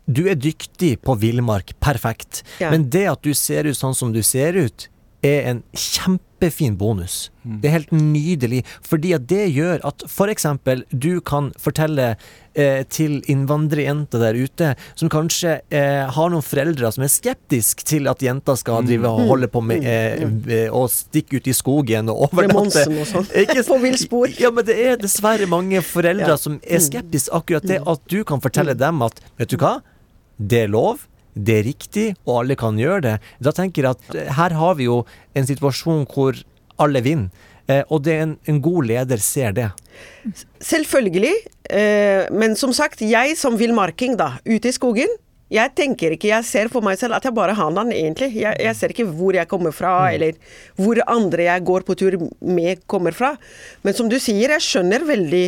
Du 0.07 0.27
er 0.29 0.35
dyktig 0.35 0.99
på 1.01 1.15
villmark, 1.17 1.73
perfekt. 1.81 2.43
Ja. 2.59 2.69
Men 2.69 2.89
det 2.91 3.07
at 3.09 3.21
du 3.23 3.33
ser 3.33 3.63
ut 3.65 3.73
sånn 3.75 3.95
som 3.95 4.11
du 4.13 4.21
ser 4.21 4.53
ut, 4.53 4.87
er 5.25 5.47
en 5.49 5.59
kjempefin 5.77 6.75
bonus. 6.77 7.29
Det 7.45 7.69
er 7.69 7.73
helt 7.79 7.91
nydelig, 7.93 8.63
fordi 8.85 9.13
at 9.17 9.25
det 9.29 9.43
gjør 9.53 9.81
at 9.85 10.03
f.eks. 10.07 10.45
du 10.91 11.21
kan 11.25 11.51
fortelle 11.61 12.07
eh, 12.55 12.81
til 12.89 13.19
innvandrerjenter 13.31 14.21
der 14.23 14.37
ute, 14.37 14.71
som 14.97 15.11
kanskje 15.13 15.59
eh, 15.73 16.03
har 16.17 16.33
noen 16.33 16.45
foreldre 16.45 16.91
som 16.95 17.05
er 17.05 17.11
skeptiske 17.13 17.85
til 17.87 18.09
at 18.11 18.21
jenter 18.25 18.57
skal 18.59 18.85
drive 18.87 19.09
og 19.09 19.29
holde 19.31 19.49
på 19.53 19.61
med 19.65 19.85
eh, 19.85 20.25
eh, 20.25 20.67
å 20.73 20.85
stikke 20.91 21.39
ut 21.39 21.49
i 21.49 21.55
skogen 21.57 22.11
og 22.13 22.27
overnatte. 22.29 22.85
Sånn. 23.09 23.29
På 23.75 23.81
villspor. 23.81 24.29
Ja, 24.39 24.51
men 24.53 24.65
det 24.67 24.75
er 24.81 25.01
dessverre 25.01 25.47
mange 25.49 25.81
foreldre 25.85 26.35
Ja. 26.35 26.37
som 26.39 26.59
er 26.63 26.81
skeptiske 26.83 27.33
akkurat 27.35 27.65
det 27.67 27.81
at 27.85 28.05
du 28.11 28.21
kan 28.27 28.41
fortelle 28.43 28.75
dem 28.77 29.01
at 29.05 29.19
vet 29.39 29.51
du 29.51 29.57
hva, 29.61 29.79
det 30.37 30.65
er 30.65 30.71
lov. 30.71 31.05
Det 31.35 31.57
er 31.59 31.67
riktig, 31.67 32.05
og 32.25 32.41
alle 32.41 32.55
kan 32.59 32.79
gjøre 32.79 33.01
det. 33.03 33.15
Da 33.43 33.51
tenker 33.55 33.83
jeg 33.87 33.97
at 33.97 34.15
eh, 34.15 34.31
her 34.37 34.55
har 34.55 34.79
vi 34.79 34.87
jo 34.87 35.01
en 35.35 35.47
situasjon 35.47 36.07
hvor 36.11 36.39
alle 36.81 37.03
vinner. 37.03 37.51
Eh, 37.67 37.81
og 37.89 38.03
det 38.05 38.15
en, 38.21 38.35
en 38.45 38.61
god 38.61 38.87
leder 38.91 39.21
ser 39.21 39.55
det. 39.57 39.69
Selvfølgelig. 40.63 41.33
Eh, 41.69 42.31
men 42.31 42.55
som 42.59 42.73
sagt, 42.77 43.01
jeg 43.01 43.37
som 43.39 43.57
villmarking, 43.59 44.17
da, 44.19 44.35
ute 44.45 44.69
i 44.69 44.75
skogen 44.75 45.11
jeg 45.53 45.75
tenker 45.77 46.15
ikke, 46.15 46.31
jeg 46.31 46.45
ser 46.47 46.69
for 46.73 46.81
meg 46.81 46.97
selv 46.97 47.19
at 47.19 47.25
jeg 47.27 47.35
bare 47.37 47.53
har 47.53 47.73
den, 47.75 47.91
egentlig. 47.93 48.31
Jeg, 48.41 48.57
jeg 48.65 48.77
ser 48.77 48.93
ikke 48.93 49.05
hvor 49.05 49.35
jeg 49.37 49.49
kommer 49.49 49.75
fra, 49.75 49.93
eller 50.09 50.37
hvor 50.79 50.97
andre 51.05 51.45
jeg 51.45 51.65
går 51.67 51.85
på 51.85 51.95
tur 51.99 52.17
med, 52.41 52.81
kommer 52.89 53.13
fra. 53.13 53.35
Men 53.85 53.93
som 53.93 54.09
du 54.09 54.17
sier, 54.17 54.55
jeg 54.55 54.65
skjønner 54.65 55.05
veldig 55.05 55.45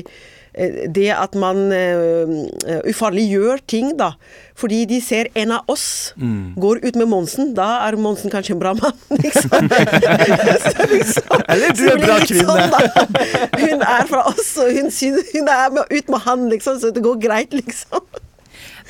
det 0.89 1.09
at 1.13 1.35
man 1.37 1.59
uh, 1.69 2.81
ufarliggjør 2.89 3.61
ting, 3.69 3.91
da. 3.99 4.11
Fordi 4.57 4.85
de 4.89 4.97
ser 5.05 5.29
en 5.37 5.51
av 5.53 5.69
oss 5.69 6.13
går 6.57 6.79
ut 6.81 6.95
med 6.97 7.07
Monsen. 7.11 7.51
Da 7.57 7.85
er 7.87 7.97
Monsen 8.01 8.31
kanskje 8.33 8.55
en 8.55 8.61
bra 8.63 8.73
mann, 8.73 8.97
liksom. 9.21 9.69
Så 9.69 10.87
liksom- 10.89 11.43
Eller 11.47 11.75
du 11.77 11.83
er 11.85 11.93
en 11.97 12.05
bra 12.05 12.17
kvinne. 12.25 12.69
Sånn. 12.71 13.19
Hun 13.67 13.81
er 13.85 14.07
fra 14.09 14.23
oss, 14.31 14.55
og 14.57 14.71
hun, 14.73 14.89
synes, 14.91 15.29
hun 15.33 15.47
er 15.51 15.69
med, 15.75 15.85
ut 15.93 16.09
med 16.09 16.19
han, 16.25 16.47
liksom, 16.49 16.79
så 16.81 16.89
det 16.93 17.03
går 17.05 17.19
greit, 17.21 17.53
liksom. 17.53 18.01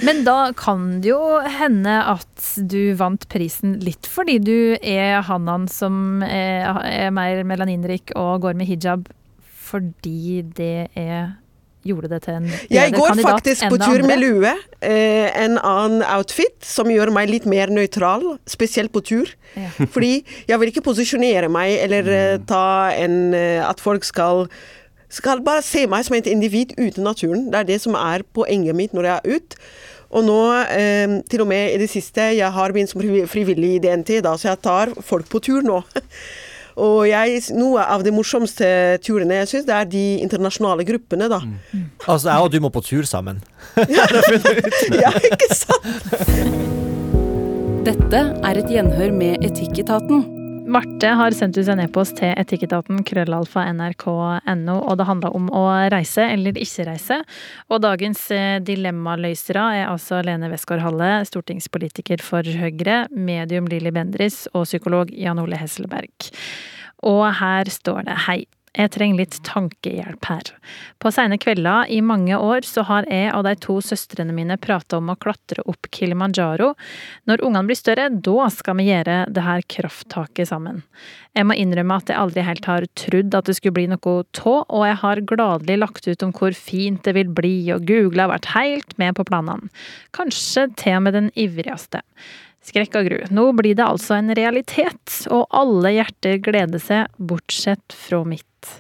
Men 0.06 0.24
da 0.24 0.52
kan 0.54 1.02
det 1.02 1.10
jo 1.10 1.40
hende 1.42 1.96
at 2.14 2.50
du 2.70 2.94
vant 3.00 3.24
prisen 3.34 3.80
litt 3.82 4.06
fordi 4.06 4.36
du 4.46 4.58
er 4.78 5.24
Hanan 5.26 5.66
som 5.72 6.22
er, 6.24 6.68
er 6.86 7.10
mer 7.16 7.42
melaninrik 7.50 8.14
og 8.16 8.44
går 8.46 8.60
med 8.60 8.70
hijab, 8.70 9.08
fordi 9.68 10.44
det 10.56 10.88
er 10.94 11.34
gjorde 11.88 12.12
det 12.12 12.22
til 12.26 12.38
en 12.38 12.48
Jeg 12.72 12.94
går 12.96 13.12
kandidat 13.12 13.40
faktisk 13.40 13.68
på 13.72 13.80
tur 13.82 13.98
andre. 13.98 14.08
med 14.08 14.22
lue. 14.24 14.54
Eh, 14.82 15.28
en 15.44 15.58
annen 15.58 16.04
outfit 16.16 16.58
som 16.66 16.90
gjør 16.92 17.12
meg 17.16 17.32
litt 17.32 17.48
mer 17.50 17.72
nøytral, 17.74 18.38
spesielt 18.48 18.94
på 18.94 19.04
tur. 19.06 19.34
Ja. 19.56 19.70
Fordi 19.96 20.24
jeg 20.48 20.60
vil 20.60 20.74
ikke 20.74 20.86
posisjonere 20.86 21.50
meg 21.52 21.78
eller 21.84 22.12
eh, 22.14 22.40
ta 22.48 22.94
en 22.96 23.34
eh, 23.34 23.62
At 23.68 23.82
folk 23.84 24.06
skal 24.08 24.48
skal 25.10 25.40
bare 25.40 25.64
se 25.64 25.86
meg 25.88 26.04
som 26.04 26.18
et 26.18 26.28
individ 26.28 26.74
uten 26.76 27.06
naturen. 27.08 27.46
Det 27.52 27.62
er 27.62 27.68
det 27.70 27.78
som 27.80 27.96
er 27.96 28.26
poenget 28.36 28.76
mitt 28.76 28.96
når 28.96 29.08
jeg 29.08 29.16
er 29.16 29.38
ute. 29.38 29.62
Og 30.16 30.24
nå, 30.24 30.42
eh, 30.72 31.18
til 31.28 31.44
og 31.44 31.50
med 31.50 31.74
i 31.74 31.80
det 31.82 31.90
siste, 31.92 32.30
jeg 32.36 32.52
har 32.52 32.72
begynt 32.72 32.92
som 32.92 33.04
frivillig 33.28 33.76
i 33.76 33.80
DNT, 33.84 34.22
da, 34.24 34.36
så 34.40 34.54
jeg 34.54 34.62
tar 34.64 34.94
folk 35.04 35.28
på 35.32 35.42
tur 35.44 35.66
nå. 35.68 35.82
Og 36.78 37.08
jeg, 37.10 37.42
noe 37.58 37.82
av 37.90 38.04
de 38.06 38.12
morsomste 38.14 38.68
turene 39.02 39.40
jeg 39.42 39.50
syns, 39.50 39.66
det 39.66 39.74
er 39.74 39.90
de 39.90 40.06
internasjonale 40.22 40.86
gruppene, 40.86 41.26
da. 41.32 41.42
Altså, 42.06 42.30
jeg 42.30 42.38
og 42.46 42.54
du 42.54 42.60
må 42.62 42.70
på 42.74 42.86
tur 42.86 43.08
sammen. 43.10 43.42
Ja, 45.02 45.12
ikke 45.18 45.50
sant? 45.58 45.86
Dette 47.88 48.24
er 48.44 48.60
et 48.60 48.70
gjenhør 48.70 49.14
med 49.16 49.46
Etikketaten. 49.48 50.37
Marte 50.68 51.08
har 51.08 51.32
sendt 51.32 51.56
ut 51.56 51.70
en 51.72 51.80
e-post 51.80 52.18
til 52.20 52.34
etikketaten 52.36 53.00
krøllalfa 53.08 53.62
nrk.no, 53.72 54.74
og 54.76 54.98
det 55.00 55.06
handla 55.08 55.30
om 55.38 55.46
å 55.56 55.62
reise 55.94 56.26
eller 56.28 56.60
ikke 56.60 56.90
reise. 56.90 57.22
Og 57.72 57.80
dagens 57.86 58.26
eh, 58.36 58.58
dilemmaløsere 58.68 59.64
er 59.78 59.86
altså 59.88 60.20
Lene 60.28 60.50
Westgård-Halle, 60.52 61.22
stortingspolitiker 61.30 62.20
for 62.20 62.44
Høyre, 62.44 63.06
medium 63.16 63.72
Lilly 63.72 63.96
Bendris 63.96 64.44
og 64.52 64.68
psykolog 64.68 65.16
Jan 65.16 65.40
Ole 65.40 65.62
Hesselberg. 65.62 66.28
Og 67.08 67.24
her 67.40 67.72
står 67.72 68.04
det 68.10 68.20
hei. 68.28 68.42
Jeg 68.76 68.92
trenger 68.94 69.22
litt 69.22 69.38
tankehjelp 69.48 70.28
her. 70.30 70.50
På 71.02 71.10
seine 71.14 71.40
kvelder 71.42 71.90
i 71.94 72.02
mange 72.06 72.38
år 72.38 72.66
så 72.68 72.84
har 72.90 73.08
jeg 73.10 73.32
og 73.34 73.46
de 73.48 73.54
to 73.64 73.78
søstrene 73.82 74.36
mine 74.36 74.58
prata 74.62 75.00
om 75.00 75.10
å 75.10 75.18
klatre 75.18 75.64
opp 75.66 75.90
Kilimanjaro. 75.94 76.74
Når 77.30 77.46
ungene 77.48 77.70
blir 77.70 77.80
større, 77.80 78.10
da 78.12 78.50
skal 78.54 78.78
vi 78.78 78.90
gjøre 78.90 79.18
det 79.34 79.46
her 79.46 79.66
krafttaket 79.74 80.52
sammen. 80.52 80.84
Jeg 81.38 81.48
må 81.50 81.58
innrømme 81.58 82.00
at 82.02 82.12
jeg 82.12 82.18
aldri 82.18 82.46
helt 82.46 82.70
har 82.70 82.86
trodd 82.98 83.38
at 83.38 83.50
det 83.50 83.58
skulle 83.58 83.78
bli 83.78 83.88
noe 83.92 84.18
tå, 84.38 84.56
og 84.66 84.88
jeg 84.88 85.00
har 85.04 85.26
gladelig 85.30 85.78
lagt 85.82 86.10
ut 86.10 86.26
om 86.26 86.34
hvor 86.38 86.54
fint 86.58 87.04
det 87.06 87.14
vil 87.18 87.30
bli, 87.34 87.56
og 87.74 87.86
Google 87.90 88.26
har 88.26 88.34
vært 88.36 88.52
helt 88.56 88.98
med 89.02 89.18
på 89.18 89.26
planene. 89.30 89.72
Kanskje 90.18 90.68
til 90.78 91.00
og 91.00 91.08
med 91.08 91.18
den 91.18 91.32
ivrigste. 91.38 92.04
Skrekk 92.68 92.98
og 93.00 93.08
gru. 93.08 93.20
Nå 93.32 93.52
blir 93.56 93.78
det 93.80 93.86
altså 93.86 94.18
en 94.18 94.34
realitet, 94.36 95.22
og 95.32 95.48
alle 95.56 95.94
hjerter 95.96 96.42
gleder 96.44 96.82
seg, 96.84 97.14
bortsett 97.18 97.96
fra 97.96 98.24
mitt. 98.28 98.74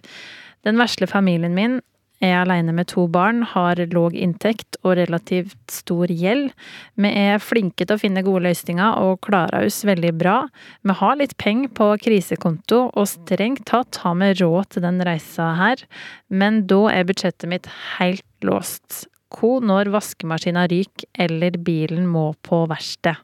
Den 0.67 0.79
vesle 0.81 1.07
familien 1.07 1.55
min 1.55 1.79
er 2.23 2.39
alene 2.39 2.73
med 2.73 2.89
to 2.89 3.05
barn, 3.13 3.43
har 3.45 3.79
låg 3.93 4.15
inntekt 4.17 4.79
og 4.81 4.95
relativt 4.97 5.57
stor 5.71 6.09
gjeld. 6.09 6.49
Vi 6.97 7.11
er 7.13 7.43
flinke 7.43 7.85
til 7.85 7.95
å 7.95 8.01
finne 8.01 8.25
gode 8.25 8.47
løsninger 8.47 8.97
og 9.03 9.21
klarer 9.27 9.67
oss 9.67 9.83
veldig 9.87 10.13
bra. 10.17 10.37
Vi 10.81 10.97
har 10.97 11.19
litt 11.19 11.37
penger 11.37 11.73
på 11.77 11.91
krisekonto, 12.07 12.87
og 12.89 13.11
strengt 13.11 13.67
tatt 13.69 14.01
har 14.03 14.17
vi 14.17 14.33
råd 14.41 14.73
til 14.73 14.87
den 14.87 15.03
reisa 15.05 15.53
her, 15.61 15.85
men 16.27 16.65
da 16.69 16.87
er 16.95 17.07
budsjettet 17.07 17.49
mitt 17.53 17.69
helt 17.99 18.25
låst. 18.45 19.05
Hva 19.33 19.57
når 19.59 19.91
vaskemaskina 19.91 20.65
ryker 20.71 21.09
eller 21.27 21.57
bilen 21.59 22.07
må 22.07 22.29
på 22.45 22.63
verksted? 22.71 23.19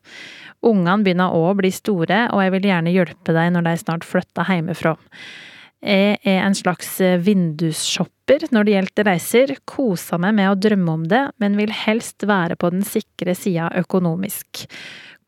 Ungene 0.63 1.03
begynner 1.03 1.35
òg 1.35 1.49
å 1.53 1.57
bli 1.59 1.71
store, 1.75 2.25
og 2.31 2.43
jeg 2.43 2.53
vil 2.55 2.69
gjerne 2.69 2.93
hjelpe 2.93 3.35
deg 3.35 3.51
når 3.55 3.67
de 3.67 3.73
snart 3.81 4.07
flytter 4.07 4.51
hjemmefra. 4.51 4.95
Jeg 5.83 6.19
er 6.23 6.45
en 6.45 6.55
slags 6.55 6.95
vindusshopper 7.25 8.45
når 8.55 8.67
det 8.67 8.75
gjelder 8.77 9.07
reiser, 9.09 9.55
koser 9.67 10.21
meg 10.23 10.37
med 10.37 10.51
å 10.51 10.59
drømme 10.59 10.93
om 10.95 11.07
det, 11.11 11.25
men 11.43 11.57
vil 11.59 11.73
helst 11.75 12.23
være 12.27 12.55
på 12.55 12.71
den 12.71 12.85
sikre 12.87 13.35
sida 13.35 13.67
økonomisk. 13.81 14.63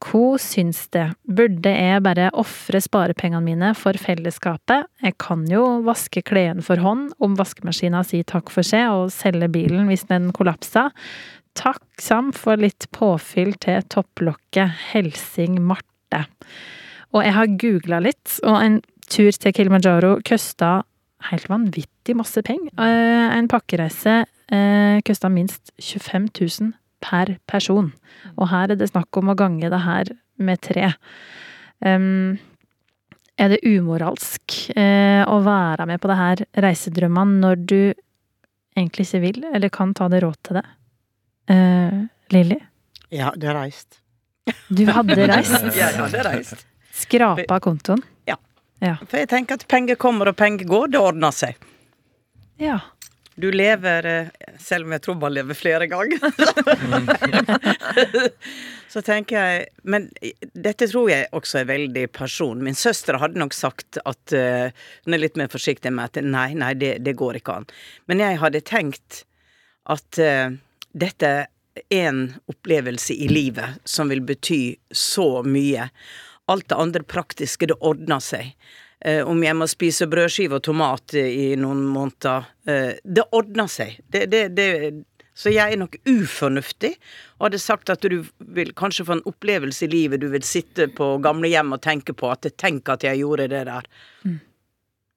Hva 0.06 0.36
syns 0.42 0.84
det? 0.94 1.08
Burde 1.26 1.72
jeg 1.72 2.04
bare 2.06 2.28
ofre 2.38 2.78
sparepengene 2.84 3.42
mine 3.42 3.72
for 3.78 3.98
fellesskapet? 3.98 4.86
Jeg 5.02 5.16
kan 5.22 5.46
jo 5.50 5.64
vaske 5.88 6.22
klærne 6.26 6.62
for 6.66 6.82
hånd 6.84 7.16
om 7.24 7.38
vaskemaskina 7.40 8.04
sier 8.06 8.28
takk 8.30 8.52
for 8.54 8.66
seg, 8.68 8.86
og 8.94 9.14
selge 9.16 9.50
bilen 9.50 9.90
hvis 9.90 10.06
den 10.12 10.30
kollapser. 10.36 10.92
Takksam 11.58 12.34
for 12.36 12.60
litt 12.62 12.86
påfyll 12.94 13.56
til 13.64 13.82
topplokket. 13.90 14.76
Helsing 14.92 15.58
Marte. 15.64 16.26
Og 17.16 17.24
jeg 17.24 17.34
har 17.38 17.56
googla 17.66 18.02
litt, 18.04 18.38
og 18.44 18.60
en 18.60 18.80
tur 19.10 19.32
til 19.32 19.54
Kilimanjaro 19.56 20.20
kosta 20.28 20.82
helt 21.32 21.50
vanvittig 21.50 22.14
masse 22.18 22.42
penger. 22.46 22.74
Eh, 22.78 23.38
En 23.40 23.48
pakkereise 23.50 24.26
eh, 24.54 25.02
kosta 25.06 25.32
minst 25.34 25.72
25 25.82 26.30
000 26.38 26.74
per 27.06 27.36
person. 27.50 27.92
Og 28.36 28.50
her 28.52 28.74
er 28.74 28.80
det 28.80 28.90
snakk 28.92 29.22
om 29.22 29.32
å 29.32 29.38
gange 29.38 29.70
det 29.72 29.82
her 29.86 30.12
med 30.42 30.62
tre. 30.66 30.92
Um, 31.86 32.36
er 33.36 33.52
det 33.52 33.64
umoralsk 33.68 34.56
eh, 34.80 35.22
å 35.28 35.42
være 35.44 35.86
med 35.90 36.00
på 36.02 36.08
det 36.08 36.16
her 36.20 36.44
reisedrømmene 36.64 37.42
når 37.44 37.64
du 37.68 37.80
egentlig 38.76 39.08
ikke 39.10 39.24
vil, 39.26 39.42
eller 39.52 39.72
kan 39.76 39.92
ta 39.96 40.08
det 40.12 40.22
råd 40.24 40.38
til 40.48 40.60
det? 40.62 40.66
Eh, 41.52 41.98
Lilly, 42.32 42.58
du 43.12 43.20
har 43.48 43.60
reist. 43.60 44.00
du 44.70 44.86
hadde 44.88 45.28
reist. 45.34 45.68
Jeg 45.76 46.00
hadde 46.00 46.24
reist. 46.26 46.66
Skrapa 46.96 47.60
kontoen. 47.64 48.02
Ja. 48.28 48.38
Ja. 48.84 48.96
For 49.04 49.20
jeg 49.20 49.30
tenker 49.32 49.60
at 49.60 49.68
penger 49.72 50.00
kommer 50.00 50.32
og 50.32 50.40
penger 50.40 50.68
går, 50.72 50.94
det 50.96 51.04
ordner 51.04 51.36
seg. 51.36 51.60
Ja. 52.62 52.80
Du 53.36 53.52
lever, 53.52 54.06
eh, 54.06 54.28
selv 54.60 54.88
om 54.88 54.94
jeg 54.96 55.04
tror 55.04 55.18
man 55.20 55.34
lever 55.36 55.58
flere 55.58 55.88
ganger. 55.92 56.24
så 58.94 59.02
tenker 59.04 59.36
jeg 59.36 59.66
Men 59.84 60.08
dette 60.54 60.88
tror 60.88 61.10
jeg 61.12 61.28
også 61.36 61.62
er 61.62 61.72
veldig 61.72 62.06
person. 62.16 62.64
Min 62.64 62.80
søster 62.80 63.20
hadde 63.20 63.42
nok 63.42 63.56
sagt 63.56 64.00
at 64.06 64.36
eh, 64.36 64.72
Hun 65.04 65.18
er 65.18 65.24
litt 65.26 65.40
mer 65.40 65.52
forsiktig 65.52 65.92
med 65.92 66.14
at 66.14 66.24
nei, 66.24 66.54
nei, 66.56 66.72
det, 66.80 66.98
det 67.04 67.18
går 67.20 67.42
ikke 67.42 67.58
an. 67.60 67.68
Men 68.08 68.24
jeg 68.24 68.40
hadde 68.40 68.64
tenkt 68.64 69.26
at 69.92 70.18
uh, 70.18 70.56
dette 70.98 71.30
er 71.30 71.84
en 71.94 72.32
opplevelse 72.50 73.14
i 73.14 73.28
livet 73.30 73.84
som 73.86 74.10
vil 74.10 74.24
bety 74.26 74.80
så 74.90 75.44
mye. 75.46 75.92
Alt 76.50 76.72
det 76.72 76.80
andre 76.80 77.04
praktiske, 77.06 77.68
det 77.70 77.78
ordner 77.86 78.24
seg. 78.24 78.56
Eh, 79.06 79.22
om 79.28 79.44
jeg 79.44 79.54
må 79.54 79.68
spise 79.70 80.08
brødskive 80.10 80.58
og 80.58 80.64
tomat 80.66 81.14
i 81.20 81.54
noen 81.62 81.84
måneder. 81.94 82.48
Eh, 82.66 82.96
det 83.04 83.28
ordner 83.38 83.70
seg. 83.70 84.00
Det, 84.10 84.24
det, 84.32 84.48
det, 84.58 84.70
så 85.38 85.52
jeg 85.54 85.76
er 85.76 85.78
nok 85.78 85.98
ufornuftig 86.10 86.96
og 87.36 87.50
hadde 87.50 87.60
sagt 87.62 87.92
at 87.94 88.02
du 88.02 88.24
vil 88.56 88.72
kanskje 88.74 89.06
få 89.06 89.18
en 89.18 89.28
opplevelse 89.30 89.86
i 89.86 89.92
livet. 89.92 90.24
Du 90.24 90.30
vil 90.34 90.46
sitte 90.48 90.88
på 90.90 91.12
gamlehjem 91.22 91.76
og 91.76 91.84
tenke 91.86 92.16
på 92.18 92.32
at 92.32 92.48
'tenk 92.58 92.90
at 92.90 93.04
jeg 93.04 93.22
gjorde 93.22 93.48
det 93.52 93.66
der'. 93.68 93.90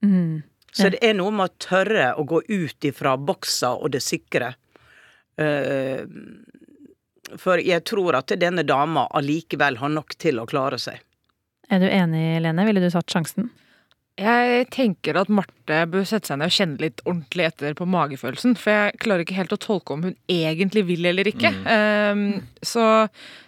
Mm. 0.03 0.43
Så 0.73 0.91
det 0.93 1.01
er 1.03 1.15
noe 1.17 1.33
med 1.33 1.49
å 1.49 1.59
tørre 1.59 2.11
å 2.19 2.27
gå 2.29 2.43
ut 2.45 2.85
ifra 2.85 3.17
boksa 3.17 3.73
og 3.73 3.95
det 3.95 4.03
sikre. 4.05 4.53
Eh, 5.39 6.05
for 7.37 7.57
jeg 7.63 7.85
tror 7.89 8.19
at 8.21 8.37
denne 8.37 8.67
dama 8.67 9.07
allikevel 9.17 9.81
har 9.81 9.89
nok 9.89 10.19
til 10.19 10.43
å 10.43 10.47
klare 10.47 10.79
seg. 10.79 11.01
Er 11.71 11.81
du 11.81 11.89
enig, 11.89 12.43
Lene? 12.43 12.67
Ville 12.69 12.85
du 12.85 12.91
satt 12.91 13.09
sjansen? 13.09 13.49
Jeg 14.19 14.67
tenker 14.75 15.19
at 15.21 15.31
Marte 15.31 15.83
bør 15.91 16.07
sette 16.09 16.31
seg 16.31 16.41
ned 16.41 16.51
og 16.51 16.55
kjenne 16.57 16.83
litt 16.83 17.03
ordentlig 17.05 17.45
etter 17.47 17.77
på 17.79 17.87
magefølelsen. 17.87 18.57
For 18.59 18.75
jeg 18.75 19.03
klarer 19.05 19.23
ikke 19.23 19.37
helt 19.39 19.55
å 19.55 19.61
tolke 19.63 19.95
om 19.95 20.09
hun 20.09 20.17
egentlig 20.33 20.83
vil 20.89 21.07
eller 21.07 21.31
ikke. 21.31 21.53
Um, 21.63 22.25
så, 22.67 22.87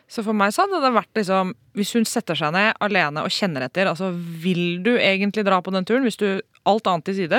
så 0.06 0.24
for 0.26 0.36
meg 0.36 0.54
så 0.54 0.66
hadde 0.66 0.82
det 0.84 0.92
vært 0.94 1.18
liksom 1.18 1.52
Hvis 1.78 1.94
hun 1.96 2.06
setter 2.06 2.38
seg 2.38 2.54
ned 2.54 2.78
alene 2.86 3.24
og 3.26 3.34
kjenner 3.34 3.66
etter, 3.66 3.90
altså 3.90 4.12
vil 4.14 4.80
du 4.86 4.92
egentlig 4.94 5.46
dra 5.48 5.58
på 5.62 5.74
den 5.74 5.88
turen? 5.88 6.06
Hvis 6.06 6.20
du 6.20 6.30
Alt 6.68 6.86
annet 6.90 7.06
til 7.08 7.14
side. 7.22 7.38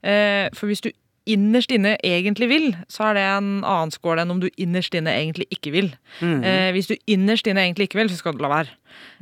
Uh, 0.00 0.48
for 0.56 0.70
hvis 0.70 0.80
du 0.82 0.88
innerst 1.30 1.72
inne 1.72 1.94
egentlig 2.04 2.48
vil, 2.50 2.66
så 2.92 3.08
er 3.08 3.16
det 3.16 3.24
en 3.24 3.50
annen 3.64 3.92
skål 3.94 4.20
enn 4.22 4.32
om 4.34 4.40
du 4.42 4.48
innerst 4.60 4.94
inne 4.96 5.12
egentlig 5.14 5.46
ikke 5.54 5.72
vil. 5.74 5.90
Mm. 6.20 6.40
Eh, 6.44 6.70
hvis 6.76 6.90
du 6.90 6.94
innerst 7.10 7.48
inne 7.48 7.64
egentlig 7.64 7.88
ikke 7.88 8.02
vil, 8.02 8.10
så 8.12 8.20
skal 8.20 8.36
du 8.36 8.42
la 8.44 8.50
være. 8.52 8.74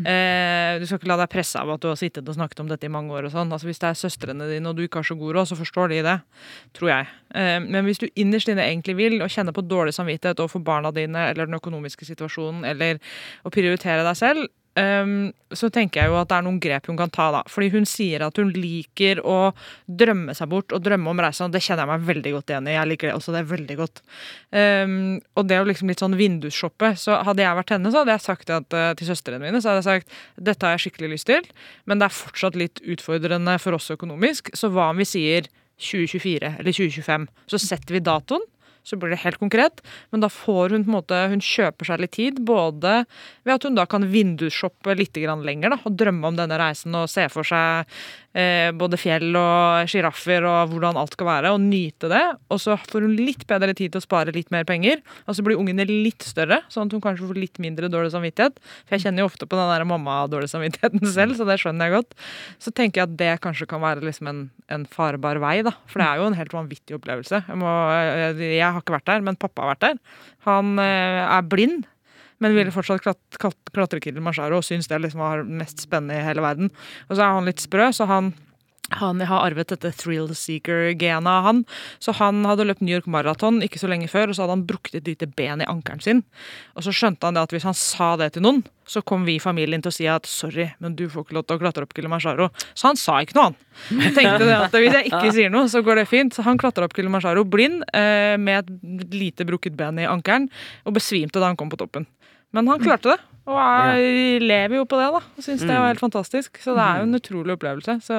Eh, 0.03 0.81
du 0.81 0.87
skal 0.87 0.99
ikke 0.99 1.11
la 1.11 1.19
deg 1.23 1.31
presse 1.33 1.61
av 1.61 1.71
at 1.73 1.83
du 1.83 1.89
har 1.89 1.99
sittet 2.01 2.29
og 2.29 2.37
snakket 2.37 2.63
om 2.65 2.71
dette 2.71 2.89
i 2.89 2.93
mange 2.93 3.15
år. 3.15 3.29
og 3.29 3.35
sånn. 3.35 3.53
Altså 3.55 3.69
Hvis 3.71 3.81
det 3.83 3.91
er 3.91 4.01
søstrene 4.01 4.49
dine 4.51 4.69
og 4.69 4.77
du 4.77 4.83
ikke 4.85 5.03
har 5.03 5.09
så 5.09 5.19
god 5.19 5.37
råd, 5.39 5.53
så 5.53 5.59
forstår 5.59 5.95
de 5.95 6.01
det. 6.09 6.19
Tror 6.77 6.93
jeg. 6.93 7.13
Eh, 7.35 7.59
men 7.63 7.87
hvis 7.87 8.03
du 8.03 8.09
innerst 8.17 8.51
inne 8.51 8.67
egentlig 8.67 8.97
vil, 8.99 9.21
og 9.23 9.31
kjenner 9.31 9.55
på 9.55 9.65
dårlig 9.67 9.95
samvittighet 9.95 10.43
overfor 10.43 10.65
barna 10.65 10.91
dine 10.91 11.31
eller 11.31 11.47
den 11.47 11.61
økonomiske 11.61 12.09
situasjonen, 12.09 12.67
eller 12.67 12.99
å 13.47 13.55
prioritere 13.55 14.03
deg 14.07 14.19
selv, 14.19 14.51
Um, 14.73 15.33
så 15.53 15.69
tenker 15.69 16.01
jeg 16.01 16.09
jo 16.09 16.17
at 16.17 16.31
det 16.31 16.37
er 16.39 16.45
noen 16.47 16.59
grep 16.63 16.87
hun 16.89 16.97
kan 16.97 17.11
ta, 17.13 17.27
da. 17.35 17.43
Fordi 17.51 17.69
hun 17.75 17.85
sier 17.89 18.25
at 18.25 18.39
hun 18.41 18.53
liker 18.57 19.21
å 19.21 19.53
drømme 19.85 20.33
seg 20.37 20.49
bort 20.49 20.73
og 20.73 20.85
drømme 20.85 21.13
om 21.13 21.21
reisen, 21.21 21.51
og 21.51 21.57
det 21.57 21.61
kjenner 21.65 21.85
jeg 21.85 21.93
meg 21.93 22.07
veldig 22.09 22.33
godt 22.39 22.53
igjen 22.55 22.71
i. 22.71 22.77
Jeg 22.79 22.91
liker 22.93 23.11
det 23.11 23.17
også, 23.19 23.35
det 23.35 23.43
er 23.43 23.51
veldig 23.53 23.79
godt. 23.83 24.03
Um, 24.57 24.95
og 25.37 25.49
det 25.49 25.57
er 25.57 25.61
jo 25.61 25.69
liksom 25.69 25.93
litt 25.93 26.05
sånn 26.05 26.17
vindusshoppe. 26.17 26.95
Så 27.01 27.19
hadde 27.29 27.45
jeg 27.45 27.59
vært 27.61 27.75
henne, 27.77 27.93
så 27.93 28.03
hadde 28.03 28.17
jeg 28.17 28.27
sagt 28.27 28.55
at, 28.57 28.79
uh, 28.79 28.93
til 28.97 29.11
søstrene 29.13 29.43
mine 29.43 29.61
så 29.61 29.73
hadde 29.73 29.83
jeg 29.83 29.91
sagt 29.91 30.17
dette 30.49 30.67
har 30.67 30.79
jeg 30.79 30.87
skikkelig 30.87 31.13
lyst 31.17 31.29
til, 31.29 31.45
men 31.85 32.01
det 32.01 32.09
er 32.09 32.17
fortsatt 32.17 32.57
litt 32.59 32.81
utfordrende 32.95 33.59
for 33.61 33.77
oss 33.77 33.93
økonomisk, 33.93 34.55
så 34.57 34.73
hva 34.73 34.89
om 34.95 35.03
vi 35.03 35.09
sier 35.09 35.51
2024 35.83 36.57
eller 36.63 36.73
2025? 36.73 37.29
Så 37.51 37.61
setter 37.61 37.99
vi 37.99 38.05
datoen 38.05 38.45
så 38.83 38.99
blir 38.99 39.15
det 39.15 39.23
helt 39.23 39.41
konkret. 39.41 39.83
Men 40.11 40.25
da 40.25 40.31
får 40.33 40.77
hun 40.77 40.87
på 40.87 40.91
en 40.91 40.97
måte, 40.97 41.21
hun 41.33 41.45
kjøper 41.45 41.89
seg 41.89 42.03
litt 42.03 42.15
tid, 42.19 42.43
både 42.47 43.03
ved 43.47 43.55
at 43.57 43.67
hun 43.69 43.79
da 43.79 43.87
kan 43.91 44.09
vindusshoppe 44.11 44.97
litt 44.99 45.17
lenger 45.17 45.77
da, 45.77 45.79
og 45.85 45.97
drømme 45.99 46.33
om 46.33 46.39
denne 46.39 46.59
reisen 46.61 46.95
og 46.99 47.11
se 47.11 47.29
for 47.33 47.47
seg 47.47 47.89
både 48.33 48.97
fjell 48.97 49.37
og 49.37 49.91
sjiraffer 49.91 50.47
og 50.49 50.71
hvordan 50.73 50.97
alt 50.97 51.13
skal 51.13 51.29
være, 51.29 51.51
og 51.53 51.61
nyte 51.61 52.09
det. 52.09 52.23
Og 52.53 52.61
så 52.63 52.79
får 52.81 53.05
hun 53.05 53.17
litt 53.19 53.45
bedre 53.51 53.75
tid 53.77 53.93
til 53.93 54.01
å 54.01 54.05
spare 54.05 54.33
litt 54.35 54.49
mer 54.55 54.65
penger. 54.69 55.03
Og 55.27 55.37
så 55.37 55.45
blir 55.45 55.61
ungene 55.61 55.85
litt 55.89 56.25
større, 56.25 56.63
sånn 56.73 56.89
at 56.89 56.97
hun 56.97 57.03
kanskje 57.05 57.29
får 57.29 57.41
litt 57.41 57.61
mindre 57.63 57.91
dårlig 57.93 58.15
samvittighet. 58.15 58.57
For 58.87 58.97
jeg 58.97 59.07
kjenner 59.07 59.25
jo 59.25 59.29
ofte 59.29 59.49
på 59.49 59.59
den 59.59 59.71
der 59.75 59.87
mamma-dårlig 59.89 60.51
samvittigheten 60.53 61.05
selv, 61.17 61.37
så 61.37 61.49
det 61.49 61.59
skjønner 61.63 61.91
jeg 61.91 61.99
godt. 61.99 62.17
Så 62.63 62.73
tenker 62.73 63.03
jeg 63.03 63.11
at 63.11 63.19
det 63.21 63.33
kanskje 63.45 63.69
kan 63.71 63.85
være 63.85 64.07
liksom 64.09 64.31
en, 64.33 64.43
en 64.73 64.89
farbar 64.89 65.43
vei, 65.43 65.59
da. 65.67 65.75
For 65.91 66.03
det 66.03 66.09
er 66.09 66.23
jo 66.23 66.29
en 66.31 66.41
helt 66.41 66.57
vanvittig 66.57 66.99
opplevelse. 66.99 67.45
Jeg, 67.49 67.61
må, 67.61 67.73
jeg 68.41 68.65
har 68.65 68.81
ikke 68.81 68.97
vært 68.97 69.11
der, 69.13 69.25
men 69.29 69.41
pappa 69.41 69.67
har 69.67 69.75
vært 69.75 69.87
der. 69.91 70.21
Han 70.49 70.77
eh, 70.83 71.23
er 71.27 71.49
blind. 71.49 71.89
Men 72.43 72.57
ville 72.59 72.75
fortsatt 72.75 73.05
klat, 73.05 73.21
klat, 73.39 73.59
klatre 73.75 74.03
Kilimanjaro 74.03 74.59
og 74.59 74.67
syns 74.67 74.91
det 74.91 74.99
liksom 75.05 75.23
var 75.23 75.45
mest 75.47 75.85
spennende 75.87 76.19
i 76.19 76.25
hele 76.27 76.45
verden. 76.45 76.73
Og 77.09 77.17
så 77.17 77.23
er 77.23 77.37
han 77.39 77.47
litt 77.49 77.63
sprø, 77.63 77.93
så 77.95 78.09
han 78.11 78.33
han 78.97 79.21
har 79.21 79.47
arvet 79.47 79.71
dette 79.73 79.93
thrill 79.97 80.29
seeker-genet 80.37 81.29
av 81.29 81.47
han. 81.47 81.63
Så 82.03 82.15
han 82.19 82.43
hadde 82.49 82.67
løpt 82.69 82.83
New 82.85 82.95
York 82.95 83.09
Marathon 83.11 83.63
ikke 83.65 83.81
så 83.81 83.89
lenge 83.91 84.11
før, 84.11 84.31
og 84.31 84.37
så 84.37 84.45
hadde 84.45 84.57
han 84.59 84.67
brukt 84.69 84.95
et 84.97 85.09
lite 85.09 85.29
ben 85.31 85.63
i 85.63 85.69
ankelen 85.69 86.03
sin. 86.05 86.23
Og 86.77 86.87
så 86.87 86.95
skjønte 86.95 87.29
han 87.29 87.39
det 87.39 87.47
at 87.47 87.55
hvis 87.55 87.67
han 87.69 87.77
sa 87.79 88.13
det 88.21 88.33
til 88.35 88.45
noen, 88.45 88.63
så 88.89 89.01
kom 89.07 89.25
vi 89.25 89.39
i 89.39 89.43
familien 89.43 89.83
til 89.83 89.93
å 89.93 89.95
si 89.95 90.09
at 90.11 90.27
sorry, 90.29 90.69
men 90.83 90.97
du 90.99 91.07
får 91.09 91.25
ikke 91.25 91.37
lov 91.39 91.47
til 91.47 91.57
å 91.57 91.63
klatre 91.63 91.87
opp 91.87 91.95
Kilimanjaro. 91.97 92.51
Så 92.75 92.91
han 92.91 93.01
sa 93.01 93.21
ikke 93.23 93.39
noe, 93.39 93.53
han. 93.53 93.59
Jeg 94.03 94.17
tenkte 94.19 94.49
det 94.49 94.59
at 94.59 94.77
hvis 94.77 94.97
jeg 94.99 95.13
ikke 95.13 95.37
sier 95.39 95.53
noe, 95.55 95.71
så 95.73 95.85
går 95.87 96.03
det 96.03 96.09
fint. 96.11 96.35
Så 96.35 96.45
han 96.47 96.61
klatra 96.61 96.89
opp 96.89 96.97
Kilimanjaro 96.97 97.47
blind 97.49 97.87
eh, 97.95 98.35
med 98.41 98.67
et 98.67 99.15
lite 99.15 99.47
brukket 99.49 99.79
ben 99.79 100.03
i 100.03 100.09
ankelen, 100.09 100.51
og 100.85 100.99
besvimte 100.99 101.41
da 101.41 101.53
han 101.53 101.61
kom 101.61 101.73
på 101.73 101.81
toppen. 101.81 102.09
Men 102.53 102.69
han 102.71 102.83
klarte 102.83 103.15
det. 103.15 103.21
Og 103.51 103.59
jeg 103.59 104.43
lever 104.45 104.79
jo 104.79 104.87
på 104.87 104.99
det, 105.01 105.09
da. 105.17 105.21
Og 105.35 105.45
syns 105.45 105.65
det 105.67 105.75
var 105.75 105.91
helt 105.91 106.03
fantastisk. 106.03 106.61
Så 106.63 106.77
det 106.77 106.83
er 106.85 107.01
jo 107.01 107.09
en 107.09 107.19
utrolig 107.19 107.57
opplevelse. 107.57 107.99
Så, 108.05 108.19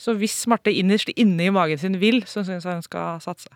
så 0.00 0.14
hvis 0.16 0.36
Marte 0.48 0.72
innerst 0.72 1.12
inne 1.12 1.48
i 1.48 1.52
magen 1.52 1.80
sin 1.80 1.98
vil, 2.00 2.22
så 2.28 2.44
syns 2.46 2.64
jeg 2.64 2.78
hun 2.78 2.86
skal 2.86 3.18
satse. 3.24 3.52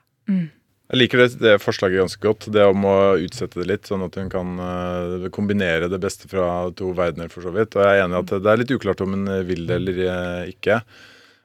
Jeg 0.91 0.99
liker 0.99 1.23
det, 1.23 1.29
det 1.41 1.55
forslaget 1.63 2.03
ganske 2.03 2.25
godt. 2.25 2.51
Det 2.53 2.67
om 2.67 2.85
å 2.91 2.97
utsette 3.23 3.63
det 3.63 3.69
litt, 3.71 3.89
sånn 3.89 4.05
at 4.05 4.19
hun 4.19 4.29
kan 4.33 4.61
eh, 4.67 5.29
kombinere 5.33 5.89
det 5.89 6.03
beste 6.03 6.29
fra 6.31 6.67
to 6.77 6.91
verdener, 6.99 7.31
for 7.33 7.47
så 7.47 7.55
vidt. 7.55 7.79
Og 7.79 7.87
jeg 7.87 7.97
er 7.97 8.05
enig 8.05 8.19
i 8.19 8.23
at 8.25 8.35
det 8.35 8.53
er 8.53 8.61
litt 8.61 8.75
uklart 8.75 9.05
om 9.07 9.17
hun 9.17 9.31
vil 9.49 9.65
det 9.71 9.79
eller 9.81 10.03
eh, 10.05 10.53
ikke. 10.53 10.83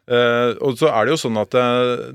Eh, 0.06 0.52
og 0.62 0.76
så 0.78 0.92
er 0.92 1.08
det 1.08 1.16
jo 1.16 1.22
sånn 1.24 1.40
at 1.42 1.56
det, 1.56 1.64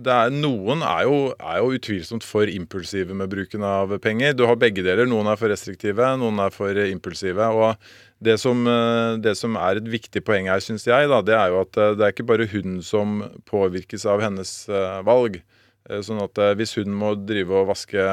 det 0.06 0.12
er, 0.14 0.34
noen 0.34 0.84
er 0.86 1.08
jo, 1.08 1.16
er 1.38 1.58
jo 1.58 1.72
utvilsomt 1.74 2.26
for 2.26 2.50
impulsive 2.50 3.16
med 3.18 3.32
bruken 3.32 3.64
av 3.66 3.96
penger. 4.04 4.36
Du 4.38 4.44
har 4.46 4.60
begge 4.60 4.84
deler. 4.86 5.10
Noen 5.10 5.32
er 5.32 5.40
for 5.40 5.50
restriktive, 5.50 6.12
noen 6.20 6.38
er 6.44 6.54
for 6.54 6.84
impulsive. 6.86 7.50
og 7.50 7.74
det 8.20 8.36
som, 8.40 8.66
eh, 8.68 9.16
det 9.16 9.32
som 9.38 9.56
er 9.56 9.80
et 9.80 9.88
viktig 9.88 10.20
poeng 10.26 10.50
her, 10.52 10.60
syns 10.60 10.84
jeg, 10.86 11.08
da, 11.08 11.22
det 11.24 11.34
er 11.36 11.54
jo 11.54 11.62
at 11.64 11.78
eh, 11.80 11.94
det 11.96 12.04
er 12.04 12.12
ikke 12.14 12.28
bare 12.28 12.48
hun 12.52 12.82
som 12.84 13.22
påvirkes 13.48 14.04
av 14.04 14.20
hennes 14.20 14.52
eh, 14.68 15.00
valg. 15.06 15.40
Eh, 15.88 16.02
Sånn 16.04 16.20
at 16.22 16.38
eh, 16.38 16.52
hvis 16.60 16.76
hun 16.76 16.92
må 16.92 17.14
drive 17.16 17.62
og 17.62 17.70
vaske, 17.72 18.04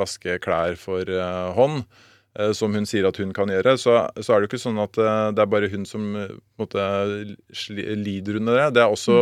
vaske 0.00 0.38
klær 0.44 0.78
for 0.80 1.04
eh, 1.04 1.52
hånd, 1.58 1.84
eh, 1.84 2.10
som 2.56 2.74
hun 2.74 2.86
sier 2.88 3.06
at 3.06 3.18
hun 3.22 3.30
kan 3.34 3.50
gjøre, 3.50 3.76
så, 3.78 3.96
så 4.18 4.34
er 4.34 4.42
det 4.42 4.48
jo 4.48 4.50
ikke 4.50 4.62
sånn 4.64 4.80
at 4.82 4.98
eh, 4.98 5.28
det 5.36 5.42
er 5.44 5.50
bare 5.52 5.70
hun 5.70 5.84
som 5.86 6.06
eh, 6.18 6.34
måte, 6.58 6.82
lider 7.70 8.40
under 8.40 8.58
det. 8.58 8.68
Det 8.74 8.82
er 8.82 8.90
også, 8.90 9.18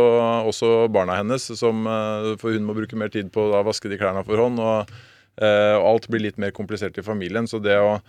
også 0.49 0.71
barna 0.93 1.19
hennes, 1.19 1.45
som, 1.59 1.85
eh, 1.85 2.31
for 2.41 2.55
hun 2.55 2.65
må 2.65 2.73
bruke 2.77 2.97
mer 2.97 3.13
tid 3.13 3.29
på 3.33 3.51
å 3.51 3.63
vaske 3.67 3.91
de 3.91 3.99
klærne 4.01 4.25
for 4.25 4.41
hånd. 4.41 4.57
Og, 4.63 4.93
eh, 5.37 5.75
og 5.77 5.89
alt 5.91 6.09
blir 6.09 6.25
litt 6.25 6.41
mer 6.41 6.55
komplisert 6.57 6.97
i 6.97 7.05
familien. 7.05 7.49
Så 7.49 7.61
det 7.61 7.77
å, 7.77 7.99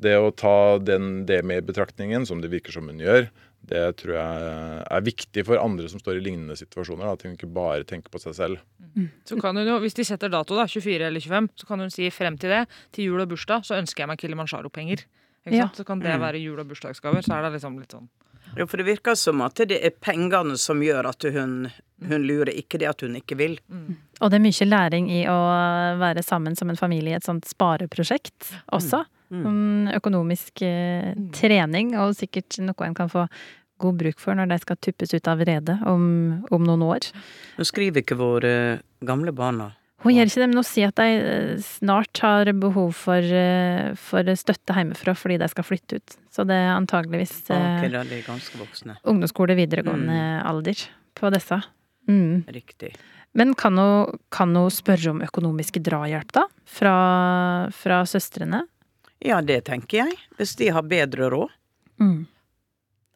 det 0.00 0.18
å 0.20 0.28
ta 0.36 0.76
den, 0.84 1.24
det 1.30 1.40
med 1.48 1.64
i 1.64 1.68
betraktningen, 1.72 2.28
som 2.28 2.44
det 2.44 2.52
virker 2.52 2.76
som 2.76 2.92
hun 2.92 3.00
gjør, 3.00 3.30
det 3.66 3.96
tror 4.00 4.14
jeg 4.16 4.84
er 4.90 5.00
viktig 5.06 5.44
for 5.46 5.60
andre 5.60 5.88
som 5.88 6.00
står 6.00 6.16
i 6.18 6.24
lignende 6.24 6.56
situasjoner. 6.56 7.04
Da, 7.04 7.12
at 7.12 7.22
hun 7.22 7.36
ikke 7.36 7.50
bare 7.52 7.84
tenker 7.84 8.10
på 8.10 8.18
seg 8.22 8.34
selv. 8.34 8.58
Så 9.28 9.38
kan 9.40 9.56
hun 9.56 9.66
jo, 9.68 9.78
Hvis 9.78 9.94
de 9.94 10.04
setter 10.04 10.28
dato, 10.32 10.56
da, 10.56 10.64
24 10.66 11.06
eller 11.06 11.20
25, 11.20 11.48
så 11.60 11.66
kan 11.68 11.78
hun 11.80 11.90
si 11.90 12.08
frem 12.10 12.38
til 12.40 12.50
det, 12.50 12.66
til 12.92 13.04
jul 13.10 13.20
og 13.20 13.28
bursdag, 13.28 13.62
så 13.68 13.76
ønsker 13.78 14.02
jeg 14.04 14.08
meg 14.08 14.18
Kilimanjaro-penger. 14.18 15.04
Ikke 15.46 15.56
Ja. 15.56 15.66
sant? 15.68 15.76
Så 15.76 15.84
kan 15.86 15.98
det 16.00 16.10
Mm. 16.12 16.20
være 16.20 16.42
jul- 16.42 16.58
og 16.60 16.66
bursdagsgaver. 16.68 17.22
Så 17.22 17.32
er 17.36 17.42
det 17.42 17.52
liksom 17.60 17.78
litt 17.78 17.92
sånn 17.92 18.08
Ja, 18.56 18.66
for 18.66 18.80
det 18.80 18.88
virker 18.88 19.14
som 19.18 19.42
at 19.44 19.60
det 19.70 19.78
er 19.78 19.94
pengene 19.94 20.56
som 20.58 20.82
gjør 20.82 21.10
at 21.12 21.26
hun, 21.34 21.68
hun 22.06 22.26
lurer, 22.26 22.52
ikke 22.56 22.80
det 22.82 22.88
at 22.90 23.04
hun 23.06 23.16
ikke 23.20 23.38
vil. 23.38 23.56
Og 24.20 24.30
det 24.32 24.40
er 24.40 24.44
mye 24.44 24.68
læring 24.68 25.10
i 25.12 25.22
å 25.30 25.38
være 26.00 26.24
sammen 26.26 26.58
som 26.58 26.72
en 26.72 26.80
familie 26.80 27.14
i 27.14 27.20
et 27.20 27.26
sånt 27.26 27.48
spareprosjekt 27.48 28.52
også. 28.74 29.04
Mm. 29.30 29.42
Mm, 29.46 29.88
Økonomisk 29.94 30.62
eh, 30.66 31.12
trening, 31.36 31.94
og 32.02 32.16
sikkert 32.18 32.58
noe 32.64 32.86
en 32.86 32.96
kan 32.98 33.10
få 33.12 33.28
god 33.80 34.00
bruk 34.02 34.20
for 34.20 34.36
når 34.36 34.50
de 34.50 34.58
skal 34.60 34.78
tuppes 34.82 35.14
ut 35.14 35.28
av 35.30 35.42
redet 35.46 35.78
om, 35.88 36.02
om 36.50 36.64
noen 36.66 36.82
år. 36.84 37.10
Nå 37.56 37.66
skriver 37.68 38.02
ikke 38.02 38.18
våre 38.20 38.52
gamle 39.06 39.32
barna. 39.32 39.70
Hun 40.00 40.14
gjør 40.16 40.30
ikke 40.30 40.40
det, 40.40 40.48
men 40.48 40.60
hun 40.60 40.64
sier 40.64 40.92
at 40.92 41.00
de 41.00 41.08
eh, 41.18 41.50
snart 41.60 42.22
har 42.24 42.48
behov 42.56 42.94
for, 42.96 43.20
eh, 43.20 43.90
for 44.00 44.32
støtte 44.40 44.76
hjemmefra 44.76 45.12
fordi 45.18 45.36
de 45.42 45.48
skal 45.52 45.66
flytte 45.66 46.00
ut. 46.00 46.16
Så 46.32 46.46
det 46.48 46.56
er 46.56 46.72
antageligvis 46.72 47.34
okay, 47.50 47.90
er 47.90 48.24
ganske 48.24 48.60
voksne. 48.60 48.96
ungdomsskole, 49.04 49.58
videregående 49.58 50.40
alder 50.48 50.86
på 51.18 51.32
disse. 51.34 51.60
Mm. 52.08 52.46
Riktig. 52.48 52.94
Men 53.36 53.54
kan 53.54 53.76
hun, 53.78 54.18
kan 54.32 54.56
hun 54.56 54.72
spørre 54.72 55.12
om 55.12 55.22
økonomisk 55.22 55.78
drahjelp, 55.84 56.32
da? 56.34 56.46
Fra, 56.66 56.96
fra 57.76 58.02
søstrene? 58.08 58.64
Ja, 59.20 59.38
det 59.44 59.66
tenker 59.68 60.06
jeg. 60.06 60.16
Hvis 60.38 60.56
de 60.58 60.70
har 60.72 60.86
bedre 60.88 61.28
råd. 61.30 61.52
Mm. 62.00 62.24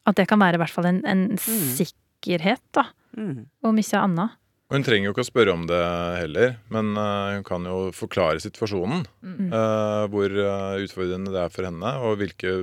At 0.05 0.19
det 0.19 0.27
kan 0.29 0.39
være 0.39 0.59
i 0.59 0.61
hvert 0.61 0.71
fall 0.71 0.87
en, 0.91 1.01
en 1.09 1.25
sikkerhet, 1.41 2.61
da. 2.77 2.85
Mm. 3.17 3.47
Om 3.65 3.81
ikke 3.81 4.03
annet. 4.05 4.37
Og 4.65 4.79
Hun 4.79 4.85
trenger 4.85 5.05
jo 5.05 5.13
ikke 5.13 5.21
å 5.21 5.27
spørre 5.27 5.53
om 5.53 5.65
det 5.69 5.79
heller, 6.17 6.55
men 6.73 6.95
eh, 6.97 7.35
hun 7.37 7.43
kan 7.45 7.65
jo 7.69 7.91
forklare 7.93 8.41
situasjonen. 8.41 9.03
Mm. 9.21 9.51
eh, 9.53 10.05
hvor 10.09 10.37
eh, 10.41 10.77
utfordrende 10.81 11.33
det 11.35 11.43
er 11.43 11.51
for 11.53 11.67
henne, 11.67 11.91
og 12.01 12.17
hvilke, 12.17 12.53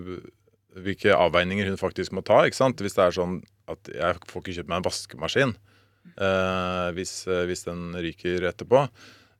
hvilke 0.82 1.14
avveininger 1.14 1.70
hun 1.70 1.78
faktisk 1.78 2.14
må 2.16 2.24
ta. 2.26 2.40
Hvis 2.48 2.96
det 2.98 3.05
er 3.05 3.14
sånn 3.14 3.36
at 3.70 3.92
jeg 3.94 4.18
får 4.32 4.42
ikke 4.42 4.57
kjøpt 4.57 4.72
meg 4.72 4.80
en 4.80 4.88
vaskemaskin 4.88 5.53
eh, 6.18 6.88
hvis, 6.96 7.14
hvis 7.46 7.62
den 7.68 7.94
ryker 7.94 8.48
etterpå, 8.50 8.82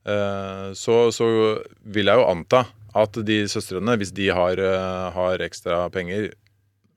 eh, 0.07 0.69
så, 0.79 0.97
så 1.11 1.27
vil 1.83 2.13
jeg 2.13 2.21
jo 2.21 2.29
anta 2.31 2.63
at 2.95 3.19
de 3.27 3.41
søstrene, 3.51 3.97
hvis 3.99 4.13
de 4.15 4.29
har, 4.31 4.59
har 5.17 5.41
ekstra 5.41 5.87
penger, 5.91 6.29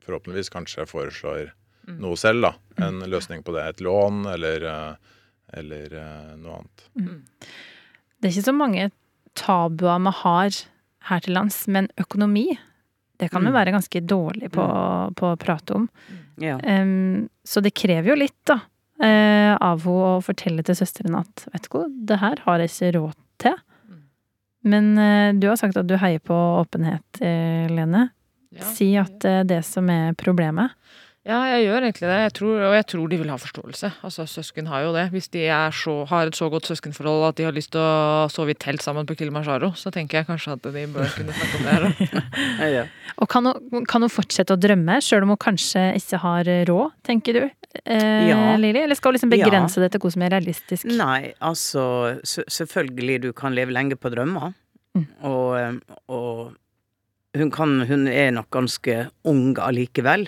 forhåpentligvis 0.05 0.53
kanskje 0.53 0.85
foreslår 0.87 1.49
noe 1.97 2.15
selv. 2.19 2.45
da, 2.45 2.51
En 2.85 3.01
løsning 3.09 3.41
på 3.43 3.55
det. 3.55 3.63
Et 3.73 3.81
lån 3.83 4.27
eller, 4.29 4.67
eller 5.53 5.93
eh, 5.93 6.35
noe 6.37 6.57
annet. 6.59 6.87
Det 8.17 8.27
er 8.29 8.33
ikke 8.33 8.47
så 8.49 8.55
mange 8.55 8.89
tabuer 9.37 9.99
vi 10.07 10.13
har 10.23 10.57
her 11.11 11.19
til 11.23 11.33
lands, 11.37 11.67
men 11.71 11.87
økonomi, 12.01 12.57
det 13.17 13.29
kan 13.31 13.41
vi 13.45 13.49
Mm. 13.49 13.53
være 13.55 13.71
ganske 13.73 14.01
dårlig 14.05 14.51
på, 14.51 14.63
på 15.15 15.29
å 15.33 15.37
prate 15.39 15.73
om. 15.73 15.85
Ja. 16.37 16.57
Um, 16.61 17.29
så 17.45 17.61
det 17.63 17.73
krever 17.73 18.09
jo 18.11 18.15
litt, 18.19 18.35
da, 18.45 18.59
eh, 19.01 19.55
av 19.55 19.81
henne 19.85 20.17
å 20.17 20.21
fortelle 20.25 20.63
til 20.65 20.75
søsteren 20.75 21.15
at 21.17 21.47
vet 21.53 21.63
du 21.65 21.69
hva, 21.77 21.85
det 22.11 22.19
her 22.21 22.43
har 22.45 22.59
jeg 22.59 22.69
ikke 22.73 22.91
råd 22.99 23.15
til. 23.39 23.55
Men 24.67 24.97
uh, 24.97 25.31
du 25.39 25.47
har 25.47 25.55
sagt 25.57 25.77
at 25.77 25.87
du 25.87 25.95
heier 25.97 26.19
på 26.19 26.35
åpenhet, 26.35 27.21
Lene. 27.21 28.09
Ja. 28.51 28.63
Si 28.73 28.95
at 28.97 29.19
det 29.21 29.31
er 29.31 29.43
det 29.47 29.61
som 29.65 29.89
er 29.89 30.13
problemet. 30.17 30.71
Ja, 31.27 31.41
jeg 31.51 31.65
gjør 31.65 31.83
egentlig 31.83 32.07
det. 32.07 32.17
Jeg 32.23 32.33
tror, 32.37 32.61
og 32.69 32.73
jeg 32.77 32.85
tror 32.87 33.09
de 33.11 33.17
vil 33.19 33.31
ha 33.33 33.35
forståelse. 33.41 33.89
Altså, 34.07 34.23
Søsken 34.31 34.67
har 34.71 34.85
jo 34.85 34.93
det. 34.95 35.03
Hvis 35.11 35.27
de 35.33 35.41
er 35.51 35.73
så, 35.75 35.95
har 36.07 36.29
et 36.29 36.37
så 36.39 36.47
godt 36.53 36.69
søskenforhold 36.69 37.25
at 37.27 37.35
de 37.39 37.43
har 37.43 37.55
lyst 37.55 37.73
til 37.75 37.81
å 37.83 38.27
sove 38.31 38.53
i 38.53 38.55
telt 38.55 38.79
sammen 38.85 39.03
på 39.09 39.17
Kilimanjaro, 39.19 39.73
så 39.75 39.91
tenker 39.91 40.21
jeg 40.21 40.27
kanskje 40.29 40.55
at 40.55 40.63
de 40.71 40.85
bør 40.93 41.09
kunne 41.17 41.35
snakke 41.35 41.59
om 41.59 41.67
det 41.67 42.21
ja. 42.77 42.85
Og 43.19 43.27
kan 43.33 43.49
hun, 43.49 43.83
kan 43.89 44.05
hun 44.05 44.13
fortsette 44.13 44.55
å 44.55 44.61
drømme, 44.61 45.01
sjøl 45.03 45.25
om 45.27 45.33
hun 45.35 45.41
kanskje 45.43 45.83
ikke 45.99 46.21
har 46.23 46.51
råd, 46.71 46.93
tenker 47.09 47.41
du? 47.41 47.43
Eh, 47.83 48.29
Ja. 48.29 48.55
Lili? 48.57 48.79
Eller 48.85 48.95
skal 48.95 49.11
hun 49.11 49.17
liksom 49.19 49.33
Ja. 49.35 49.43
begrense 49.49 49.83
det 49.83 49.91
til 49.91 49.99
hva 50.05 50.11
som 50.15 50.23
er 50.23 50.31
realistisk? 50.37 50.87
Nei, 50.95 51.33
altså 51.43 51.83
Selvfølgelig, 52.23 53.19
du 53.27 53.33
kan 53.35 53.53
leve 53.57 53.75
lenge 53.75 53.99
på 53.99 54.09
drømmer. 54.15 54.55
Og, 55.27 55.59
eh, 55.59 55.75
og 56.07 56.55
hun, 57.37 57.51
kan, 57.51 57.81
hun 57.85 58.07
er 58.07 58.31
nok 58.33 58.47
ganske 58.55 59.09
ung 59.27 59.51
allikevel. 59.61 60.23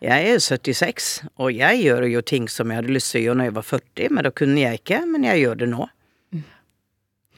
Jeg 0.00 0.28
er 0.30 0.38
76, 0.38 1.06
og 1.42 1.50
jeg 1.56 1.80
gjør 1.82 2.04
jo 2.06 2.20
ting 2.22 2.44
som 2.48 2.70
jeg 2.70 2.78
hadde 2.82 2.92
lyst 2.94 3.10
til 3.10 3.20
å 3.20 3.24
gjøre 3.24 3.38
når 3.40 3.48
jeg 3.48 3.54
var 3.56 3.66
40, 3.66 4.10
men 4.14 4.24
da 4.28 4.30
kunne 4.30 4.60
jeg 4.62 4.78
ikke. 4.82 5.00
Men 5.10 5.24
jeg 5.26 5.40
gjør 5.42 5.56
det 5.64 5.68
nå. 5.72 5.88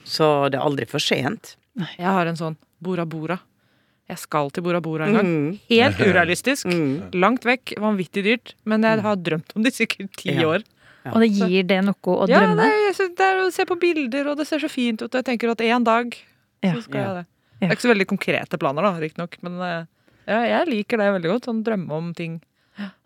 Så 0.04 0.26
det 0.50 0.58
er 0.58 0.66
aldri 0.66 0.88
for 0.90 1.00
sent. 1.02 1.54
Jeg 1.78 2.04
har 2.08 2.26
en 2.28 2.36
sånn 2.38 2.56
Bora 2.82 3.06
Bora. 3.08 3.38
Jeg 4.11 4.18
skal 4.18 4.50
til 4.50 4.64
Bora 4.66 4.80
Bora 4.82 5.06
en 5.06 5.16
gang. 5.16 5.28
Mm. 5.30 5.58
Helt 5.70 6.00
urealistisk. 6.02 6.66
Langt 7.14 7.44
vekk, 7.46 7.76
vanvittig 7.80 8.24
dyrt. 8.26 8.54
Men 8.68 8.82
jeg 8.84 9.04
har 9.06 9.16
drømt 9.22 9.54
om 9.54 9.62
det 9.64 9.72
i 9.72 9.78
sikkert 9.84 10.11
ti 10.18 10.34
Ja. 10.34 10.48
år. 10.48 10.64
Og 11.14 11.20
det 11.22 11.30
gir 11.32 11.62
det 11.64 11.78
noe 11.84 11.94
å 12.04 12.28
Ja, 12.28 12.40
drømme? 12.42 12.61
det, 12.66 12.98
jeg 12.98 13.16
det 13.16 13.24
er 13.24 13.36
å 13.40 13.50
se 13.52 13.64
på 13.64 13.78
bilder, 13.80 14.26
og 14.28 14.36
det 14.36 14.46
ser 14.48 14.58
så 14.58 14.68
fint 14.68 15.00
ut. 15.00 15.08
Og 15.14 15.16
jeg 15.22 15.24
tenker 15.24 15.48
at 15.50 15.61
en 15.62 15.84
dag 15.84 16.11
så 16.62 16.82
skal 16.82 17.00
Ja. 17.00 17.06
jeg 17.06 17.14
det. 17.14 17.26
Det 17.61 17.68
er 17.70 17.74
ikke 17.76 17.86
så 17.88 17.94
veldig 17.94 18.06
konkrete 18.06 18.58
planer, 18.58 18.82
da, 18.82 18.92
riktignok. 18.98 19.36
Men 19.42 19.61
eh, 19.61 19.86
ja, 20.28 20.42
jeg 20.61 20.68
liker 20.68 20.98
det 20.98 21.12
veldig 21.14 21.30
godt. 21.30 21.44
Sånn 21.44 21.62
drømme 21.64 21.90
om 21.92 22.12
ting. 22.14 22.40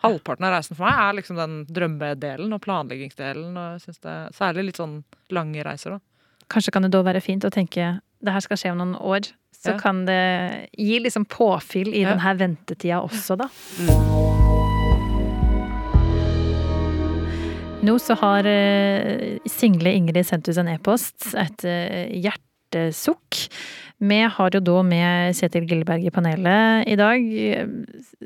Halvparten 0.05 0.45
av 0.49 0.53
reisen 0.57 0.77
for 0.77 0.85
meg 0.87 0.99
er 1.05 1.17
liksom 1.21 1.37
den 1.37 1.55
drømmedelen 1.67 2.53
og 2.57 2.61
planleggingsdelen. 2.65 3.57
Og 3.57 3.81
det 3.85 4.11
er 4.11 4.29
Særlig 4.37 4.65
litt 4.71 4.77
sånn 4.81 5.03
lange 5.31 5.65
reiser, 5.65 5.97
da. 5.97 6.01
Kanskje 6.53 6.73
kan 6.77 6.83
det 6.85 6.91
da 6.93 7.03
være 7.03 7.23
fint 7.25 7.45
å 7.45 7.51
tenke 7.51 8.01
det 8.25 8.33
her 8.33 8.41
skal 8.45 8.57
skje 8.61 8.73
om 8.73 8.79
noen 8.79 8.97
år. 9.01 9.31
Så 9.55 9.73
Ja. 9.73 9.79
kan 9.81 10.05
det 10.05 10.69
gi 10.77 10.99
liksom 11.01 11.25
påfyll 11.27 11.89
i 11.95 12.03
Ja. 12.03 12.11
den 12.11 12.19
her 12.21 12.35
ventetida 12.35 13.01
også, 13.03 13.37
da. 13.39 13.49
Nå 17.85 17.99
så 18.01 18.15
har 18.17 18.47
eh, 18.49 19.39
single 19.51 19.93
Ingrid 19.93 20.25
sendt 20.25 20.49
ut 20.49 20.57
en 20.57 20.69
e-post, 20.73 21.35
et 21.37 21.65
eh, 21.69 22.09
hjertesukk. 22.17 23.43
Vi 24.01 24.21
har 24.37 24.51
jo 24.57 24.61
da 24.65 24.79
med 24.83 25.37
Kjetil 25.37 25.67
Gilleberg 25.69 26.07
i 26.09 26.13
panelet 26.15 26.89
i 26.89 26.97
dag. 26.97 27.21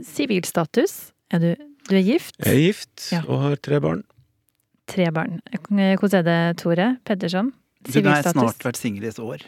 Sivilstatus. 0.07 1.11
Er 1.35 1.43
du, 1.43 1.49
du 1.89 1.97
er 1.99 2.05
gift? 2.07 2.37
Jeg 2.41 2.55
er 2.55 2.63
gift 2.71 3.09
Ja. 3.13 3.23
og 3.29 3.43
har 3.45 3.57
tre 3.61 3.81
barn. 3.85 4.05
Tre 4.89 5.11
barn. 5.13 5.41
Hvordan 5.69 6.21
er 6.23 6.29
det, 6.29 6.39
Tore 6.63 6.87
Pedersen? 7.05 7.53
Du, 7.85 8.01
nå 8.01 8.09
har 8.11 8.23
jeg 8.23 8.33
snart 8.33 8.65
vært 8.65 8.79
singel 8.81 9.05
i 9.05 9.11
et 9.13 9.19
år. 9.21 9.45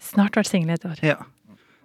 Snart 0.00 0.38
vært 0.38 0.48
singel 0.48 0.72
i 0.72 0.78
et 0.78 0.86
år. 0.88 1.02
Ja. 1.04 1.18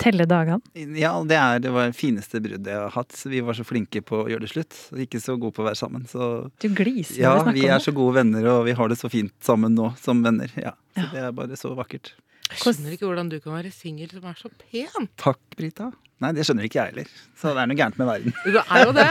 Telle 0.02 0.26
dagene. 0.28 0.58
Ja, 0.98 1.12
det, 1.24 1.36
er, 1.38 1.60
det 1.64 1.72
var 1.72 1.86
det 1.92 1.96
fineste 1.96 2.40
bruddet 2.44 2.66
jeg 2.72 2.80
har 2.80 2.90
hatt. 2.96 3.14
Vi 3.30 3.40
var 3.46 3.56
så 3.56 3.64
flinke 3.68 4.02
på 4.04 4.24
å 4.24 4.30
gjøre 4.32 4.44
det 4.48 4.50
slutt. 4.52 4.74
Ikke 5.00 5.20
så 5.22 5.36
gode 5.40 5.54
på 5.56 5.62
å 5.64 5.68
være 5.68 5.80
sammen. 5.80 6.08
Så 6.10 6.50
Du 6.64 6.68
gliser 6.74 7.22
ja, 7.22 7.36
når 7.36 7.38
du 7.38 7.44
snakker 7.46 7.60
vi 7.60 7.68
er 7.76 7.84
så 7.84 7.94
gode 7.96 8.16
venner, 8.18 8.48
og 8.56 8.66
vi 8.68 8.74
har 8.80 8.90
det 8.92 8.98
så 9.00 9.12
fint 9.14 9.32
sammen 9.46 9.76
nå 9.78 9.92
som 10.02 10.24
venner. 10.26 10.52
Ja, 10.60 10.74
så 10.98 11.06
det 11.14 11.22
er 11.28 11.36
bare 11.38 11.60
så 11.60 11.72
vakkert. 11.78 12.16
Jeg 12.54 12.62
skjønner 12.62 12.94
ikke 12.96 13.08
hvordan 13.10 13.30
du 13.32 13.38
kan 13.44 13.56
være 13.58 13.72
singel 13.74 14.10
som 14.14 14.26
er 14.30 14.38
så 14.40 14.50
pen. 14.62 15.08
Takk, 15.20 15.40
Brita. 15.58 15.90
Nei, 16.24 16.30
det 16.38 16.46
skjønner 16.48 16.68
ikke 16.70 16.78
jeg 16.80 16.92
heller. 16.94 17.10
Så 17.36 17.52
det 17.52 17.64
er 17.64 17.68
noe 17.72 17.76
gærent 17.80 17.98
med 18.00 18.08
verden. 18.08 18.36
Du 18.46 18.60
er 18.62 18.84
jo 18.86 18.94
det. 18.96 19.08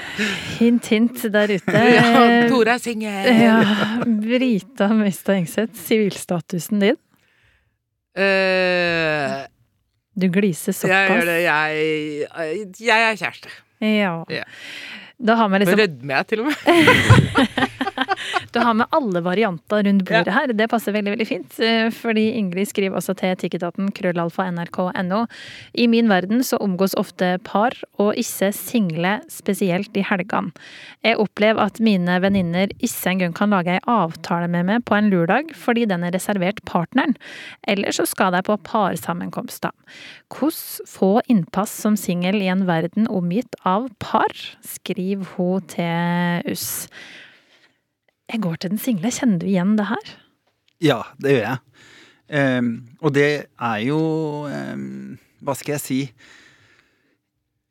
Hint, 0.60 0.86
hint 0.94 1.24
der 1.34 1.52
ute. 1.52 1.82
Ja, 1.96 2.46
Tore 2.48 2.76
er 2.78 2.80
singel. 2.80 3.28
Ja, 3.42 3.56
Brita 4.06 4.88
Møystad 4.96 5.42
Engseth, 5.42 5.76
sivilstatusen 5.84 6.80
din? 6.80 6.96
Uh, 8.16 9.44
Du 10.16 10.30
gliser 10.32 10.72
jeg 10.72 10.88
gjør 10.88 11.10
såpass. 11.10 11.26
det. 11.28 11.40
Jeg, 11.44 12.78
jeg 12.80 13.08
er 13.10 13.18
kjæreste. 13.20 13.52
Ja. 13.84 14.12
Ja. 14.32 14.46
Da 15.26 15.34
har 15.36 15.48
vi 15.52 15.58
liksom 15.60 15.78
Rødmer 15.82 16.16
jeg 16.22 16.26
til 16.32 16.40
og 16.40 16.46
med. 16.48 16.56
Da 18.56 18.62
har 18.64 18.76
med 18.78 18.88
alle 18.96 19.20
varianter 19.20 19.84
rundt 19.84 20.04
bordet 20.08 20.32
her. 20.32 20.52
Det 20.56 20.68
passer 20.72 20.94
veldig 20.96 21.12
veldig 21.12 21.26
fint. 21.28 21.58
eh, 21.60 21.90
Fordi 21.92 22.30
Ingrid 22.38 22.70
skriver 22.70 22.96
også 22.96 23.14
til 23.18 23.34
etikketaten 23.34 23.90
krøllalfa 23.92 24.46
nrk.no. 24.50 25.26
I 25.76 25.86
min 25.92 26.08
verden 26.08 26.40
så 26.46 26.56
omgås 26.64 26.96
ofte 26.96 27.36
par, 27.44 27.76
og 28.00 28.14
ikke 28.16 28.48
single, 28.56 29.18
spesielt 29.28 29.96
i 29.96 30.04
helgene. 30.06 30.54
Jeg 31.04 31.18
opplever 31.20 31.60
at 31.66 31.80
mine 31.84 32.16
venninner 32.24 32.72
ikke 32.80 33.12
engang 33.12 33.36
kan 33.36 33.52
lage 33.52 33.76
ei 33.76 33.84
avtale 33.86 34.48
med 34.48 34.64
meg 34.70 34.86
på 34.88 34.96
en 34.96 35.10
lørdag, 35.12 35.52
fordi 35.54 35.84
den 35.84 36.06
er 36.06 36.16
reservert 36.16 36.64
partneren. 36.64 37.16
Eller 37.68 37.92
så 37.92 38.06
skal 38.08 38.32
de 38.32 38.42
på 38.46 38.56
parsammenkomster. 38.56 39.74
Hvordan 40.32 40.86
få 40.88 41.12
innpass 41.28 41.70
som 41.84 41.96
singel 42.00 42.40
i 42.40 42.48
en 42.48 42.64
verden 42.66 43.06
omgitt 43.12 43.54
av 43.66 43.90
par, 44.02 44.32
skriver 44.64 45.36
hun 45.36 45.62
til 45.70 46.52
oss. 46.52 46.88
Jeg 48.32 48.42
går 48.42 48.58
til 48.58 48.74
den 48.74 48.82
single. 48.82 49.12
Kjenner 49.14 49.42
du 49.42 49.46
igjen 49.46 49.76
det 49.78 49.86
her? 49.90 50.14
Ja, 50.82 51.00
det 51.22 51.36
gjør 51.36 51.44
jeg. 51.46 51.62
Um, 52.26 52.70
og 53.00 53.14
det 53.14 53.28
er 53.46 53.78
jo 53.86 53.98
um, 54.50 55.14
Hva 55.46 55.54
skal 55.54 55.76
jeg 55.76 55.82
si? 55.84 55.98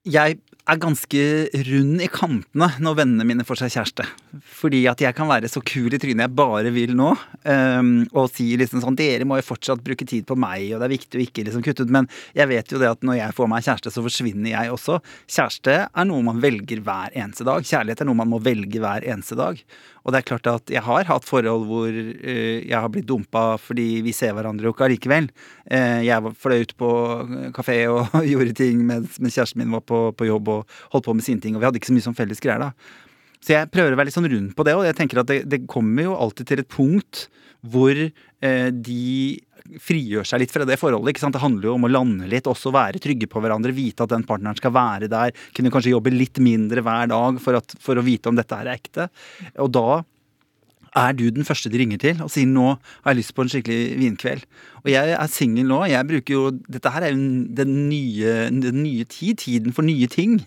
Jeg 0.08 0.38
er 0.66 0.80
ganske 0.82 1.24
rund 1.68 2.02
i 2.02 2.08
kantene 2.10 2.70
når 2.82 2.96
vennene 3.02 3.26
mine 3.28 3.44
får 3.46 3.60
seg 3.62 3.74
kjæreste. 3.76 4.06
Fordi 4.58 4.80
at 4.90 5.02
jeg 5.04 5.14
kan 5.18 5.28
være 5.30 5.50
så 5.52 5.62
kul 5.66 5.94
i 5.94 6.00
trynet 6.02 6.26
jeg 6.26 6.36
bare 6.38 6.72
vil 6.74 6.96
nå. 6.98 7.12
Um, 7.44 7.92
og 8.14 8.32
si 8.34 8.48
liksom 8.58 8.82
sånn 8.82 8.98
Dere 8.98 9.28
må 9.28 9.38
jo 9.42 9.48
fortsatt 9.50 9.84
bruke 9.86 10.08
tid 10.08 10.26
på 10.30 10.38
meg, 10.40 10.72
og 10.72 10.82
det 10.82 10.88
er 10.88 10.96
viktig 10.96 11.20
å 11.20 11.26
ikke 11.26 11.46
liksom 11.50 11.66
kutte 11.66 11.86
ut. 11.86 11.94
Men 11.94 12.10
jeg 12.38 12.50
vet 12.54 12.72
jo 12.72 12.82
det 12.82 12.94
at 12.96 13.06
når 13.06 13.20
jeg 13.20 13.38
får 13.38 13.52
meg 13.52 13.68
kjæreste, 13.68 13.94
så 13.94 14.06
forsvinner 14.06 14.54
jeg 14.54 14.74
også. 14.74 15.02
Kjæreste 15.28 15.78
er 15.86 16.10
noe 16.10 16.26
man 16.26 16.42
velger 16.44 16.82
hver 16.86 17.14
eneste 17.14 17.46
dag. 17.48 17.66
Kjærlighet 17.66 18.06
er 18.06 18.10
noe 18.10 18.22
man 18.24 18.32
må 18.32 18.42
velge 18.46 18.82
hver 18.82 19.06
eneste 19.06 19.38
dag. 19.38 19.62
Og 20.06 20.14
det 20.14 20.20
er 20.20 20.28
klart 20.28 20.48
at 20.50 20.70
jeg 20.70 20.86
har 20.86 21.08
hatt 21.10 21.26
forhold 21.26 21.66
hvor 21.66 21.90
eh, 21.90 22.62
jeg 22.62 22.78
har 22.78 22.92
blitt 22.94 23.08
dumpa 23.10 23.56
fordi 23.62 24.04
vi 24.06 24.14
ser 24.14 24.36
hverandre 24.38 24.70
jo 24.70 24.76
ikke 24.76 24.86
allikevel. 24.88 25.32
Eh, 25.66 26.06
jeg 26.06 26.36
fløy 26.42 26.62
ut 26.62 26.76
på 26.78 26.92
kafé 27.58 27.80
og 27.90 28.14
gjorde 28.32 28.54
ting 28.62 28.86
mens, 28.86 29.18
kjæresten 29.18 29.64
min 29.64 29.74
var 29.74 29.82
på, 29.86 30.08
på 30.14 30.30
jobb 30.30 30.54
og 30.54 30.78
holdt 30.94 31.10
på 31.10 31.18
med 31.18 31.26
sine 31.26 31.42
ting, 31.42 31.58
og 31.58 31.64
vi 31.64 31.70
hadde 31.70 31.82
ikke 31.82 31.90
så 31.90 31.98
mye 31.98 32.08
sånn 32.10 32.20
felles 32.20 32.44
greier 32.44 32.68
da. 32.68 32.72
Så 33.46 33.54
jeg 33.54 33.70
prøver 33.74 33.94
å 33.94 33.98
være 33.98 34.10
litt 34.10 34.18
sånn 34.18 34.30
rund 34.30 34.54
på 34.58 34.66
det, 34.66 34.78
og 34.78 34.86
jeg 34.88 34.98
tenker 34.98 35.22
at 35.22 35.30
det, 35.30 35.42
det 35.50 35.66
kommer 35.70 36.08
jo 36.08 36.16
alltid 36.18 36.50
til 36.50 36.62
et 36.62 36.72
punkt 36.72 37.26
hvor 37.66 37.98
eh, 37.98 38.70
de 38.70 39.42
frigjør 39.82 40.28
seg 40.28 40.44
litt 40.44 40.54
fra 40.54 40.66
det 40.68 40.78
forholdet. 40.82 41.20
Det 41.22 41.42
handler 41.42 41.70
jo 41.70 41.76
om 41.78 41.88
å 41.88 41.92
lande 41.92 42.30
litt, 42.32 42.50
også 42.50 42.74
være 42.76 43.02
trygge 43.04 43.30
på 43.32 43.42
hverandre, 43.44 43.76
vite 43.76 44.06
at 44.06 44.14
den 44.14 44.26
partneren 44.28 44.58
skal 44.60 44.74
være 44.76 45.12
der. 45.12 45.36
Kunne 45.56 45.72
kanskje 45.74 45.96
jobbe 45.96 46.14
litt 46.14 46.42
mindre 46.44 46.84
hver 46.86 47.10
dag 47.12 47.40
for, 47.44 47.60
at, 47.60 47.78
for 47.82 47.98
å 47.98 48.06
vite 48.06 48.32
om 48.32 48.38
dette 48.38 48.60
er 48.60 48.74
ekte. 48.76 49.10
Og 49.64 49.72
da 49.76 50.04
er 50.96 51.16
du 51.18 51.26
den 51.34 51.48
første 51.48 51.70
de 51.72 51.80
ringer 51.82 52.00
til 52.00 52.22
og 52.24 52.32
sier 52.32 52.48
'nå 52.48 52.68
har 53.04 53.12
jeg 53.12 53.20
lyst 53.20 53.36
på 53.36 53.44
en 53.44 53.52
skikkelig 53.52 53.98
vinkveld'. 54.00 54.46
Og 54.86 54.92
jeg 54.94 55.12
er 55.12 55.28
singel 55.28 55.68
nå. 55.68 55.84
jeg 55.90 56.08
bruker 56.08 56.34
jo, 56.34 56.52
Dette 56.52 56.92
her 56.92 57.04
er 57.04 57.12
jo 57.12 57.18
den 57.52 57.90
nye, 57.90 58.50
den 58.50 58.84
nye 58.84 59.04
tid. 59.04 59.38
Tiden 59.38 59.74
for 59.74 59.84
nye 59.84 60.08
ting. 60.08 60.46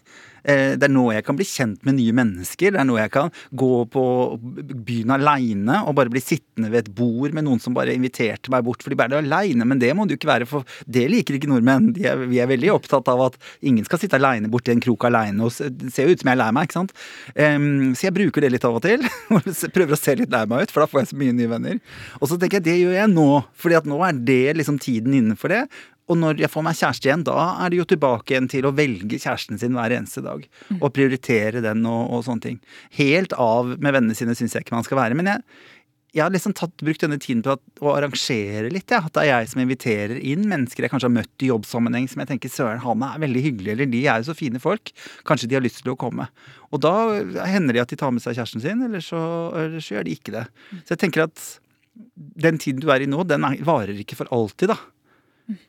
Eh, 0.49 0.74
Det 0.78 0.86
er 0.86 0.92
nå 0.92 1.05
jeg 1.12 1.24
kan 1.26 1.36
bli 1.36 1.46
kjent 1.46 1.84
med 1.86 1.99
nye 1.99 2.14
mennesker. 2.16 2.72
Det 2.72 2.80
er 2.80 2.88
nå 2.88 2.96
jeg 2.99 3.12
kan 3.12 3.32
gå 3.53 3.72
på 3.92 4.05
byen 4.88 5.12
aleine 5.18 5.82
og 5.84 5.96
bare 5.99 6.12
bli 6.12 6.22
sittende 6.24 6.70
ved 6.72 6.86
et 6.86 6.94
bord 6.96 7.34
med 7.36 7.44
noen 7.44 7.61
som 7.61 7.76
bare 7.76 7.94
inviterte 7.96 8.53
meg 8.53 8.64
bort. 8.64 8.82
For 8.84 8.92
de 8.92 8.99
bærer 8.99 9.18
er 9.18 9.26
aleine, 9.26 9.66
men 9.68 9.82
det 9.82 9.92
må 9.96 10.07
du 10.09 10.16
ikke 10.16 10.30
være, 10.30 10.49
for 10.49 10.64
det 10.88 11.07
liker 11.12 11.36
ikke 11.36 11.51
nordmenn. 11.51 11.90
Er, 12.01 12.24
vi 12.30 12.40
er 12.40 12.49
veldig 12.51 12.72
opptatt 12.78 13.11
av 13.12 13.26
at 13.28 13.38
ingen 13.61 13.84
skal 13.84 14.01
sitte 14.01 14.16
aleine 14.18 14.51
borti 14.53 14.72
en 14.72 14.82
krok 14.84 15.05
aleine. 15.09 15.51
Det 15.68 15.92
ser 15.92 16.09
jo 16.09 16.16
ut 16.16 16.24
som 16.24 16.32
jeg 16.32 16.38
er 16.38 16.42
lei 16.42 16.51
meg, 16.57 16.68
ikke 16.68 16.78
sant. 16.78 16.96
Så 17.36 18.09
jeg 18.09 18.16
bruker 18.16 18.44
det 18.44 18.53
litt 18.55 18.64
av 18.68 18.78
og 18.78 18.84
til. 18.86 19.05
og 19.34 19.53
Prøver 19.74 19.96
å 19.96 20.01
se 20.01 20.16
litt 20.18 20.32
lei 20.32 20.44
meg 20.49 20.64
ut, 20.64 20.72
for 20.72 20.84
da 20.84 20.90
får 20.90 21.05
jeg 21.05 21.12
så 21.12 21.20
mye 21.20 21.36
nye 21.36 21.53
venner. 21.53 21.78
Og 22.22 22.30
så 22.30 22.40
tenker 22.40 22.61
jeg 22.62 22.68
det 22.70 22.80
gjør 22.80 22.99
jeg 23.03 23.12
nå, 23.12 23.28
fordi 23.59 23.78
at 23.78 23.88
nå 23.88 24.01
er 24.07 24.24
det 24.32 24.42
liksom 24.59 24.80
tiden 24.82 25.16
innenfor 25.18 25.53
det. 25.53 25.62
Og 26.09 26.16
når 26.16 26.42
jeg 26.42 26.52
får 26.52 26.64
meg 26.64 26.76
kjæreste 26.78 27.09
igjen, 27.09 27.24
da 27.28 27.38
er 27.64 27.72
det 27.72 27.80
jo 27.82 27.88
tilbake 27.92 28.32
igjen 28.32 28.48
til 28.50 28.68
å 28.68 28.74
velge 28.76 29.20
kjæresten 29.20 29.61
sin 29.61 29.76
hver 29.76 29.92
eneste 29.92 30.24
dag. 30.24 30.44
Og 30.78 30.92
prioritere 30.96 31.64
den 31.64 31.84
og, 31.88 32.12
og 32.16 32.22
sånne 32.26 32.44
ting. 32.44 32.61
Helt 32.96 33.34
av 33.36 33.74
med 33.76 33.92
vennene 33.92 34.16
sine 34.16 34.36
syns 34.38 34.56
jeg 34.56 34.64
ikke 34.64 34.76
man 34.78 34.86
skal 34.86 35.02
være. 35.02 35.18
Men 35.18 35.28
jeg, 35.34 35.44
jeg 36.16 36.24
har 36.24 36.32
liksom 36.32 36.54
tatt, 36.56 36.72
brukt 36.80 37.02
denne 37.04 37.18
tiden 37.20 37.42
på 37.44 37.52
at, 37.59 37.62
å 37.84 37.92
arrangere 37.92 38.72
litt. 38.72 38.88
Ja. 38.94 39.02
At 39.04 39.14
det 39.18 39.26
er 39.26 39.30
jeg 39.30 39.52
som 39.52 39.62
inviterer 39.62 40.16
inn 40.16 40.48
mennesker 40.48 40.86
jeg 40.86 40.92
kanskje 40.94 41.11
har 41.11 41.16
møtt 41.18 41.44
i 41.44 41.50
jobbsammenheng 41.52 42.09
som 42.11 42.24
jeg 42.24 42.32
tenker 42.32 42.52
søren, 42.52 42.82
han 42.82 43.04
er 43.04 43.22
veldig 43.26 43.44
hyggelig, 43.44 43.74
eller 43.74 43.92
de 43.92 44.02
er 44.06 44.22
jo 44.22 44.30
så 44.30 44.38
fine 44.38 44.62
folk. 44.62 44.92
Kanskje 45.28 45.50
de 45.50 45.59
har 45.59 45.64
lyst 45.64 45.82
til 45.84 45.92
å 45.92 45.98
komme. 46.00 46.30
Og 46.72 46.80
da 46.84 46.94
hender 47.48 47.76
det 47.76 47.84
at 47.84 47.92
de 47.92 48.00
tar 48.00 48.12
med 48.14 48.24
seg 48.24 48.38
kjæresten 48.38 48.64
sin, 48.64 48.84
eller 48.88 49.04
så, 49.04 49.20
eller 49.52 49.84
så 49.84 49.98
gjør 49.98 50.09
de 50.09 50.16
ikke 50.16 50.36
det. 50.40 50.46
Så 50.80 50.94
jeg 50.96 51.04
tenker 51.04 51.28
at 51.28 51.48
den 52.38 52.61
tiden 52.62 52.80
du 52.80 52.88
er 52.94 53.04
i 53.04 53.11
nå, 53.11 53.24
den 53.28 53.44
er, 53.44 53.61
varer 53.66 54.00
ikke 54.00 54.16
for 54.18 54.30
alltid, 54.34 54.72
da. 54.72 54.78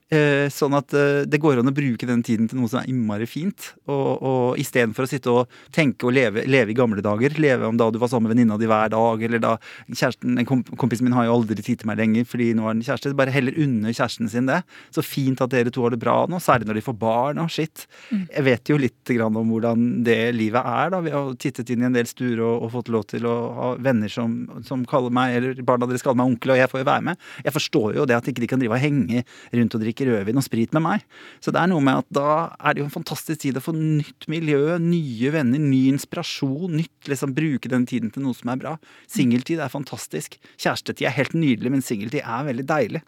Eh, 0.10 0.48
sånn 0.50 0.74
at 0.74 0.94
eh, 0.98 1.22
det 1.30 1.38
går 1.38 1.60
an 1.62 1.70
å 1.70 1.74
bruke 1.76 2.08
den 2.10 2.24
tiden 2.26 2.48
til 2.50 2.58
noe 2.58 2.70
som 2.72 2.82
er 2.82 2.90
innmari 2.90 3.28
fint. 3.30 3.70
Og, 3.86 4.24
og 4.26 4.62
istedenfor 4.62 5.06
å 5.06 5.10
sitte 5.10 5.32
og 5.32 5.60
tenke 5.76 6.08
og 6.10 6.16
leve, 6.18 6.44
leve 6.50 6.74
i 6.74 6.78
gamle 6.78 7.04
dager. 7.06 7.36
Leve 7.38 7.70
om 7.70 7.78
da 7.78 7.92
du 7.94 8.00
var 8.02 8.10
sammen 8.12 8.28
med 8.28 8.34
venninna 8.34 8.58
di 8.58 8.68
hver 8.70 8.90
dag, 8.92 9.24
eller 9.28 9.44
da 9.44 9.56
kjæresten 9.88 10.42
en 10.42 10.50
komp 10.50 10.74
Kompisen 10.80 11.08
min 11.08 11.16
har 11.16 11.26
jo 11.28 11.36
aldri 11.38 11.58
tid 11.60 11.82
til 11.82 11.90
meg 11.90 11.98
lenger 12.00 12.26
fordi 12.30 12.52
nå 12.56 12.66
er 12.66 12.76
den 12.78 12.84
kjæreste. 12.86 13.14
Bare 13.18 13.34
heller 13.34 13.56
unne 13.62 13.94
kjæresten 13.94 14.30
sin 14.32 14.50
det. 14.50 14.62
Så 14.96 15.04
fint 15.06 15.42
at 15.44 15.54
dere 15.54 15.72
to 15.74 15.86
har 15.86 15.94
det 15.94 16.02
bra 16.02 16.24
nå, 16.30 16.40
særlig 16.42 16.70
når 16.70 16.80
de 16.80 16.86
får 16.86 16.98
barn 17.00 17.42
og 17.44 17.52
shit. 17.54 17.86
Jeg 18.12 18.46
vet 18.48 18.72
jo 18.72 18.80
litt 18.82 19.14
om 19.26 19.40
hvordan 19.50 19.88
det 20.06 20.18
livet 20.38 20.66
er, 20.66 20.92
da. 20.94 21.02
Vi 21.06 21.14
har 21.14 21.32
tittet 21.42 21.70
inn 21.74 21.84
i 21.84 21.90
en 21.90 21.96
del 21.96 22.10
stuer 22.10 22.42
og, 22.42 22.66
og 22.66 22.74
fått 22.78 22.92
lov 22.94 23.06
til 23.10 23.26
å 23.30 23.36
ha 23.58 23.70
venner 23.82 24.12
som, 24.12 24.36
som 24.66 24.84
kaller 24.90 25.14
meg, 25.14 25.38
eller 25.38 25.64
barna 25.66 25.90
deres 25.90 26.06
kaller 26.06 26.22
meg 26.22 26.34
onkel, 26.34 26.56
og 26.56 26.62
jeg 26.62 26.72
får 26.72 26.84
jo 26.84 26.90
være 26.90 27.08
med. 27.10 27.26
Jeg 27.46 27.56
forstår 27.56 28.00
jo 28.00 28.08
det 28.10 28.18
at 28.18 28.30
ikke 28.30 28.44
de 28.44 28.52
kan 28.52 28.62
drive 28.62 28.78
og 28.78 28.84
henge 28.84 29.24
rundt 29.54 29.69
og 29.76 29.84
drikke 29.84 30.08
rødvin 30.08 30.40
og 30.40 30.46
sprit 30.46 30.76
med 30.76 30.86
meg. 30.86 31.06
Så 31.44 31.54
det 31.56 31.62
er 31.62 31.72
noe 31.72 31.84
med 31.86 32.02
at 32.04 32.10
da 32.16 32.30
er 32.58 32.76
det 32.76 32.84
jo 32.84 32.88
en 32.88 32.96
fantastisk 32.96 33.44
tid 33.44 33.60
å 33.60 33.64
få 33.64 33.74
nytt 33.78 34.30
miljø, 34.32 34.78
nye 34.84 35.34
venner, 35.36 35.62
ny 35.62 35.86
inspirasjon, 35.94 36.78
nytt 36.80 37.12
liksom 37.12 37.36
bruke 37.38 37.72
den 37.72 37.88
tiden 37.90 38.14
til 38.14 38.26
noe 38.26 38.38
som 38.38 38.54
er 38.54 38.62
bra. 38.62 38.76
Singeltid 39.12 39.62
er 39.64 39.74
fantastisk. 39.74 40.40
Kjærestetid 40.56 41.10
er 41.10 41.18
helt 41.18 41.36
nydelig, 41.38 41.74
men 41.76 41.86
singeltid 41.86 42.24
er 42.24 42.48
veldig 42.50 42.68
deilig. 42.70 43.04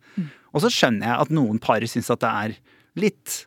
Og 0.51 0.65
så 0.65 0.73
skjønner 0.73 1.09
jeg 1.09 1.25
at 1.25 1.33
noen 1.33 1.61
par 1.63 1.83
syns 1.89 2.11
at 2.13 2.21
det 2.21 2.35
er 2.45 2.59
litt 2.99 3.41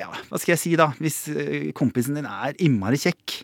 ja, 0.00 0.08
hva 0.30 0.38
skal 0.40 0.54
jeg 0.54 0.62
si 0.62 0.70
da, 0.80 0.90
hvis 1.02 1.26
eh, 1.28 1.70
kompisen 1.76 2.16
din 2.16 2.28
er 2.28 2.56
innmari 2.62 2.96
kjekk, 3.00 3.42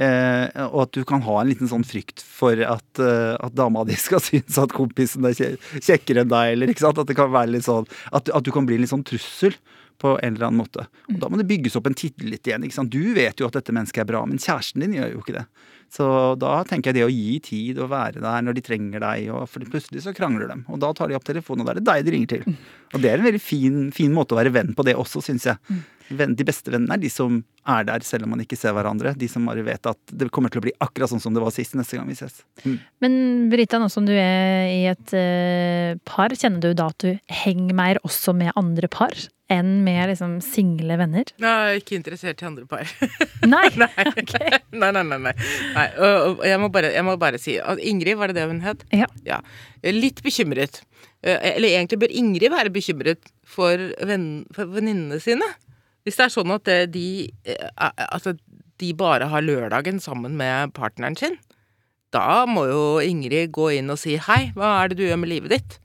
eh, 0.00 0.46
og 0.66 0.86
at 0.86 0.94
du 0.96 1.02
kan 1.08 1.22
ha 1.26 1.40
en 1.40 1.50
liten 1.50 1.70
sånn 1.70 1.84
frykt 1.86 2.24
for 2.24 2.60
at, 2.64 3.02
eh, 3.02 3.34
at 3.36 3.56
dama 3.56 3.84
di 3.88 3.98
skal 4.06 4.22
synes 4.24 4.58
at 4.60 4.74
kompisen 4.76 5.28
er 5.28 5.36
kjekkere 5.36 6.24
enn 6.24 6.32
deg, 6.32 6.54
eller 6.54 6.72
ikke 6.72 6.86
sant, 6.86 7.00
at 7.02 7.10
det 7.10 7.18
kan 7.18 7.32
være 7.32 7.54
litt 7.54 7.68
sånn, 7.68 7.88
at, 8.10 8.32
at 8.32 8.46
du 8.46 8.52
kan 8.54 8.68
bli 8.68 8.78
en 8.78 8.86
litt 8.86 8.94
sånn 8.94 9.06
trussel 9.06 9.56
på 10.00 10.14
en 10.22 10.34
eller 10.34 10.48
annen 10.48 10.62
måte. 10.62 10.86
Og 11.12 11.18
da 11.20 11.28
må 11.28 11.36
det 11.36 11.48
bygges 11.50 11.76
opp 11.76 11.90
en 11.90 11.98
tillit 11.98 12.48
igjen. 12.48 12.64
ikke 12.64 12.78
sant? 12.78 12.92
Du 12.92 13.12
vet 13.16 13.40
jo 13.40 13.48
at 13.50 13.58
dette 13.58 13.74
mennesket 13.76 14.00
er 14.04 14.08
bra, 14.08 14.22
men 14.28 14.40
kjæresten 14.40 14.80
din 14.80 14.96
gjør 14.96 15.12
jo 15.12 15.20
ikke 15.20 15.36
det. 15.36 15.44
Så 15.90 16.06
da 16.38 16.60
tenker 16.68 16.92
jeg 16.92 17.00
det 17.00 17.06
å 17.06 17.12
gi 17.12 17.38
tid 17.42 17.78
og 17.82 17.90
være 17.90 18.22
der 18.22 18.44
når 18.46 18.56
de 18.56 18.62
trenger 18.66 19.02
deg, 19.02 19.30
og 19.34 19.48
for 19.50 19.64
plutselig 19.72 20.04
så 20.04 20.14
krangler 20.14 20.52
de. 20.52 20.60
Og 20.70 20.78
da 20.82 20.92
tar 20.94 21.10
de 21.10 21.16
opp 21.18 21.26
telefonen, 21.26 21.64
og 21.64 21.66
da 21.66 21.74
er 21.74 21.80
det 21.80 21.88
deg 21.88 22.04
de 22.06 22.14
ringer 22.14 22.34
til. 22.36 22.58
Og 22.94 23.02
det 23.02 23.10
er 23.10 23.18
en 23.18 23.26
veldig 23.26 23.42
fin, 23.42 23.80
fin 23.94 24.14
måte 24.14 24.36
å 24.36 24.38
være 24.38 24.54
venn 24.54 24.70
på 24.78 24.86
det 24.86 24.94
også, 24.98 25.22
syns 25.26 25.48
jeg. 25.50 25.80
De 26.10 26.46
beste 26.46 26.72
vennene 26.72 26.96
er 26.96 27.02
de 27.02 27.10
som 27.12 27.40
er 27.70 27.84
der 27.86 28.02
selv 28.06 28.26
om 28.26 28.32
man 28.34 28.42
ikke 28.42 28.58
ser 28.58 28.74
hverandre. 28.74 29.12
De 29.18 29.28
som 29.30 29.46
bare 29.46 29.62
vet 29.66 29.86
at 29.86 30.14
det 30.14 30.30
kommer 30.34 30.50
til 30.50 30.62
å 30.62 30.66
bli 30.66 30.74
akkurat 30.82 31.12
sånn 31.12 31.22
som 31.22 31.34
det 31.34 31.42
var 31.42 31.54
sist 31.54 31.76
neste 31.78 31.98
gang 31.98 32.08
vi 32.10 32.18
ses. 32.18 32.40
Mm. 32.64 32.78
Men 33.02 33.18
Brita, 33.52 33.78
nå 33.82 33.90
som 33.92 34.06
du 34.08 34.14
er 34.14 34.70
i 34.70 34.80
et 34.90 35.14
uh, 35.14 35.98
par, 36.08 36.34
kjenner 36.34 36.62
du 36.62 36.72
da 36.74 36.90
at 36.90 37.06
du 37.06 37.34
henger 37.44 37.76
mer 37.78 38.02
også 38.06 38.34
med 38.36 38.54
andre 38.58 38.90
par 38.90 39.14
enn 39.50 39.80
med 39.84 40.12
liksom 40.12 40.38
single 40.44 40.96
venner? 41.00 41.30
Jeg 41.40 41.50
er 41.50 41.80
ikke 41.80 41.96
interessert 41.98 42.42
i 42.42 42.48
andre 42.48 42.66
par. 42.70 42.86
Nei? 43.50 43.66
nei. 43.80 43.88
nei, 44.70 44.90
nei, 44.94 45.02
nei, 45.02 45.18
nei. 45.26 45.34
Nei. 45.80 46.46
Jeg, 46.50 46.60
må 46.62 46.68
bare, 46.72 46.92
jeg 46.94 47.04
må 47.06 47.16
bare 47.20 47.40
si 47.40 47.56
Ingrid, 47.90 48.18
var 48.20 48.30
det 48.30 48.38
det 48.38 48.46
hun 48.50 48.62
het? 48.64 48.84
Ja. 48.94 49.40
Er 49.82 49.96
Litt 49.96 50.22
bekymret. 50.24 50.82
Eh, 51.22 51.36
Eller 51.54 51.74
egentlig 51.74 52.00
bør 52.04 52.14
Ingrid 52.22 52.52
være 52.52 52.72
bekymret 52.72 53.32
for, 53.44 53.90
ven, 54.06 54.46
for 54.56 54.70
venninnene 54.72 55.20
sine. 55.22 55.48
Hvis 56.06 56.16
det 56.16 56.26
er 56.26 56.32
sånn 56.32 56.54
at 56.54 56.68
eh, 56.72 56.86
de, 56.88 57.04
altså, 57.76 58.36
de 58.80 58.92
bare 58.96 59.28
har 59.32 59.44
lørdagen 59.44 60.00
sammen 60.00 60.36
med 60.40 60.72
partneren 60.76 61.18
sin, 61.18 61.36
da 62.14 62.44
må 62.48 62.64
jo 62.70 62.84
Ingrid 63.04 63.52
gå 63.54 63.68
inn 63.76 63.92
og 63.92 64.00
si 64.00 64.16
hei, 64.18 64.48
hva 64.56 64.80
er 64.80 64.90
det 64.90 65.00
du 65.00 65.04
gjør 65.06 65.20
med 65.22 65.30
livet 65.30 65.52
ditt? 65.54 65.76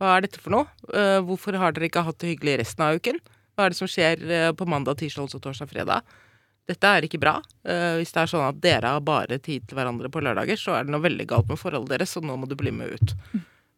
Hva 0.00 0.16
er 0.16 0.26
dette 0.26 0.40
for 0.40 0.52
noe? 0.52 0.66
Hvorfor 1.24 1.56
har 1.60 1.72
dere 1.76 1.88
ikke 1.88 2.02
hatt 2.04 2.18
det 2.20 2.34
hyggelig 2.34 2.58
resten 2.62 2.84
av 2.84 2.96
uken? 3.00 3.18
Hva 3.56 3.66
er 3.66 3.72
det 3.72 3.78
som 3.78 3.88
skjer 3.88 4.52
på 4.56 4.66
mandag, 4.68 4.96
tirsdag, 5.00 5.26
onsdag, 5.26 5.42
torsdag, 5.44 5.68
fredag? 5.72 6.12
Dette 6.70 6.90
er 6.96 7.06
ikke 7.06 7.18
bra. 7.22 7.36
Eh, 7.66 7.96
Hvis 7.98 8.12
det 8.14 8.22
er 8.22 8.30
sånn 8.30 8.46
at 8.46 8.60
dere 8.62 8.92
har 8.94 9.02
bare 9.04 9.40
tid 9.42 9.64
til 9.66 9.78
hverandre 9.78 10.10
på 10.12 10.22
lørdager, 10.22 10.58
så 10.60 10.76
er 10.78 10.86
det 10.86 10.94
noe 10.94 11.02
veldig 11.04 11.26
galt 11.30 11.48
med 11.50 11.58
forholdet 11.60 11.96
deres, 11.96 12.12
så 12.14 12.22
nå 12.22 12.36
må 12.38 12.46
du 12.50 12.54
bli 12.58 12.70
med 12.74 12.94
ut. 12.94 13.14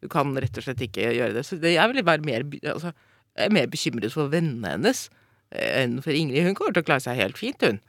Du 0.03 0.09
kan 0.12 0.34
rett 0.36 0.59
og 0.59 0.66
slett 0.66 0.82
ikke 0.84 1.12
gjøre 1.14 1.36
det. 1.38 1.45
Så 1.49 1.57
jeg 1.62 1.93
vil 1.93 2.05
være 2.05 2.26
mer, 2.26 2.45
altså, 2.74 2.93
jeg 3.38 3.49
er 3.49 3.55
mer 3.57 3.70
bekymret 3.72 4.12
for 4.14 4.28
vennene 4.32 4.74
hennes 4.74 5.07
eh, 5.55 5.82
enn 5.84 5.97
for 6.05 6.12
Ingrid. 6.16 6.45
Hun 6.49 6.59
kommer 6.59 6.74
til 6.76 6.84
å 6.84 6.88
klare 6.90 7.05
seg 7.07 7.20
helt 7.22 7.40
fint, 7.40 7.62
hun. 7.64 7.80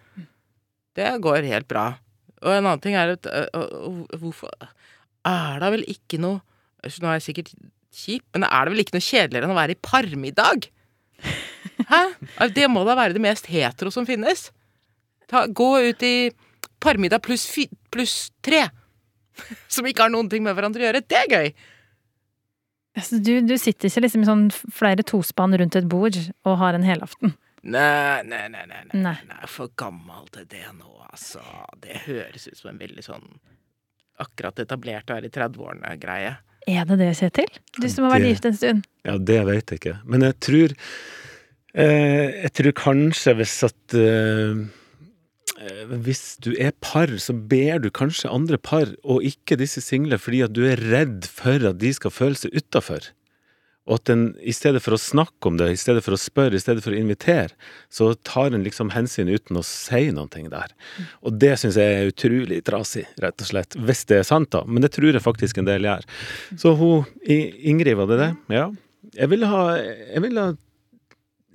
Det 0.95 1.09
går 1.25 1.47
helt 1.49 1.67
bra. 1.71 1.87
Og 2.43 2.51
en 2.53 2.67
annen 2.67 2.81
ting 2.83 2.95
er 2.99 3.15
at 3.15 3.25
øh, 3.31 4.01
Hvorfor 4.19 4.51
er 5.25 5.61
det 5.63 5.69
vel 5.77 5.85
ikke 5.87 6.19
noe 6.19 6.41
Nå 6.83 7.07
er 7.07 7.15
jeg 7.15 7.23
sikkert 7.29 7.51
kjip, 7.95 8.25
men 8.35 8.43
er 8.43 8.65
det 8.67 8.73
vel 8.73 8.81
ikke 8.83 8.97
noe 8.97 9.05
kjedeligere 9.05 9.47
enn 9.47 9.53
å 9.53 9.55
være 9.55 9.75
i 9.77 9.79
parmiddag? 9.87 10.65
Hæ? 11.87 12.01
Det 12.51 12.65
må 12.71 12.83
da 12.83 12.97
være 12.99 13.15
det 13.15 13.21
mest 13.23 13.47
hetero 13.47 13.91
som 13.93 14.03
finnes. 14.07 14.49
Ta, 15.31 15.45
gå 15.47 15.69
ut 15.89 16.03
i 16.07 16.15
parmiddag 16.83 17.23
pluss 17.25 17.45
plus 17.93 18.31
tre. 18.45 18.65
Som 19.73 19.87
ikke 19.89 20.05
har 20.07 20.11
noen 20.13 20.29
ting 20.31 20.43
med 20.45 20.55
hverandre 20.57 20.83
å 20.83 20.87
gjøre. 20.89 21.03
Det 21.07 21.21
er 21.23 21.31
gøy! 21.31 21.53
Altså, 22.93 23.17
du, 23.25 23.31
du 23.41 23.55
sitter 23.57 23.89
ikke 23.89 24.03
liksom 24.05 24.21
i 24.21 24.27
sånn 24.27 24.43
flere 24.53 25.01
tospann 25.07 25.55
rundt 25.57 25.73
et 25.79 25.87
bord 25.89 26.13
og 26.45 26.59
har 26.61 26.75
en 26.77 26.85
helaften? 26.85 27.33
Nei, 27.63 28.19
nei, 28.27 28.43
nei, 28.51 28.65
nei, 28.69 28.81
nei, 28.91 28.99
Nei. 29.01 29.15
nei, 29.29 29.47
for 29.49 29.71
gammel 29.79 30.27
til 30.35 30.45
det 30.51 30.65
nå, 30.75 30.91
altså. 31.07 31.41
Det 31.81 32.03
høres 32.05 32.45
ut 32.51 32.59
som 32.59 32.73
en 32.73 32.81
veldig 32.81 33.05
sånn 33.05 33.25
akkurat 34.21 34.59
etablert 34.61 35.09
og 35.09 35.15
er 35.17 35.25
i 35.25 35.31
30-årene-greie. 35.33 36.35
Er 36.69 36.85
det 36.91 36.99
det, 37.01 37.09
Kjetil? 37.17 37.49
Du 37.79 37.87
som 37.89 38.05
har 38.05 38.13
vært 38.13 38.27
gift 38.29 38.45
en 38.47 38.59
stund. 38.59 38.85
Ja, 39.07 39.17
det 39.17 39.39
vet 39.49 39.73
jeg 39.73 39.81
ikke. 39.81 39.95
Men 40.07 40.23
jeg 40.27 40.37
tror 40.45 40.75
eh, 41.73 42.27
Jeg 42.45 42.51
tror 42.59 42.75
kanskje 42.77 43.33
hvis 43.39 43.55
at 43.67 43.95
eh, 43.99 44.61
Hvis 46.05 46.37
du 46.43 46.53
er 46.57 46.73
par, 46.83 47.11
så 47.21 47.33
ber 47.33 47.81
du 47.83 47.89
kanskje 47.93 48.31
andre 48.31 48.59
par, 48.59 48.91
og 49.03 49.25
ikke 49.25 49.59
disse 49.59 49.83
single, 49.83 50.19
fordi 50.21 50.43
at 50.45 50.55
du 50.55 50.63
er 50.67 50.81
redd 50.91 51.27
for 51.29 51.63
at 51.69 51.81
de 51.81 51.93
skal 51.95 52.13
føle 52.13 52.39
seg 52.39 52.55
utafor. 52.57 53.11
Og 53.83 53.97
at 53.97 54.11
en, 54.13 54.21
i 54.39 54.53
stedet 54.55 54.79
for 54.83 54.95
å 54.95 55.01
snakke 55.01 55.49
om 55.49 55.57
det, 55.59 55.67
i 55.73 55.79
stedet 55.79 56.05
for 56.05 56.15
å 56.15 56.19
spørre, 56.19 56.55
i 56.55 56.63
stedet 56.63 56.85
for 56.85 56.95
å 56.95 56.99
invitere, 56.99 57.51
så 57.91 58.13
tar 58.23 58.55
en 58.55 58.63
liksom 58.63 58.93
hensyn 58.95 59.31
uten 59.31 59.59
å 59.59 59.65
si 59.67 60.05
noe 60.15 60.29
der. 60.31 60.71
Og 61.19 61.35
det 61.41 61.57
syns 61.59 61.79
jeg 61.79 61.97
er 61.97 62.11
utrolig 62.13 62.61
trasig, 62.63 63.03
rett 63.19 63.43
og 63.43 63.49
slett. 63.49 63.75
Hvis 63.75 64.05
det 64.07 64.21
er 64.21 64.29
sant, 64.29 64.53
da. 64.55 64.63
Men 64.63 64.85
det 64.85 64.93
tror 64.95 65.11
jeg 65.11 65.25
faktisk 65.25 65.59
en 65.59 65.67
del 65.67 65.89
gjør. 65.89 66.07
Så 66.55 66.75
hun 66.79 67.09
Ingrid, 67.27 67.97
var 67.99 68.07
det 68.13 68.21
det? 68.21 68.31
Ja. 68.55 68.69
Jeg 69.19 69.33
ville 69.33 69.51
ha, 69.51 69.65
jeg 69.75 70.23
ville 70.23 70.47
ha 70.47 70.55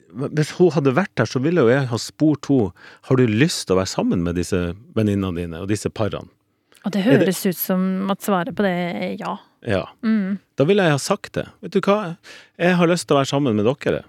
Hvis 0.08 0.54
hun 0.56 0.70
hadde 0.72 0.94
vært 0.96 1.20
her, 1.20 1.28
så 1.28 1.40
ville 1.44 1.60
jo 1.60 1.68
jeg 1.68 1.88
ha 1.90 1.98
spurt 2.00 2.48
henne 2.48 2.72
Har 3.08 3.16
du 3.20 3.26
lyst 3.28 3.66
til 3.66 3.76
å 3.76 3.80
være 3.82 3.92
sammen 3.92 4.22
med 4.24 4.38
disse 4.40 4.74
venninnene 4.96 5.36
dine 5.36 5.60
og 5.62 5.68
disse 5.68 5.90
parene. 5.92 6.30
Og 6.86 6.92
det 6.94 7.02
høres 7.04 7.42
det- 7.42 7.50
ut 7.50 7.56
som 7.58 8.10
at 8.10 8.20
svaret 8.22 8.54
på 8.56 8.62
det 8.64 8.72
er 8.72 9.16
ja. 9.18 9.36
Ja. 9.66 9.84
Mm. 10.02 10.38
Da 10.56 10.64
ville 10.64 10.82
jeg 10.82 10.94
ha 10.94 10.98
sagt 10.98 11.32
det. 11.34 11.46
Vet 11.60 11.72
du 11.72 11.80
hva, 11.80 12.16
jeg 12.58 12.76
har 12.78 12.86
lyst 12.86 13.08
til 13.08 13.16
å 13.16 13.20
være 13.20 13.32
sammen 13.32 13.56
med 13.58 13.66
dere. 13.66 14.04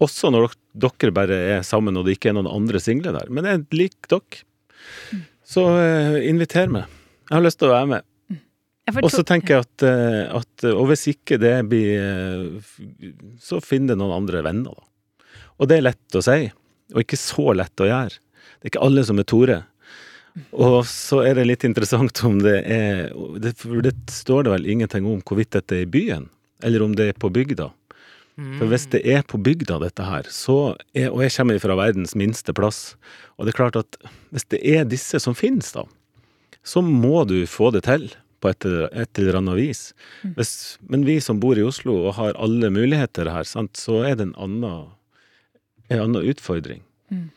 Også 0.00 0.30
når 0.30 0.52
dere 0.76 1.12
bare 1.12 1.36
er 1.58 1.62
sammen 1.66 1.96
og 1.96 2.04
det 2.06 2.16
ikke 2.16 2.30
er 2.30 2.36
noen 2.38 2.48
andre 2.52 2.78
single 2.80 3.12
der. 3.12 3.28
Men 3.28 3.44
jeg 3.44 3.66
liker 3.72 4.20
dere. 4.20 4.44
Så 5.44 5.62
eh, 5.78 6.28
inviter 6.30 6.68
meg. 6.68 6.86
Jeg 7.28 7.36
har 7.36 7.42
lyst 7.42 7.58
til 7.58 7.68
å 7.68 7.74
være 7.74 7.88
med. 7.90 8.02
Og 9.02 9.10
så 9.10 9.24
tenker 9.26 9.56
jeg 9.56 9.64
at, 9.66 9.82
eh, 9.82 10.36
at 10.36 10.64
Og 10.70 10.86
hvis 10.92 11.08
ikke 11.10 11.40
det 11.42 11.56
blir 11.66 11.96
eh, 11.98 12.60
Så 13.42 13.58
finn 13.60 13.88
deg 13.88 13.98
noen 13.98 14.14
andre 14.14 14.44
venner, 14.46 14.76
da. 14.78 14.84
Og 15.56 15.70
det 15.70 15.78
er 15.78 15.88
lett 15.88 16.18
å 16.18 16.22
si, 16.24 16.50
og 16.92 17.02
ikke 17.02 17.18
så 17.20 17.54
lett 17.56 17.82
å 17.82 17.88
gjøre. 17.88 18.20
Det 18.56 18.68
er 18.68 18.72
ikke 18.74 18.84
alle 18.86 19.04
som 19.06 19.20
er 19.20 19.28
Tore. 19.28 19.62
Og 20.52 20.82
så 20.88 21.22
er 21.24 21.38
det 21.38 21.46
litt 21.48 21.64
interessant 21.64 22.20
om 22.28 22.36
det 22.44 22.58
er 22.68 23.08
det, 23.40 23.54
For 23.62 23.80
det 23.84 23.94
står 24.12 24.44
det 24.44 24.52
vel 24.52 24.68
ingenting 24.68 25.08
om 25.08 25.22
hvorvidt 25.24 25.54
dette 25.56 25.78
er 25.78 25.86
i 25.86 25.90
byen, 25.90 26.28
eller 26.66 26.84
om 26.84 26.96
det 26.96 27.10
er 27.10 27.20
på 27.20 27.32
bygda. 27.32 27.70
For 28.36 28.68
hvis 28.68 28.84
det 28.92 29.00
er 29.08 29.22
på 29.24 29.38
bygda, 29.40 29.78
dette 29.80 30.04
her, 30.04 30.26
så 30.28 30.74
er, 30.92 31.08
og 31.08 31.22
jeg 31.24 31.32
kommer 31.38 31.60
fra 31.62 31.76
verdens 31.78 32.12
minste 32.20 32.52
plass, 32.52 32.80
og 33.40 33.46
det 33.46 33.54
er 33.54 33.56
klart 33.62 33.78
at 33.80 33.96
hvis 34.28 34.44
det 34.52 34.60
er 34.60 34.84
disse 34.84 35.20
som 35.24 35.36
finnes, 35.36 35.70
da, 35.72 35.86
så 36.60 36.82
må 36.84 37.24
du 37.24 37.38
få 37.48 37.70
det 37.72 37.86
til 37.86 38.10
på 38.44 38.50
et, 38.52 38.66
et 38.92 39.20
eller 39.22 39.38
annet 39.40 39.56
vis. 39.56 39.80
Hvis, 40.36 40.52
men 40.84 41.06
vi 41.08 41.16
som 41.24 41.40
bor 41.40 41.56
i 41.56 41.64
Oslo 41.64 41.96
og 42.02 42.18
har 42.18 42.36
alle 42.36 42.68
muligheter 42.74 43.30
her, 43.32 43.48
sant, 43.48 43.80
så 43.80 44.02
er 44.04 44.18
det 44.18 44.28
en 44.28 44.36
annen, 44.36 44.92
en 45.88 46.02
annen 46.02 46.30
utfordring. 46.32 46.82
Mm. 47.12 47.28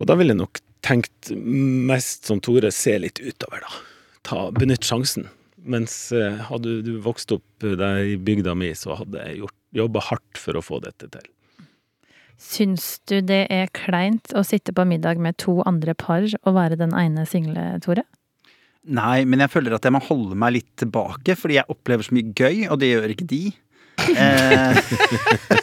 Og 0.00 0.08
da 0.08 0.16
ville 0.18 0.34
jeg 0.34 0.42
nok 0.42 0.60
tenkt 0.86 1.32
mest 1.34 2.28
som 2.28 2.40
Tore, 2.44 2.70
se 2.74 2.96
litt 3.02 3.20
utover, 3.20 3.64
da. 3.64 3.80
Ta, 4.26 4.48
benytt 4.54 4.86
sjansen. 4.86 5.28
Mens 5.66 6.12
eh, 6.14 6.38
hadde 6.46 6.80
du 6.86 6.92
vokst 7.02 7.32
opp 7.34 7.66
eh, 7.66 7.74
der 7.78 8.02
i 8.12 8.18
bygda 8.22 8.54
mi, 8.58 8.70
så 8.78 8.98
hadde 9.00 9.22
jeg 9.22 9.40
gjort, 9.42 9.56
jobba 9.76 10.02
hardt 10.10 10.40
for 10.40 10.58
å 10.58 10.62
få 10.64 10.78
dette 10.84 11.10
til. 11.10 11.26
Syns 12.36 12.98
du 13.08 13.18
det 13.24 13.46
er 13.52 13.72
kleint 13.74 14.34
å 14.36 14.44
sitte 14.44 14.74
på 14.76 14.84
middag 14.86 15.18
med 15.22 15.38
to 15.40 15.58
andre 15.66 15.96
par 15.96 16.26
og 16.42 16.54
være 16.54 16.78
den 16.78 16.92
ene 16.94 17.24
single, 17.28 17.64
Tore? 17.82 18.04
Nei, 18.86 19.24
men 19.26 19.42
jeg 19.42 19.50
føler 19.50 19.74
at 19.74 19.86
jeg 19.86 19.94
må 19.96 20.02
holde 20.04 20.36
meg 20.38 20.58
litt 20.60 20.68
tilbake, 20.78 21.34
fordi 21.34 21.56
jeg 21.58 21.72
opplever 21.72 22.06
så 22.06 22.14
mye 22.14 22.30
gøy, 22.36 22.66
og 22.70 22.78
det 22.78 22.92
gjør 22.92 23.14
ikke 23.16 23.30
de. 23.32 23.42
Eh, 24.12 24.76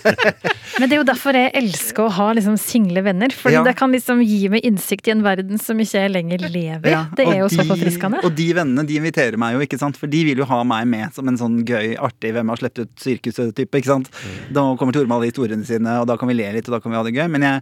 Men 0.79 0.89
det 0.89 0.95
er 0.95 1.01
jo 1.01 1.05
derfor 1.07 1.37
jeg 1.37 1.51
elsker 1.59 2.05
å 2.07 2.11
ha 2.15 2.27
liksom 2.33 2.55
single 2.59 3.03
venner. 3.05 3.29
For 3.35 3.51
Ja. 3.53 3.61
det 3.63 3.75
kan 3.77 3.91
liksom 3.93 4.23
gi 4.25 4.47
meg 4.49 4.63
innsikt 4.65 5.07
i 5.07 5.11
en 5.11 5.21
verden 5.23 5.59
som 5.61 5.77
ikke 5.77 6.01
jeg 6.01 6.11
lenger 6.11 6.39
lever 6.49 6.87
i. 6.87 6.91
ja, 6.95 7.05
det 7.15 7.27
er 7.27 7.43
og 7.43 7.51
jo 7.51 7.57
så 7.57 7.61
de- 7.63 7.69
forfriskende. 7.69 8.23
Og 8.23 8.35
de 8.35 8.47
vennene 8.53 8.85
de 8.87 8.95
inviterer 8.97 9.37
meg 9.37 9.53
jo, 9.53 9.59
ikke 9.67 9.77
sant? 9.79 9.95
for 9.97 10.07
de 10.07 10.23
vil 10.25 10.37
jo 10.37 10.45
ha 10.45 10.63
meg 10.63 10.87
med 10.87 11.13
som 11.13 11.27
en 11.27 11.37
sånn 11.37 11.63
gøy, 11.65 11.95
artig 11.97 12.33
Hvem 12.33 12.49
har 12.49 12.57
sluppet 12.57 12.79
ut 12.87 12.95
sirkuset-type. 12.97 13.71
ikke 13.77 13.85
sant? 13.85 14.09
Da 14.51 14.61
kommer 14.75 14.91
Tore 14.93 15.05
med 15.07 15.17
alle 15.17 15.31
historiene 15.31 15.65
sine, 15.65 15.99
og 16.01 16.07
da 16.07 16.17
kan 16.17 16.27
vi 16.27 16.33
le 16.33 16.51
litt, 16.53 16.67
og 16.69 16.73
da 16.73 16.79
kan 16.79 16.91
vi 16.91 16.97
ha 16.97 17.03
det 17.03 17.13
gøy. 17.13 17.29
Men 17.29 17.41
jeg, 17.41 17.61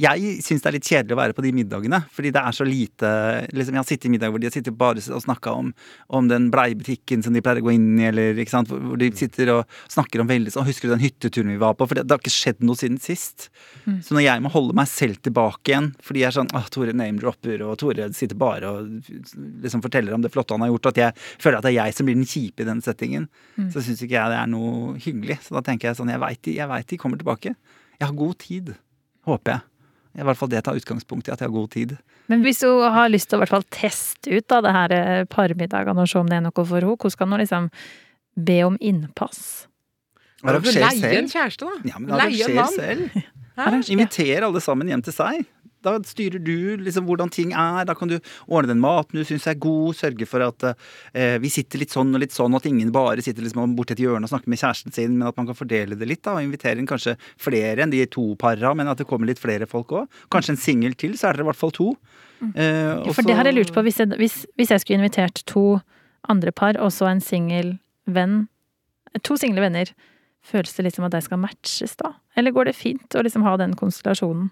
jeg 0.00 0.42
syns 0.42 0.62
det 0.62 0.66
er 0.68 0.72
litt 0.76 0.88
kjedelig 0.88 1.12
å 1.12 1.20
være 1.20 1.34
på 1.36 1.42
de 1.42 1.52
middagene, 1.52 2.04
fordi 2.12 2.32
det 2.32 2.40
er 2.42 2.52
så 2.52 2.64
lite 2.64 3.12
liksom 3.52 3.72
Jeg 3.72 3.80
har 3.80 3.84
sittet 3.84 4.06
i 4.06 4.12
middag 4.12 4.30
hvor 4.32 4.40
de 4.40 4.46
har 4.46 4.52
sittet 4.52 4.76
bare 4.76 4.96
og 5.12 5.22
snakka 5.22 5.52
om, 5.56 5.72
om 6.10 6.28
den 6.28 6.50
bleiebutikken 6.50 7.22
som 7.24 7.32
de 7.32 7.40
pleier 7.40 7.60
å 7.60 7.66
gå 7.68 7.72
inn 7.74 7.98
i, 8.00 8.04
eller 8.08 8.34
ikke 8.36 8.50
sant, 8.56 8.68
hvor 8.68 8.96
de 8.98 9.10
sitter 9.12 9.48
og 9.58 9.64
snakker 9.88 10.20
om 10.20 10.28
veldig 10.28 10.52
sånn 10.52 10.64
Husker 10.66 10.88
du 10.88 10.94
den 10.96 11.04
hytteturen 11.04 11.48
vi 11.52 11.56
var 11.60 11.74
på? 11.74 11.86
For 11.88 11.94
det, 11.98 12.06
det 12.08 12.21
har 12.22 12.24
ikke 12.24 12.34
skjedd 12.34 12.62
noe 12.64 12.78
siden 12.78 12.98
sist. 13.02 13.48
Mm. 13.84 13.98
Så 14.06 14.14
når 14.16 14.24
jeg 14.24 14.42
må 14.44 14.52
holde 14.54 14.76
meg 14.78 14.88
selv 14.90 15.18
tilbake 15.26 15.72
igjen, 15.74 15.90
fordi 16.02 16.22
jeg 16.22 16.28
er 16.30 16.36
sånn 16.38 16.52
ah, 16.56 16.68
Tore 16.72 16.94
name-dropper, 16.96 17.64
og 17.66 17.74
Tore 17.82 18.06
sitter 18.16 18.38
bare 18.38 18.70
og 18.70 19.10
liksom 19.66 19.82
forteller 19.84 20.14
om 20.16 20.22
det 20.24 20.30
flotte 20.32 20.54
han 20.56 20.64
har 20.64 20.70
gjort, 20.72 20.90
at 20.92 21.00
jeg 21.02 21.16
føler 21.42 21.58
at 21.58 21.66
det 21.66 21.72
er 21.74 21.78
jeg 21.82 21.96
som 21.98 22.08
blir 22.08 22.16
den 22.20 22.28
kjipe 22.28 22.62
i 22.64 22.68
den 22.70 22.80
settingen, 22.84 23.28
Mm. 23.58 23.66
så 23.74 23.82
syns 23.84 24.00
ikke 24.00 24.16
jeg 24.16 24.30
det 24.32 24.38
er 24.38 24.46
noe 24.48 24.94
hyggelig. 24.96 25.36
Så 25.44 25.52
da 25.58 25.60
tenker 25.66 25.90
jeg 25.90 25.98
sånn 25.98 26.08
Jeg 26.08 26.20
veit 26.22 26.40
de, 26.46 26.54
jeg 26.56 26.68
vet 26.70 26.86
de 26.88 26.96
kommer 26.96 27.18
tilbake. 27.20 27.52
Jeg 27.98 28.06
har 28.08 28.14
god 28.16 28.38
tid. 28.40 28.70
Håper 29.28 29.52
jeg. 29.52 29.60
I 30.18 30.24
hvert 30.28 30.36
fall 30.40 30.48
det 30.52 30.62
tar 30.64 30.76
utgangspunkt 30.76 31.28
i 31.28 31.32
at 31.32 31.40
jeg 31.40 31.48
har 31.48 31.54
god 31.54 31.70
tid. 31.72 31.92
Men 32.28 32.42
hvis 32.44 32.62
hun 32.64 32.82
har 32.92 33.08
lyst 33.12 33.28
til 33.30 33.36
å 33.36 33.40
i 33.40 33.42
hvert 33.44 33.52
fall 33.54 33.66
teste 33.72 34.32
ut 34.32 34.46
da, 34.48 34.60
det 34.64 34.72
her 34.76 34.92
eh, 34.96 35.24
parmiddagene 35.28 36.04
og 36.04 36.08
se 36.08 36.18
om 36.20 36.28
det 36.28 36.36
er 36.38 36.44
noe 36.44 36.52
for 36.56 36.78
henne, 36.80 36.96
hvordan 36.96 37.18
kan 37.18 37.32
hun 37.32 37.40
liksom 37.40 37.68
be 38.36 38.58
om 38.66 38.76
innpass? 38.80 39.66
Arranger 40.42 40.78
Leie 40.80 40.98
selv. 40.98 41.18
en 41.22 41.32
kjæreste, 41.32 41.66
da. 41.68 41.88
Ja, 41.92 41.98
men 42.02 42.14
Leie 42.18 42.48
en 42.48 42.54
mann. 42.58 42.76
selv. 42.76 43.22
Inviter 43.92 44.42
alle 44.46 44.60
sammen 44.64 44.88
hjem 44.88 45.02
til 45.04 45.14
seg. 45.14 45.44
Da 45.82 45.96
styrer 46.06 46.38
du 46.38 46.76
liksom 46.78 47.08
hvordan 47.08 47.30
ting 47.34 47.50
er. 47.58 47.82
Da 47.88 47.94
kan 47.98 48.06
du 48.10 48.14
ordne 48.46 48.70
den 48.70 48.80
maten 48.82 49.18
du 49.18 49.24
syns 49.26 49.48
er 49.50 49.56
god. 49.58 49.96
Sørge 49.98 50.28
for 50.30 50.44
at 50.46 50.62
eh, 50.70 51.38
vi 51.42 51.50
sitter 51.50 51.82
litt 51.82 51.90
sånn 51.90 52.14
og 52.14 52.22
litt 52.22 52.34
sånn, 52.34 52.54
at 52.54 52.68
ingen 52.70 52.92
bare 52.94 53.22
sitter 53.24 53.42
liksom 53.42 53.74
borti 53.78 53.96
et 53.96 54.02
hjørne 54.04 54.28
og 54.28 54.30
snakker 54.30 54.52
med 54.52 54.60
kjæresten 54.62 54.94
sin, 54.94 55.16
men 55.18 55.26
at 55.26 55.38
man 55.40 55.48
kan 55.50 55.58
fordele 55.58 55.98
det 55.98 56.06
litt. 56.06 56.22
da, 56.22 56.36
Og 56.38 56.46
invitere 56.46 56.78
inn 56.78 56.86
kanskje 56.86 57.16
flere 57.40 57.82
enn 57.82 57.90
de 57.90 58.04
to 58.06 58.28
para, 58.38 58.70
men 58.78 58.90
at 58.92 59.02
det 59.02 59.08
kommer 59.10 59.26
litt 59.30 59.42
flere 59.42 59.66
folk 59.66 59.90
òg. 59.98 60.20
Kanskje 60.30 60.54
en 60.54 60.62
singel 60.62 60.94
til, 60.94 61.18
så 61.18 61.28
er 61.32 61.40
dere 61.40 61.48
i 61.48 61.50
hvert 61.50 61.62
fall 61.64 61.74
to. 61.74 61.90
Eh, 62.54 63.02
og 63.02 63.10
For 63.14 63.26
det 63.26 63.36
har 63.38 63.50
jeg 63.50 63.58
lurt 63.58 63.74
på, 63.74 63.82
hvis 63.82 63.98
jeg, 64.02 64.14
hvis, 64.22 64.38
hvis 64.58 64.70
jeg 64.74 64.84
skulle 64.84 65.02
invitert 65.02 65.42
to 65.50 65.66
andre 66.30 66.54
par, 66.54 66.78
og 66.78 66.94
så 66.94 67.10
en 67.10 67.20
singel 67.22 67.76
venn 68.06 68.44
To 69.26 69.34
single 69.36 69.60
venner, 69.60 69.90
føles 70.46 70.74
det 70.76 70.86
litt 70.86 70.98
som 70.98 71.06
at 71.06 71.14
de 71.14 71.22
skal 71.24 71.40
matches 71.42 71.96
da? 72.00 72.14
Eller 72.36 72.54
går 72.54 72.70
det 72.70 72.78
fint 72.78 73.16
å 73.16 73.22
liksom 73.24 73.46
ha 73.46 73.56
den 73.60 73.76
konstellasjonen? 73.78 74.50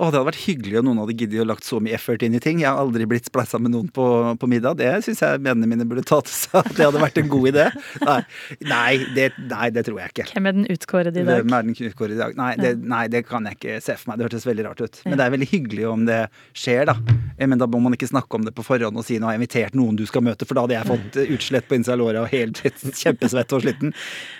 Å, 0.00 0.06
det 0.08 0.16
hadde 0.16 0.28
vært 0.30 0.44
hyggelig 0.46 0.78
om 0.80 0.86
noen 0.88 1.00
hadde 1.02 1.14
giddet 1.20 1.42
å 1.42 1.44
lagt 1.44 1.66
så 1.66 1.76
mye 1.76 1.92
effort 1.92 2.22
inn 2.24 2.32
i 2.32 2.40
ting. 2.40 2.62
Jeg 2.62 2.70
har 2.70 2.78
aldri 2.80 3.04
blitt 3.04 3.26
spleisa 3.28 3.58
med 3.60 3.74
noen 3.74 3.90
på, 3.92 4.04
på 4.40 4.48
middag. 4.48 4.78
Det 4.80 4.88
syns 5.04 5.20
jeg 5.20 5.42
vennene 5.44 5.68
mine 5.68 5.84
burde 5.88 6.04
ta 6.08 6.22
til 6.24 6.32
seg. 6.32 6.70
Det 6.78 6.86
hadde 6.86 7.02
vært 7.02 7.20
en 7.20 7.28
god 7.28 7.48
idé. 7.50 7.66
Nei, 8.06 8.16
nei, 8.64 8.94
det, 9.18 9.26
nei, 9.50 9.68
det 9.76 9.84
tror 9.84 10.00
jeg 10.00 10.14
ikke. 10.14 10.26
Hvem 10.32 10.48
er 10.48 10.56
den 10.56 10.64
utkårede 10.72 11.20
i 11.20 11.26
dag? 11.28 11.42
Hvem 11.44 11.56
er 11.58 11.68
den 11.68 11.76
utkårede 11.90 12.16
i 12.16 12.20
dag? 12.22 12.38
Nei 12.40 12.48
det, 12.62 12.72
nei, 12.94 13.02
det 13.12 13.22
kan 13.28 13.44
jeg 13.50 13.58
ikke 13.60 13.76
se 13.84 13.98
for 14.00 14.08
meg. 14.12 14.22
Det 14.22 14.28
hørtes 14.30 14.48
veldig 14.48 14.66
rart 14.70 14.80
ut. 14.86 15.02
Men 15.04 15.20
det 15.20 15.26
er 15.26 15.36
veldig 15.36 15.50
hyggelig 15.52 15.86
om 15.92 16.08
det 16.08 16.20
skjer, 16.56 16.82
da. 16.88 16.96
Eh, 17.36 17.44
Men 17.44 17.60
da 17.60 17.68
må 17.68 17.84
man 17.84 17.98
ikke 17.98 18.08
snakke 18.08 18.40
om 18.40 18.48
det 18.48 18.56
på 18.56 18.64
forhånd 18.64 18.96
og 18.96 19.04
si 19.04 19.20
'nå 19.20 19.28
har 19.28 19.36
jeg 19.36 19.42
invitert 19.44 19.76
noen 19.76 20.00
du 20.00 20.06
skal 20.08 20.24
møte', 20.24 20.48
for 20.48 20.56
da 20.56 20.64
hadde 20.64 20.78
jeg 20.80 20.90
fått 20.94 21.20
eh, 21.20 21.32
utslett 21.36 21.68
på 21.68 21.76
innsida 21.76 21.98
av 21.98 22.00
låret 22.06 22.24
og 22.24 22.32
helt 22.32 22.64
kjempesvett 23.04 23.52
og 23.52 23.68
sliten. 23.68 23.92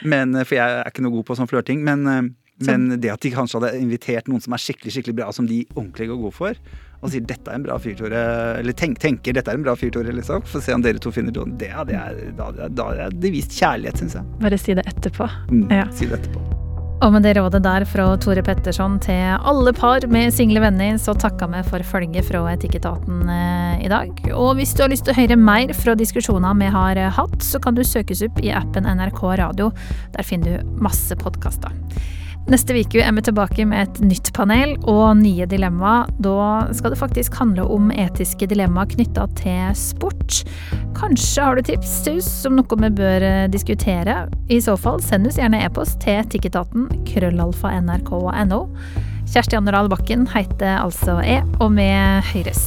Men, 0.09 0.33
eh, 0.41 0.49
for 0.49 0.57
jeg 0.57 0.81
er 0.81 0.89
ikke 0.89 1.05
noe 1.05 1.19
god 1.21 1.29
på 1.29 1.37
sånn 1.37 1.53
flørting. 1.53 1.85
Men, 1.85 2.33
men 2.67 3.01
det 3.01 3.11
at 3.13 3.21
de 3.25 3.31
kanskje 3.31 3.61
hadde 3.61 3.81
invitert 3.81 4.29
noen 4.29 4.41
som 4.45 4.53
er 4.53 4.63
skikkelig 4.63 4.93
skikkelig 4.97 5.17
bra, 5.17 5.31
som 5.33 5.47
de 5.47 5.63
ordentlig 5.75 6.09
går 6.11 6.21
god 6.27 6.35
for, 6.37 6.55
og 7.01 7.11
sier 7.11 7.25
'dette 7.25 7.49
er 7.49 7.55
en 7.55 7.63
bra 7.65 7.79
fyr, 7.79 7.95
Tore', 7.97 8.59
eller 8.61 8.73
tenk, 8.73 8.99
tenker 8.99 9.33
'dette 9.33 9.49
er 9.49 9.55
en 9.55 9.63
bra 9.65 9.75
fyr, 9.75 9.91
Tore', 9.91 10.13
liksom, 10.13 10.43
for 10.45 10.61
å 10.61 10.63
se 10.63 10.73
om 10.75 10.83
dere 10.83 10.99
to 10.99 11.11
finner 11.11 11.33
det, 11.33 11.59
det, 11.59 11.71
hadde 11.71 11.93
jeg- 11.93 12.37
da 12.37 12.69
da 12.69 13.09
de 13.11 13.31
vist 13.31 13.51
kjærlighet, 13.51 13.97
syns 13.97 14.15
jeg. 14.15 14.25
Bare 14.41 14.59
si 14.59 14.75
det 14.75 14.85
etterpå. 14.87 15.29
Mm, 15.49 15.71
Ja. 15.71 15.91
Si 15.91 16.07
det 16.07 16.21
etterpå. 16.21 16.61
Og 17.03 17.15
med 17.15 17.23
det 17.23 17.39
rådet 17.39 17.63
der 17.63 17.87
fra 17.87 18.15
Tore 18.21 18.43
Petterson 18.43 18.99
til 19.01 19.39
alle 19.41 19.73
par 19.73 20.07
med 20.07 20.35
single 20.35 20.61
venner, 20.61 20.99
så 21.01 21.15
takker 21.17 21.49
vi 21.49 21.63
for 21.63 21.79
følget 21.79 22.27
fra 22.27 22.43
Etikketaten 22.53 23.23
eh, 23.27 23.87
i 23.87 23.89
dag. 23.89 24.11
Og 24.35 24.57
hvis 24.59 24.75
du 24.77 24.83
har 24.83 24.91
lyst 24.91 25.07
til 25.07 25.15
å 25.15 25.17
høre 25.17 25.39
mer 25.41 25.73
fra 25.73 25.95
diskusjoner 25.95 26.59
vi 26.61 26.67
har 26.67 26.97
eh, 27.01 27.09
hatt, 27.11 27.39
så 27.41 27.59
kan 27.59 27.75
du 27.75 27.81
søkes 27.81 28.21
opp 28.29 28.43
i 28.45 28.53
appen 28.53 28.85
NRK 28.85 29.23
Radio. 29.41 29.73
Der 30.13 30.23
finner 30.23 30.59
du 30.61 30.67
masse 30.77 31.17
podkaster. 31.17 31.73
Neste 32.49 32.74
uke 32.74 33.03
er 33.05 33.12
vi 33.14 33.22
tilbake 33.22 33.64
med 33.68 33.84
et 33.84 34.01
nytt 34.03 34.32
panel 34.34 34.72
og 34.88 35.20
nye 35.20 35.47
dilemmaer. 35.47 36.09
Da 36.24 36.70
skal 36.74 36.95
det 36.95 36.99
faktisk 36.99 37.36
handle 37.38 37.66
om 37.68 37.93
etiske 37.93 38.49
dilemmaer 38.51 38.91
knytta 38.95 39.28
til 39.38 39.76
sport. 39.78 40.41
Kanskje 40.99 41.45
har 41.47 41.59
du 41.59 41.62
tips 41.68 41.95
oss 42.11 42.30
om 42.49 42.57
noe 42.59 42.80
vi 42.86 42.91
bør 43.03 43.26
eh, 43.26 43.45
diskutere? 43.53 44.24
I 44.51 44.59
så 44.64 44.74
fall, 44.80 44.99
send 45.05 45.30
oss 45.30 45.38
gjerne 45.38 45.62
e-post 45.66 46.01
til 46.03 46.24
etikketaten 46.24 46.88
krøllalfa 47.12 47.76
nrk.no. 47.84 48.64
Kjersti 49.30 49.61
Anderdal 49.61 49.93
Bakken 49.93 50.26
heter 50.32 50.80
altså 50.80 51.20
E, 51.22 51.38
og 51.61 51.76
vi 51.78 51.91
høres. 52.32 52.66